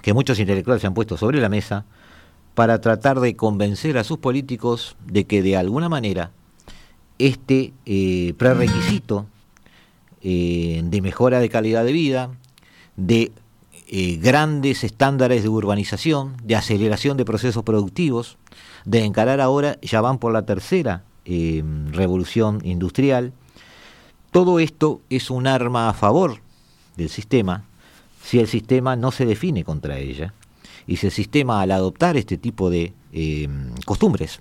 que 0.01 0.13
muchos 0.13 0.39
intelectuales 0.39 0.83
han 0.85 0.93
puesto 0.93 1.17
sobre 1.17 1.39
la 1.39 1.49
mesa 1.49 1.85
para 2.55 2.81
tratar 2.81 3.19
de 3.19 3.35
convencer 3.35 3.97
a 3.97 4.03
sus 4.03 4.17
políticos 4.17 4.97
de 5.05 5.25
que 5.25 5.41
de 5.41 5.55
alguna 5.55 5.89
manera 5.89 6.31
este 7.19 7.73
eh, 7.85 8.33
prerequisito 8.37 9.25
eh, 10.21 10.81
de 10.83 11.01
mejora 11.01 11.39
de 11.39 11.49
calidad 11.49 11.85
de 11.85 11.91
vida, 11.91 12.31
de 12.95 13.31
eh, 13.87 14.17
grandes 14.17 14.83
estándares 14.83 15.43
de 15.43 15.49
urbanización, 15.49 16.35
de 16.43 16.55
aceleración 16.55 17.17
de 17.17 17.25
procesos 17.25 17.63
productivos, 17.63 18.37
de 18.85 19.03
encarar 19.03 19.41
ahora, 19.41 19.77
ya 19.81 20.01
van 20.01 20.17
por 20.17 20.33
la 20.33 20.45
tercera 20.45 21.03
revolución 21.91 22.59
industrial, 22.63 23.33
todo 24.31 24.59
esto 24.59 24.99
es 25.11 25.29
un 25.29 25.45
arma 25.45 25.87
a 25.87 25.93
favor 25.93 26.39
del 26.97 27.09
sistema 27.09 27.68
si 28.29 28.37
el 28.37 28.47
sistema 28.47 28.95
no 28.95 29.11
se 29.11 29.25
define 29.25 29.63
contra 29.63 29.97
ella 29.97 30.35
y 30.85 30.97
si 30.97 31.07
el 31.07 31.11
sistema 31.11 31.61
al 31.61 31.71
adoptar 31.71 32.15
este 32.15 32.37
tipo 32.37 32.69
de 32.69 32.93
em, 33.11 33.73
costumbres, 33.85 34.39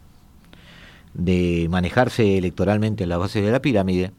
de 1.14 1.68
manejarse 1.70 2.36
electoralmente 2.36 3.04
en 3.04 3.08
la 3.08 3.16
base 3.16 3.40
de 3.40 3.50
la 3.50 3.62
pirámide, 3.62 4.12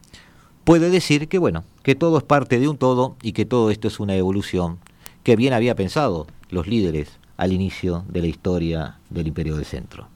puede 0.63 0.89
decir 0.89 1.27
que 1.27 1.37
bueno, 1.37 1.65
que 1.83 1.93
todo 1.93 2.17
es 2.17 2.23
parte 2.23 2.59
de 2.59 2.67
un 2.67 2.79
todo 2.79 3.15
y 3.21 3.33
que 3.33 3.45
todo 3.45 3.69
esto 3.69 3.87
es 3.87 3.99
una 3.99 4.15
evolución 4.15 4.79
que 5.21 5.35
bien 5.35 5.53
había 5.53 5.75
pensado 5.75 6.25
los 6.49 6.65
líderes 6.65 7.19
al 7.37 7.53
inicio 7.53 8.05
de 8.07 8.21
la 8.21 8.27
historia 8.27 8.97
del 9.11 9.27
imperio 9.27 9.55
del 9.55 9.65
centro. 9.65 10.07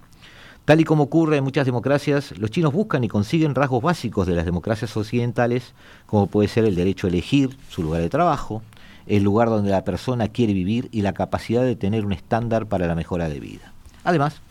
Tal 0.65 0.81
y 0.81 0.83
como 0.83 1.03
ocurre 1.03 1.37
en 1.37 1.43
muchas 1.43 1.67
democracias, 1.67 2.35
los 2.39 2.49
chinos 2.49 2.73
buscan 2.73 3.03
y 3.03 3.07
consiguen 3.07 3.53
rasgos 3.53 3.83
básicos 3.83 4.25
de 4.25 4.33
las 4.33 4.45
democracias 4.45 4.97
occidentales, 4.97 5.75
como 6.07 6.25
puede 6.25 6.47
ser 6.47 6.65
el 6.65 6.73
derecho 6.73 7.05
a 7.05 7.11
elegir 7.11 7.55
su 7.69 7.83
lugar 7.83 8.01
de 8.01 8.09
trabajo, 8.09 8.63
el 9.07 9.23
lugar 9.23 9.49
donde 9.49 9.71
la 9.71 9.83
persona 9.83 10.27
quiere 10.27 10.53
vivir 10.53 10.89
y 10.91 11.01
la 11.01 11.13
capacidad 11.13 11.63
de 11.63 11.75
tener 11.75 12.05
un 12.05 12.13
estándar 12.13 12.67
para 12.67 12.87
la 12.87 12.95
mejora 12.95 13.29
de 13.29 13.39
vida. 13.39 13.73
Además, 14.03 14.41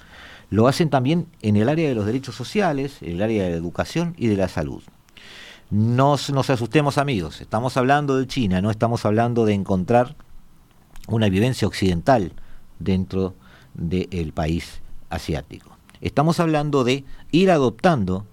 lo 0.50 0.68
hacen 0.68 0.90
también 0.90 1.26
en 1.40 1.56
el 1.56 1.68
área 1.68 1.88
de 1.88 1.94
los 1.94 2.06
derechos 2.06 2.34
sociales, 2.34 2.98
en 3.00 3.12
el 3.12 3.22
área 3.22 3.44
de 3.44 3.50
la 3.50 3.56
educación 3.56 4.14
y 4.18 4.26
de 4.26 4.36
la 4.36 4.48
salud. 4.48 4.82
No 5.70 6.16
nos 6.32 6.50
asustemos 6.50 6.98
amigos, 6.98 7.40
estamos 7.40 7.76
hablando 7.78 8.18
de 8.18 8.26
China, 8.26 8.60
no 8.60 8.70
estamos 8.70 9.06
hablando 9.06 9.46
de 9.46 9.54
encontrar 9.54 10.16
una 11.08 11.30
vivencia 11.30 11.66
occidental 11.66 12.32
dentro 12.78 13.34
del 13.72 14.32
país 14.34 14.82
asiático. 15.08 15.70
Estamos 16.02 16.40
hablando 16.40 16.84
de 16.84 17.04
ir 17.30 17.50
adoptando 17.50 18.26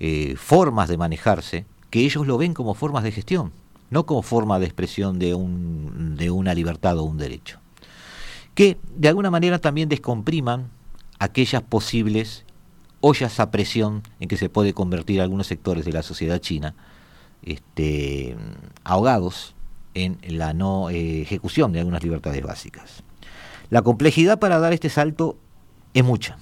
eh, 0.00 0.36
formas 0.38 0.88
de 0.88 0.96
manejarse 0.96 1.66
que 1.90 2.00
ellos 2.00 2.26
lo 2.26 2.38
ven 2.38 2.54
como 2.54 2.72
formas 2.74 3.04
de 3.04 3.12
gestión 3.12 3.52
no 3.94 4.06
como 4.06 4.22
forma 4.22 4.58
de 4.58 4.66
expresión 4.66 5.20
de, 5.20 5.34
un, 5.34 6.16
de 6.16 6.30
una 6.30 6.52
libertad 6.52 6.98
o 6.98 7.04
un 7.04 7.16
derecho. 7.16 7.60
Que 8.54 8.76
de 8.96 9.08
alguna 9.08 9.30
manera 9.30 9.60
también 9.60 9.88
descompriman 9.88 10.68
aquellas 11.20 11.62
posibles 11.62 12.44
ollas 13.00 13.38
a 13.38 13.52
presión 13.52 14.02
en 14.18 14.28
que 14.28 14.36
se 14.36 14.48
puede 14.48 14.74
convertir 14.74 15.20
algunos 15.20 15.46
sectores 15.46 15.84
de 15.84 15.92
la 15.92 16.02
sociedad 16.02 16.40
china, 16.40 16.74
este, 17.42 18.36
ahogados 18.82 19.54
en 19.94 20.18
la 20.26 20.54
no 20.54 20.90
eh, 20.90 21.22
ejecución 21.22 21.72
de 21.72 21.78
algunas 21.78 22.02
libertades 22.02 22.42
básicas. 22.42 23.04
La 23.70 23.82
complejidad 23.82 24.40
para 24.40 24.58
dar 24.58 24.72
este 24.72 24.88
salto 24.88 25.38
es 25.92 26.02
mucha. 26.02 26.36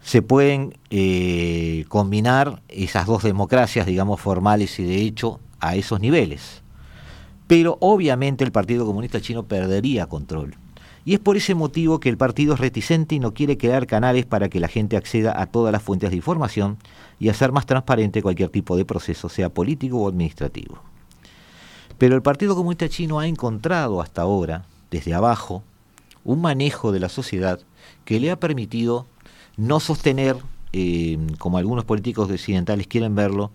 Se 0.00 0.22
pueden 0.22 0.78
eh, 0.90 1.84
combinar 1.88 2.62
esas 2.68 3.06
dos 3.06 3.24
democracias, 3.24 3.84
digamos, 3.84 4.20
formales 4.20 4.78
y 4.78 4.84
de 4.84 5.02
hecho, 5.02 5.40
a 5.60 5.76
esos 5.76 6.00
niveles. 6.00 6.62
Pero 7.46 7.78
obviamente 7.80 8.44
el 8.44 8.52
Partido 8.52 8.86
Comunista 8.86 9.20
Chino 9.20 9.44
perdería 9.44 10.06
control. 10.06 10.56
Y 11.04 11.14
es 11.14 11.20
por 11.20 11.36
ese 11.36 11.54
motivo 11.54 11.98
que 11.98 12.08
el 12.08 12.18
partido 12.18 12.54
es 12.54 12.60
reticente 12.60 13.14
y 13.14 13.18
no 13.18 13.32
quiere 13.32 13.56
crear 13.56 13.86
canales 13.86 14.26
para 14.26 14.48
que 14.48 14.60
la 14.60 14.68
gente 14.68 14.96
acceda 14.96 15.40
a 15.40 15.46
todas 15.46 15.72
las 15.72 15.82
fuentes 15.82 16.10
de 16.10 16.16
información 16.16 16.76
y 17.18 17.30
hacer 17.30 17.52
más 17.52 17.66
transparente 17.66 18.22
cualquier 18.22 18.50
tipo 18.50 18.76
de 18.76 18.84
proceso, 18.84 19.28
sea 19.28 19.48
político 19.48 19.98
o 19.98 20.08
administrativo. 20.08 20.78
Pero 21.96 22.16
el 22.16 22.22
Partido 22.22 22.54
Comunista 22.54 22.88
Chino 22.88 23.18
ha 23.18 23.26
encontrado 23.26 24.00
hasta 24.00 24.22
ahora, 24.22 24.64
desde 24.90 25.14
abajo, 25.14 25.62
un 26.24 26.40
manejo 26.40 26.92
de 26.92 27.00
la 27.00 27.08
sociedad 27.08 27.60
que 28.04 28.20
le 28.20 28.30
ha 28.30 28.38
permitido 28.38 29.06
no 29.56 29.80
sostener, 29.80 30.36
eh, 30.72 31.18
como 31.38 31.58
algunos 31.58 31.84
políticos 31.84 32.30
occidentales 32.30 32.86
quieren 32.86 33.14
verlo, 33.14 33.50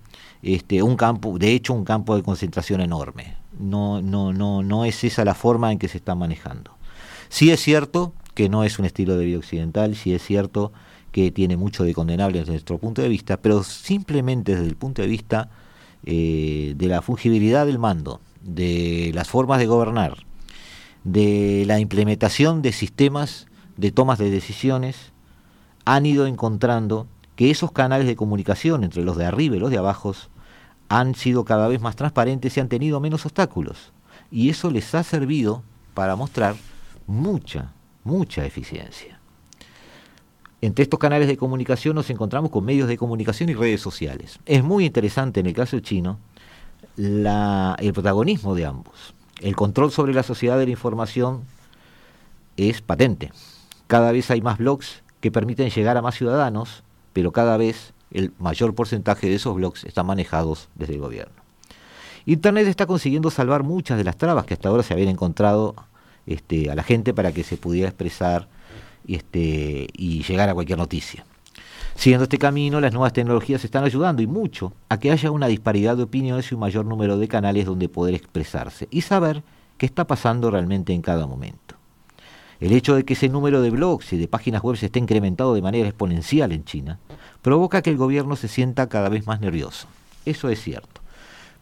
este, 0.46 0.84
un 0.84 0.96
campo, 0.96 1.39
de 1.39 1.54
hecho 1.54 1.74
un 1.74 1.86
campo 1.86 2.16
de 2.16 2.22
concentración 2.22 2.80
enorme. 2.80 3.36
No, 3.60 4.02
no, 4.04 4.32
no, 4.32 4.62
no 4.62 4.86
es 4.86 5.04
esa 5.04 5.26
la 5.26 5.34
forma 5.34 5.72
en 5.72 5.80
que 5.80 5.88
se 5.88 5.98
está 5.98 6.14
manejando. 6.14 6.72
Sí 7.30 7.50
es 7.50 7.60
cierto 7.62 8.14
que 8.36 8.48
no 8.48 8.64
es 8.64 8.78
un 8.78 8.86
estilo 8.86 9.18
de 9.18 9.26
vida 9.26 9.39
occidental, 9.39 9.96
sí 9.96 10.14
es 10.14 10.22
cierto 10.22 10.72
que 11.12 11.32
tiene 11.32 11.58
mucho 11.58 11.84
de 11.84 11.96
condenable 11.96 12.39
desde 12.39 12.52
nuestro 12.52 12.78
punto 12.78 13.02
de 13.02 13.10
vista, 13.10 13.38
pero 13.38 13.64
simplemente 13.64 14.54
desde 14.54 14.68
el 14.68 14.76
punto 14.76 15.02
de 15.02 15.08
vista 15.08 15.50
eh, 16.06 16.76
de 16.78 16.88
la 16.88 17.02
fungibilidad 17.02 17.66
del 17.66 17.80
mando, 17.80 18.22
de 18.43 19.12
las 19.16 19.28
formas 19.28 19.58
de 19.58 19.66
gobernar, 19.66 20.18
de 21.04 21.64
la 21.66 21.80
implementación 21.80 22.62
de 22.62 22.72
sistemas 22.72 23.48
de 23.78 23.91
tomas 23.91 24.20
de 24.20 24.30
decisiones, 24.30 25.12
han 25.86 26.06
ido 26.06 26.28
encontrando 26.28 27.08
que 27.36 27.50
esos 27.50 27.72
canales 27.72 28.06
de 28.06 28.16
comunicación 28.16 28.84
entre 28.84 29.04
los 29.04 29.18
de 29.18 29.26
arriba 29.26 29.56
y 29.56 29.60
los 29.60 29.72
de 29.72 29.78
abajo 29.80 30.14
han 30.90 31.16
sido 31.16 31.46
cada 31.46 31.68
vez 31.68 31.82
más 31.82 31.96
transparentes 31.96 32.56
y 32.56 32.60
han 32.60 32.70
tenido 32.70 33.00
menos 33.00 33.26
obstáculos. 33.26 33.92
Y 34.32 34.50
eso 34.50 34.70
les 34.70 34.94
ha 34.96 35.04
servido 35.04 35.64
para 35.94 36.16
mostrar 36.16 36.56
mucha, 37.08 37.72
mucha 38.04 38.46
eficiencia. 38.46 39.20
Entre 40.62 40.84
estos 40.84 41.00
canales 41.00 41.28
de 41.28 41.38
comunicación 41.38 41.96
nos 41.96 42.10
encontramos 42.10 42.50
con 42.50 42.66
medios 42.66 42.88
de 42.88 42.98
comunicación 42.98 43.50
y 43.50 43.54
redes 43.54 43.82
sociales. 43.82 44.40
Es 44.46 44.64
muy 44.64 44.86
interesante 44.86 45.40
en 45.40 45.46
el 45.46 45.54
caso 45.54 45.80
chino 45.80 46.18
el 46.98 47.94
protagonismo 47.94 48.56
de 48.56 48.66
ambos. 48.66 49.14
El 49.42 49.56
control 49.56 49.92
sobre 49.92 50.14
la 50.14 50.24
sociedad 50.24 50.58
de 50.58 50.66
la 50.66 50.72
información 50.72 51.44
es 52.58 52.82
patente. 52.82 53.32
Cada 53.88 54.12
vez 54.12 54.32
hay 54.32 54.42
más 54.42 54.58
blogs 54.58 55.04
que 55.20 55.30
permiten 55.32 55.70
llegar 55.70 55.98
a 55.98 56.02
más 56.02 56.16
ciudadanos, 56.16 56.84
pero 57.14 57.32
cada 57.32 57.58
vez 57.58 57.94
el 58.16 58.34
mayor 58.39 58.74
porcentaje 58.74 59.28
de 59.28 59.36
esos 59.36 59.55
blogs 59.55 59.84
están 59.84 60.05
manejados 60.05 60.70
desde 60.76 60.95
el 60.95 61.01
gobierno. 61.01 61.36
Internet 62.26 62.68
está 62.68 62.88
consiguiendo 62.88 63.30
salvar 63.30 63.63
muchas 63.63 63.97
de 63.97 64.03
las 64.03 64.18
trabas 64.18 64.45
que 64.45 64.55
hasta 64.55 64.70
ahora 64.70 64.84
se 64.84 64.93
habían 64.93 65.09
encontrado 65.09 65.76
este, 66.26 66.72
a 66.72 66.76
la 66.76 66.84
gente 66.84 67.13
para 67.13 67.32
que 67.32 67.43
se 67.43 67.57
pudiera 67.57 67.89
expresar 67.89 68.47
este, 69.07 69.88
y 69.93 70.24
llegar 70.24 70.49
a 70.49 70.53
cualquier 70.53 70.80
noticia. 70.80 71.26
Siguiendo 71.95 72.24
este 72.24 72.38
camino, 72.38 72.82
las 72.82 72.93
nuevas 72.93 73.13
tecnologías 73.13 73.63
están 73.63 73.84
ayudando 73.84 74.22
y 74.22 74.28
mucho 74.28 74.74
a 74.89 74.99
que 74.99 75.11
haya 75.11 75.32
una 75.32 75.47
disparidad 75.47 75.95
de 75.95 76.03
opiniones 76.03 76.51
y 76.51 76.55
un 76.55 76.61
mayor 76.61 76.86
número 76.86 77.18
de 77.18 77.28
canales 77.28 77.66
donde 77.66 77.89
poder 77.89 78.16
expresarse 78.16 78.88
y 78.91 79.01
saber 79.01 79.43
qué 79.78 79.86
está 79.86 80.05
pasando 80.05 80.49
realmente 80.51 80.93
en 80.93 81.01
cada 81.01 81.28
momento. 81.28 81.76
El 82.60 82.72
hecho 82.72 82.95
de 82.95 83.03
que 83.03 83.14
ese 83.14 83.30
número 83.30 83.62
de 83.62 83.70
blogs 83.70 84.14
y 84.14 84.18
de 84.18 84.28
páginas 84.28 84.62
web 84.62 84.78
se 84.78 84.88
esté 84.88 84.99
incrementado 84.99 85.53
de 85.53 85.62
manera 85.62 85.88
exponencial 85.88 86.51
en 86.51 86.64
China 86.64 86.99
provoca 87.41 87.82
que 87.82 87.89
el 87.89 87.97
gobierno 87.97 88.36
se 88.36 88.47
sienta 88.47 88.88
cada 88.88 89.10
vez 89.10 89.28
más 89.28 89.41
nervioso. 89.41 89.88
Eso 90.26 90.49
es 90.49 90.62
cierto. 90.62 91.01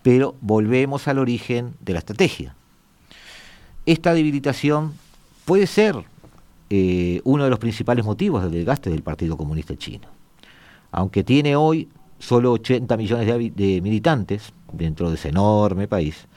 Pero 0.04 0.36
volvemos 0.42 1.08
al 1.08 1.20
origen 1.20 1.74
de 1.80 1.94
la 1.94 2.00
estrategia. 2.00 2.56
Esta 3.86 4.14
debilitación 4.14 4.94
puede 5.46 5.68
ser 5.68 5.96
eh, 6.70 7.22
uno 7.24 7.44
de 7.44 7.50
los 7.50 7.60
principales 7.60 8.06
motivos 8.06 8.44
del 8.44 8.52
desgaste 8.52 8.90
del 8.90 9.02
Partido 9.02 9.36
Comunista 9.36 9.76
Chino. 9.76 10.08
Aunque 10.92 11.24
tiene 11.24 11.56
hoy 11.56 11.90
solo 12.20 12.54
80 12.54 12.96
millones 12.98 13.28
de, 13.28 13.52
de 13.52 13.82
militantes 13.82 14.54
dentro 14.72 15.10
de 15.10 15.16
ese 15.16 15.30
enorme 15.30 15.88
país, 15.88 16.28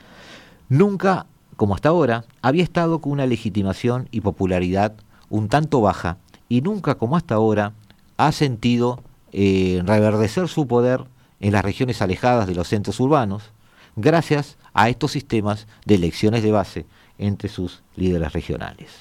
nunca 0.68 1.26
como 1.56 1.74
hasta 1.74 1.88
ahora, 1.88 2.24
había 2.46 2.62
estado 2.62 3.00
con 3.00 3.10
una 3.10 3.26
legitimación 3.26 4.08
y 4.12 4.20
popularidad 4.20 4.94
un 5.30 5.48
tanto 5.48 5.80
baja 5.80 6.18
y 6.48 6.60
nunca 6.60 6.94
como 6.94 7.16
hasta 7.16 7.34
ahora 7.34 7.72
ha 8.18 8.30
sentido 8.30 9.02
eh, 9.32 9.82
reverdecer 9.84 10.46
su 10.46 10.68
poder 10.68 11.02
en 11.40 11.54
las 11.54 11.64
regiones 11.64 12.00
alejadas 12.02 12.46
de 12.46 12.54
los 12.54 12.68
centros 12.68 13.00
urbanos, 13.00 13.50
gracias 13.96 14.58
a 14.74 14.88
estos 14.88 15.10
sistemas 15.10 15.66
de 15.86 15.96
elecciones 15.96 16.44
de 16.44 16.52
base 16.52 16.86
entre 17.18 17.48
sus 17.48 17.82
líderes 17.96 18.32
regionales. 18.32 18.92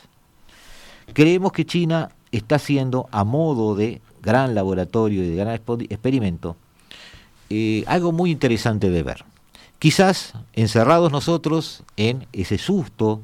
Creemos 1.14 1.52
que 1.52 1.68
China 1.68 2.10
está 2.32 2.56
haciendo, 2.56 3.08
a 3.12 3.24
modo 3.26 3.76
de 3.76 4.02
gran 4.24 4.56
laboratorio 4.56 5.24
y 5.24 5.30
de 5.30 5.36
gran 5.36 5.54
experimento, 5.54 6.56
eh, 7.52 7.84
algo 7.86 8.12
muy 8.12 8.32
interesante 8.32 8.89
de 8.89 9.04
ver. 9.04 9.24
Quizás 9.78 10.34
encerrados 10.54 11.12
nosotros 11.12 11.84
en 11.96 12.26
ese 12.34 12.58
susto 12.58 13.22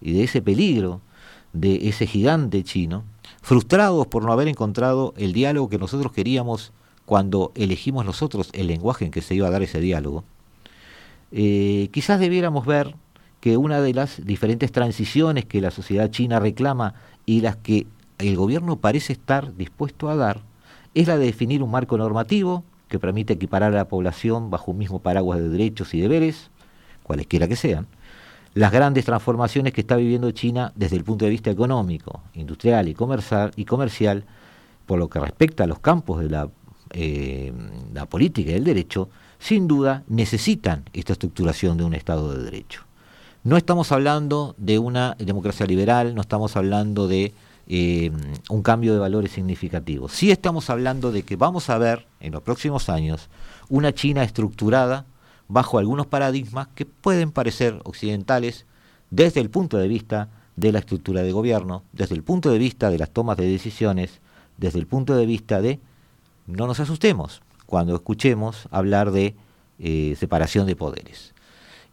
y 0.00 0.12
de 0.12 0.24
ese 0.24 0.42
peligro 0.42 1.00
de 1.52 1.88
ese 1.88 2.06
gigante 2.06 2.62
chino, 2.62 3.04
frustrados 3.42 4.06
por 4.06 4.24
no 4.24 4.32
haber 4.32 4.48
encontrado 4.48 5.14
el 5.16 5.32
diálogo 5.32 5.68
que 5.68 5.78
nosotros 5.78 6.12
queríamos 6.12 6.72
cuando 7.06 7.52
elegimos 7.54 8.04
nosotros 8.04 8.50
el 8.52 8.68
lenguaje 8.68 9.04
en 9.04 9.10
que 9.10 9.22
se 9.22 9.34
iba 9.34 9.48
a 9.48 9.50
dar 9.50 9.62
ese 9.62 9.80
diálogo, 9.80 10.24
eh, 11.32 11.88
quizás 11.92 12.20
debiéramos 12.20 12.66
ver 12.66 12.94
que 13.40 13.56
una 13.56 13.80
de 13.80 13.94
las 13.94 14.24
diferentes 14.24 14.70
transiciones 14.70 15.44
que 15.44 15.60
la 15.60 15.70
sociedad 15.70 16.10
china 16.10 16.38
reclama 16.38 16.94
y 17.26 17.40
las 17.40 17.56
que 17.56 17.86
el 18.18 18.36
gobierno 18.36 18.76
parece 18.76 19.12
estar 19.12 19.56
dispuesto 19.56 20.08
a 20.08 20.16
dar 20.16 20.42
es 20.94 21.08
la 21.08 21.16
de 21.16 21.26
definir 21.26 21.62
un 21.62 21.70
marco 21.70 21.96
normativo 21.96 22.64
que 22.88 22.98
permite 22.98 23.34
equiparar 23.34 23.72
a 23.72 23.76
la 23.76 23.88
población 23.88 24.50
bajo 24.50 24.72
un 24.72 24.78
mismo 24.78 24.98
paraguas 24.98 25.38
de 25.38 25.48
derechos 25.48 25.94
y 25.94 26.00
deberes, 26.00 26.50
cualesquiera 27.02 27.48
que 27.48 27.56
sean, 27.56 27.86
las 28.54 28.72
grandes 28.72 29.04
transformaciones 29.04 29.72
que 29.72 29.80
está 29.80 29.96
viviendo 29.96 30.30
China 30.32 30.72
desde 30.74 30.96
el 30.96 31.04
punto 31.04 31.24
de 31.24 31.30
vista 31.30 31.50
económico, 31.50 32.22
industrial 32.34 32.88
y 32.88 32.94
comercial, 32.94 33.52
y 33.56 33.64
comercial 33.64 34.24
por 34.86 34.98
lo 34.98 35.08
que 35.08 35.20
respecta 35.20 35.64
a 35.64 35.66
los 35.66 35.78
campos 35.78 36.20
de 36.20 36.30
la, 36.30 36.48
eh, 36.92 37.52
política 38.08 38.50
y 38.50 38.54
el 38.54 38.64
derecho, 38.64 39.08
sin 39.38 39.68
duda 39.68 40.02
necesitan 40.08 40.84
esta 40.92 41.12
estructuración 41.12 41.78
de 41.78 41.84
un 41.84 41.94
Estado 41.94 42.34
de 42.34 42.42
Derecho. 42.42 42.82
No 43.44 43.56
estamos 43.56 43.92
hablando 43.92 44.54
de 44.58 44.78
una 44.78 45.14
democracia 45.18 45.64
liberal, 45.64 46.14
no 46.14 46.20
estamos 46.20 46.56
hablando 46.56 47.06
de 47.06 47.32
eh, 47.68 48.10
un 48.50 48.62
cambio 48.62 48.92
de 48.92 48.98
valores 48.98 49.30
significativo. 49.30 50.08
Sí 50.08 50.32
estamos 50.32 50.68
hablando 50.68 51.12
de 51.12 51.22
que 51.22 51.36
vamos 51.36 51.70
a 51.70 51.78
ver 51.78 52.08
en 52.18 52.32
los 52.32 52.42
próximos 52.42 52.88
años 52.88 53.30
una 53.68 53.94
China 53.94 54.24
estructurada 54.24 55.06
bajo 55.50 55.78
algunos 55.78 56.06
paradigmas 56.06 56.68
que 56.76 56.86
pueden 56.86 57.32
parecer 57.32 57.80
occidentales 57.82 58.66
desde 59.10 59.40
el 59.40 59.50
punto 59.50 59.78
de 59.78 59.88
vista 59.88 60.28
de 60.54 60.70
la 60.70 60.78
estructura 60.78 61.22
de 61.22 61.32
gobierno, 61.32 61.82
desde 61.92 62.14
el 62.14 62.22
punto 62.22 62.50
de 62.50 62.58
vista 62.58 62.88
de 62.88 62.98
las 62.98 63.10
tomas 63.10 63.36
de 63.36 63.48
decisiones, 63.48 64.20
desde 64.58 64.78
el 64.78 64.86
punto 64.86 65.16
de 65.16 65.26
vista 65.26 65.60
de 65.60 65.80
no 66.46 66.68
nos 66.68 66.78
asustemos 66.78 67.42
cuando 67.66 67.96
escuchemos 67.96 68.68
hablar 68.70 69.10
de 69.10 69.34
eh, 69.80 70.14
separación 70.20 70.68
de 70.68 70.76
poderes. 70.76 71.34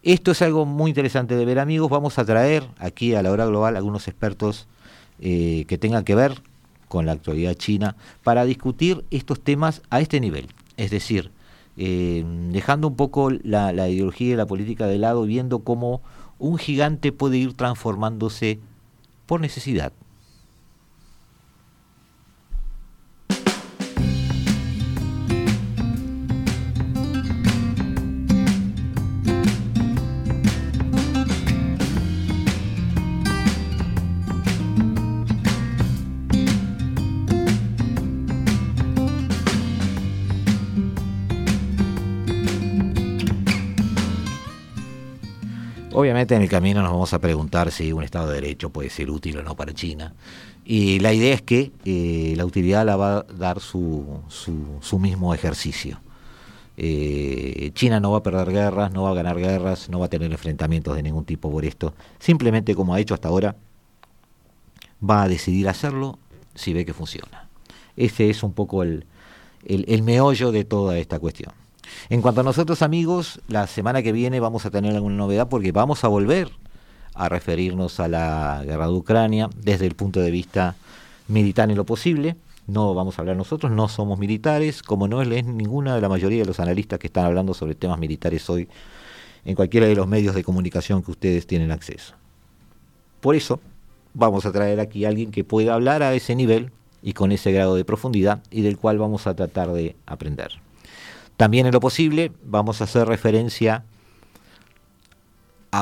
Esto 0.04 0.32
es 0.32 0.44
algo 0.44 0.66
muy 0.68 0.90
interesante 0.90 1.36
de 1.36 1.46
ver 1.46 1.58
amigos, 1.58 1.90
vamos 1.90 2.20
a 2.20 2.26
traer 2.26 2.64
aquí 2.78 3.16
a 3.16 3.24
la 3.24 3.32
hora 3.32 3.48
global 3.48 3.76
algunos 3.76 4.08
expertos 4.08 4.68
eh, 5.20 5.66
que 5.68 5.80
tenga 5.80 6.04
que 6.04 6.14
ver 6.14 6.44
con 6.88 7.08
la 7.08 7.14
actualidad 7.14 7.56
china 7.56 7.96
para 8.24 8.46
discutir 8.46 9.04
estos 9.10 9.40
temas 9.40 9.82
a 9.90 10.00
este 10.00 10.20
nivel. 10.20 10.48
Es 10.78 10.92
decir, 10.92 11.32
eh, 11.78 12.24
dejando 12.52 12.88
un 12.88 12.96
poco 12.96 13.30
la, 13.30 13.72
la 13.72 13.90
ideología 13.90 14.34
y 14.34 14.36
la 14.36 14.46
política 14.46 14.88
de 14.88 14.98
lado, 14.98 15.24
viendo 15.24 15.60
cómo 15.60 16.02
un 16.40 16.58
gigante 16.58 17.12
puede 17.12 17.38
ir 17.38 17.54
transformándose 17.54 18.60
por 19.26 19.42
necesidad, 19.42 19.92
Obviamente 46.00 46.36
en 46.36 46.44
el 46.44 46.48
camino 46.48 46.84
nos 46.84 46.92
vamos 46.92 47.12
a 47.14 47.20
preguntar 47.20 47.72
si 47.72 47.92
un 47.92 48.04
Estado 48.04 48.28
de 48.28 48.36
Derecho 48.36 48.70
puede 48.70 48.92
ser 48.92 49.10
útil 49.10 49.40
o 49.40 49.42
no 49.42 49.56
para 49.56 49.74
China. 49.74 50.14
Y 50.64 51.00
la 51.00 51.12
idea 51.12 51.34
es 51.34 51.42
que 51.42 51.72
eh, 51.86 52.36
la 52.38 52.46
utilidad 52.46 52.86
la 52.86 52.96
va 52.96 53.18
a 53.18 53.24
dar 53.24 53.60
su, 53.60 54.06
su, 54.28 55.00
mismo 55.00 55.34
ejercicio. 55.34 56.00
Eh, 56.78 57.72
China 57.74 58.00
no 58.00 58.12
va 58.12 58.20
a 58.20 58.22
perder 58.22 58.52
guerras, 58.52 58.92
no 58.92 59.02
va 59.02 59.10
a 59.10 59.14
ganar 59.16 59.40
guerras, 59.40 59.90
no 59.90 59.98
va 59.98 60.06
a 60.06 60.10
tener 60.10 60.32
enfrentamientos 60.32 60.96
de 60.96 61.02
ningún 61.02 61.26
tipo 61.26 61.50
por 61.50 61.66
esto. 61.66 61.96
Simplemente 62.20 62.76
como 62.76 62.94
ha 62.94 63.00
hecho 63.00 63.16
hasta 63.16 63.30
ahora, 63.30 63.56
va 65.02 65.24
a 65.24 65.28
decidir 65.28 65.68
hacerlo 65.68 66.20
si 66.54 66.74
ve 66.74 66.86
que 66.86 66.94
funciona. 66.94 67.50
Ese 67.96 68.30
es 68.30 68.44
un 68.44 68.54
poco 68.54 68.84
el, 68.84 69.08
el 69.66 70.04
meollo 70.04 70.52
de 70.52 70.64
toda 70.64 71.00
esta 71.00 71.18
cuestión. 71.18 71.54
En 72.10 72.22
cuanto 72.22 72.42
a 72.42 72.44
nosotros 72.44 72.82
amigos, 72.82 73.42
la 73.48 73.68
semana 73.68 74.02
que 74.02 74.12
viene 74.12 74.40
vamos 74.40 74.66
a 74.66 74.72
tener 74.72 74.96
alguna 74.96 75.16
novedad 75.16 75.50
porque 75.50 75.72
vamos 75.72 76.04
a 76.04 76.08
volver 76.08 76.50
a 77.14 77.30
referirnos 77.30 78.00
a 78.00 78.08
la 78.08 78.62
guerra 78.66 78.88
de 78.88 78.94
Ucrania 78.94 79.50
desde 79.56 79.88
el 79.88 79.96
punto 79.96 80.20
de 80.20 80.32
vista 80.32 80.76
militar 81.28 81.70
en 81.70 81.78
lo 81.78 81.86
posible. 81.86 82.36
No 82.68 82.94
vamos 82.94 83.18
a 83.18 83.22
hablar 83.22 83.38
nosotros, 83.38 83.72
no 83.72 83.88
somos 83.88 84.20
militares, 84.20 84.84
como 84.84 85.08
no 85.08 85.22
es 85.22 85.46
ninguna 85.46 85.96
de 85.96 86.02
la 86.02 86.10
mayoría 86.10 86.40
de 86.40 86.46
los 86.46 86.60
analistas 86.60 87.00
que 87.00 87.08
están 87.08 87.26
hablando 87.26 87.54
sobre 87.54 87.76
temas 87.76 87.98
militares 87.98 88.50
hoy 88.50 88.68
en 89.46 89.56
cualquiera 89.56 89.88
de 89.88 89.96
los 89.96 90.08
medios 90.08 90.36
de 90.36 90.44
comunicación 90.44 91.02
que 91.02 91.12
ustedes 91.12 91.48
tienen 91.48 91.72
acceso. 91.72 92.14
Por 93.22 93.36
eso 93.36 93.60
vamos 94.14 94.46
a 94.46 94.52
traer 94.52 94.80
aquí 94.80 95.06
a 95.06 95.10
alguien 95.10 95.32
que 95.32 95.44
pueda 95.44 95.74
hablar 95.74 96.04
a 96.04 96.14
ese 96.14 96.36
nivel 96.36 96.72
y 97.02 97.14
con 97.14 97.32
ese 97.32 97.52
grado 97.52 97.76
de 97.76 97.86
profundidad 97.86 98.44
y 98.52 98.62
del 98.62 98.78
cual 98.78 98.98
vamos 98.98 99.28
a 99.28 99.36
tratar 99.36 99.72
de 99.72 99.96
aprender. 100.06 100.67
También 101.38 101.68
en 101.68 101.74
lo 101.74 101.80
posible 101.80 102.32
vamos 102.44 102.82
a 102.82 102.86
hacer 102.86 103.08
referencia, 103.08 103.86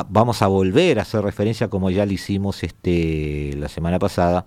vamos 0.10 0.42
a 0.42 0.48
volver 0.48 1.00
a 1.00 1.04
hacer 1.04 1.22
referencia, 1.24 1.70
como 1.70 1.90
ya 1.90 2.06
lo 2.06 2.12
hicimos 2.12 2.64
este, 2.64 3.54
la 3.58 3.70
semana 3.70 3.98
pasada, 3.98 4.46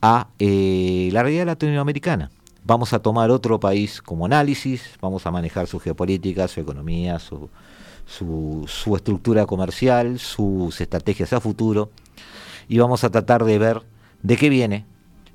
a 0.00 0.28
eh, 0.38 1.10
la 1.12 1.22
realidad 1.22 1.46
latinoamericana. 1.46 2.30
Vamos 2.64 2.92
a 2.92 3.00
tomar 3.00 3.30
otro 3.30 3.58
país 3.58 4.00
como 4.00 4.26
análisis, 4.26 4.96
vamos 5.00 5.26
a 5.26 5.30
manejar 5.30 5.66
su 5.66 5.80
geopolítica, 5.80 6.46
su 6.48 6.60
economía, 6.60 7.18
su, 7.18 7.50
su 8.06 8.96
estructura 8.96 9.46
comercial, 9.46 10.18
sus 10.18 10.80
estrategias 10.80 11.32
a 11.32 11.40
futuro, 11.40 11.90
y 12.68 12.78
vamos 12.78 13.04
a 13.04 13.10
tratar 13.10 13.44
de 13.44 13.58
ver 13.58 13.82
de 14.22 14.36
qué 14.36 14.48
viene 14.48 14.84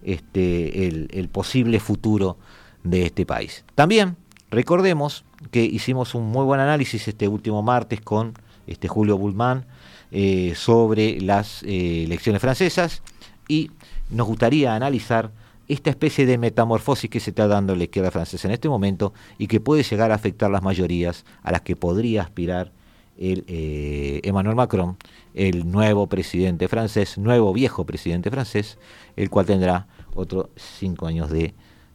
este, 0.04 0.88
el, 0.88 1.30
posible 1.30 1.80
futuro 1.80 2.38
de 2.84 3.06
este 3.06 3.26
país. 3.26 3.64
También 3.76 4.18
recordemos 4.54 5.26
que 5.52 5.64
hicimos 5.64 6.16
un 6.16 6.26
muy 6.26 6.46
buen 6.46 6.60
análisis 6.60 7.08
este 7.08 7.28
último 7.28 7.64
martes 7.64 8.02
con 8.02 8.34
este 8.68 8.88
Julio 8.88 9.18
Bullman 9.18 9.66
eh, 10.12 10.54
sobre 10.56 11.20
las 11.20 11.64
eh, 11.64 12.04
elecciones 12.04 12.42
francesas 12.42 13.02
y 13.48 13.72
nos 14.10 14.28
gustaría 14.28 14.76
analizar 14.76 15.32
esta 15.68 15.90
especie 15.90 16.26
de 16.26 16.38
metamorfosis 16.38 17.10
que 17.10 17.20
se 17.20 17.32
está 17.32 17.48
dando 17.48 17.76
la 17.76 17.86
izquierda 17.86 18.12
francesa 18.12 18.48
en 18.48 18.54
este 18.54 18.70
momento 18.70 19.14
y 19.38 19.48
que 19.48 19.60
puede 19.60 19.84
llegar 19.84 20.12
a 20.12 20.16
afectar 20.16 20.52
las 20.52 20.62
mayorías 20.62 21.26
a 21.42 21.52
las 21.52 21.62
que 21.62 21.76
podría 21.76 22.22
aspirar 22.22 22.72
el, 23.18 23.46
eh, 23.48 24.22
Emmanuel 24.24 24.56
Macron, 24.56 24.98
el 25.34 25.70
nuevo 25.72 26.08
presidente 26.08 26.68
francés, 26.68 27.18
nuevo 27.18 27.54
viejo 27.54 27.86
presidente 27.86 28.30
francés, 28.30 28.78
el 29.16 29.30
cual 29.30 29.46
tendrá 29.46 29.88
otros 30.16 30.48
cinco 30.56 31.08
años 31.08 31.30
de, 31.30 31.54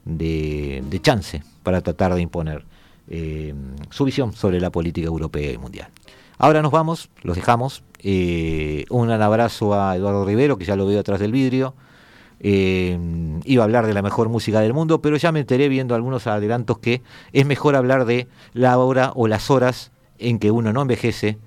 de, 0.09 1.01
chance 1.03 1.43
para 1.63 1.81
tratar 1.83 2.15
de 2.15 2.23
imponer 2.23 2.65
eh, 3.09 3.55
su 3.91 4.05
visión 4.05 4.33
sobre 4.33 4.61
la 4.61 4.71
política 4.71 5.07
europea 5.07 5.53
y 5.53 5.59
mundial. 5.59 5.89
Ahora 6.39 6.63
nos 6.63 6.73
vamos, 6.73 7.11
los 7.23 7.37
dejamos. 7.37 7.83
Eh, 8.01 8.85
un 8.91 9.11
abrazo 9.11 9.75
a 9.75 9.97
Eduardo 9.97 10.25
Rivero, 10.25 10.57
que 10.57 10.65
ya 10.65 10.77
lo 10.77 10.87
veo 10.87 11.01
atrás 11.01 11.21
del 11.21 11.33
vidrio. 11.33 11.75
iba 12.41 13.63
a 13.63 13.65
hablar 13.65 13.87
de 13.87 13.95
la 13.95 14.03
mejor 14.03 14.29
música 14.29 14.61
del 14.61 14.73
mundo, 14.73 15.03
pero 15.03 15.17
ya 15.17 15.33
me 15.33 15.41
enteré 15.41 15.69
viendo 15.69 15.95
algunos 15.95 16.27
adelantos 16.27 16.79
que 16.79 17.03
es 17.33 17.45
mejor 17.45 17.75
hablar 17.75 18.05
de 18.05 18.29
la 18.55 18.79
hora 18.79 19.13
o 19.15 19.27
las 19.27 19.51
horas 19.51 19.91
en 20.19 20.39
que 20.39 20.51
uno 20.51 20.73
no 20.73 20.83
envejece 20.83 21.39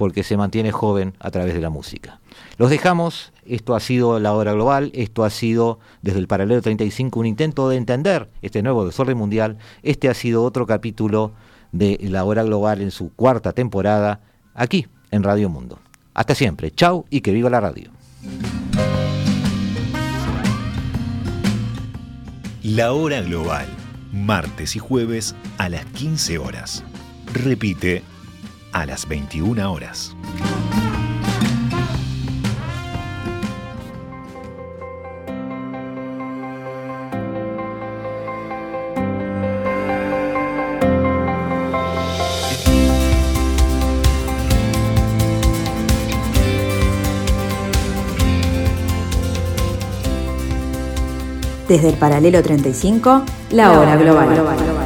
porque 0.00 0.22
se 0.22 0.38
mantiene 0.38 0.72
joven 0.72 1.12
a 1.20 1.30
través 1.30 1.52
de 1.52 1.60
la 1.60 1.68
música. 1.68 2.20
Los 2.56 2.70
dejamos, 2.70 3.34
esto 3.44 3.74
ha 3.74 3.80
sido 3.80 4.18
la 4.18 4.32
hora 4.32 4.54
global, 4.54 4.90
esto 4.94 5.24
ha 5.24 5.28
sido 5.28 5.78
desde 6.00 6.20
el 6.20 6.26
paralelo 6.26 6.62
35 6.62 7.20
un 7.20 7.26
intento 7.26 7.68
de 7.68 7.76
entender 7.76 8.30
este 8.40 8.62
nuevo 8.62 8.86
desorden 8.86 9.18
mundial, 9.18 9.58
este 9.82 10.08
ha 10.08 10.14
sido 10.14 10.42
otro 10.42 10.64
capítulo 10.64 11.32
de 11.72 11.98
la 12.00 12.24
hora 12.24 12.42
global 12.44 12.80
en 12.80 12.92
su 12.92 13.12
cuarta 13.12 13.52
temporada, 13.52 14.22
aquí 14.54 14.86
en 15.10 15.22
Radio 15.22 15.50
Mundo. 15.50 15.78
Hasta 16.14 16.34
siempre, 16.34 16.70
chao 16.70 17.04
y 17.10 17.20
que 17.20 17.32
viva 17.32 17.50
la 17.50 17.60
radio. 17.60 17.90
La 22.62 22.94
hora 22.94 23.20
global, 23.20 23.66
martes 24.14 24.76
y 24.76 24.78
jueves 24.78 25.34
a 25.58 25.68
las 25.68 25.84
15 25.84 26.38
horas. 26.38 26.84
Repite 27.34 28.02
a 28.72 28.86
las 28.86 29.06
21 29.08 29.72
horas. 29.72 30.14
Desde 51.70 51.88
el 51.88 51.94
paralelo 51.98 52.42
35, 52.42 53.22
la 53.52 53.78
hora 53.78 53.94
global. 53.94 54.79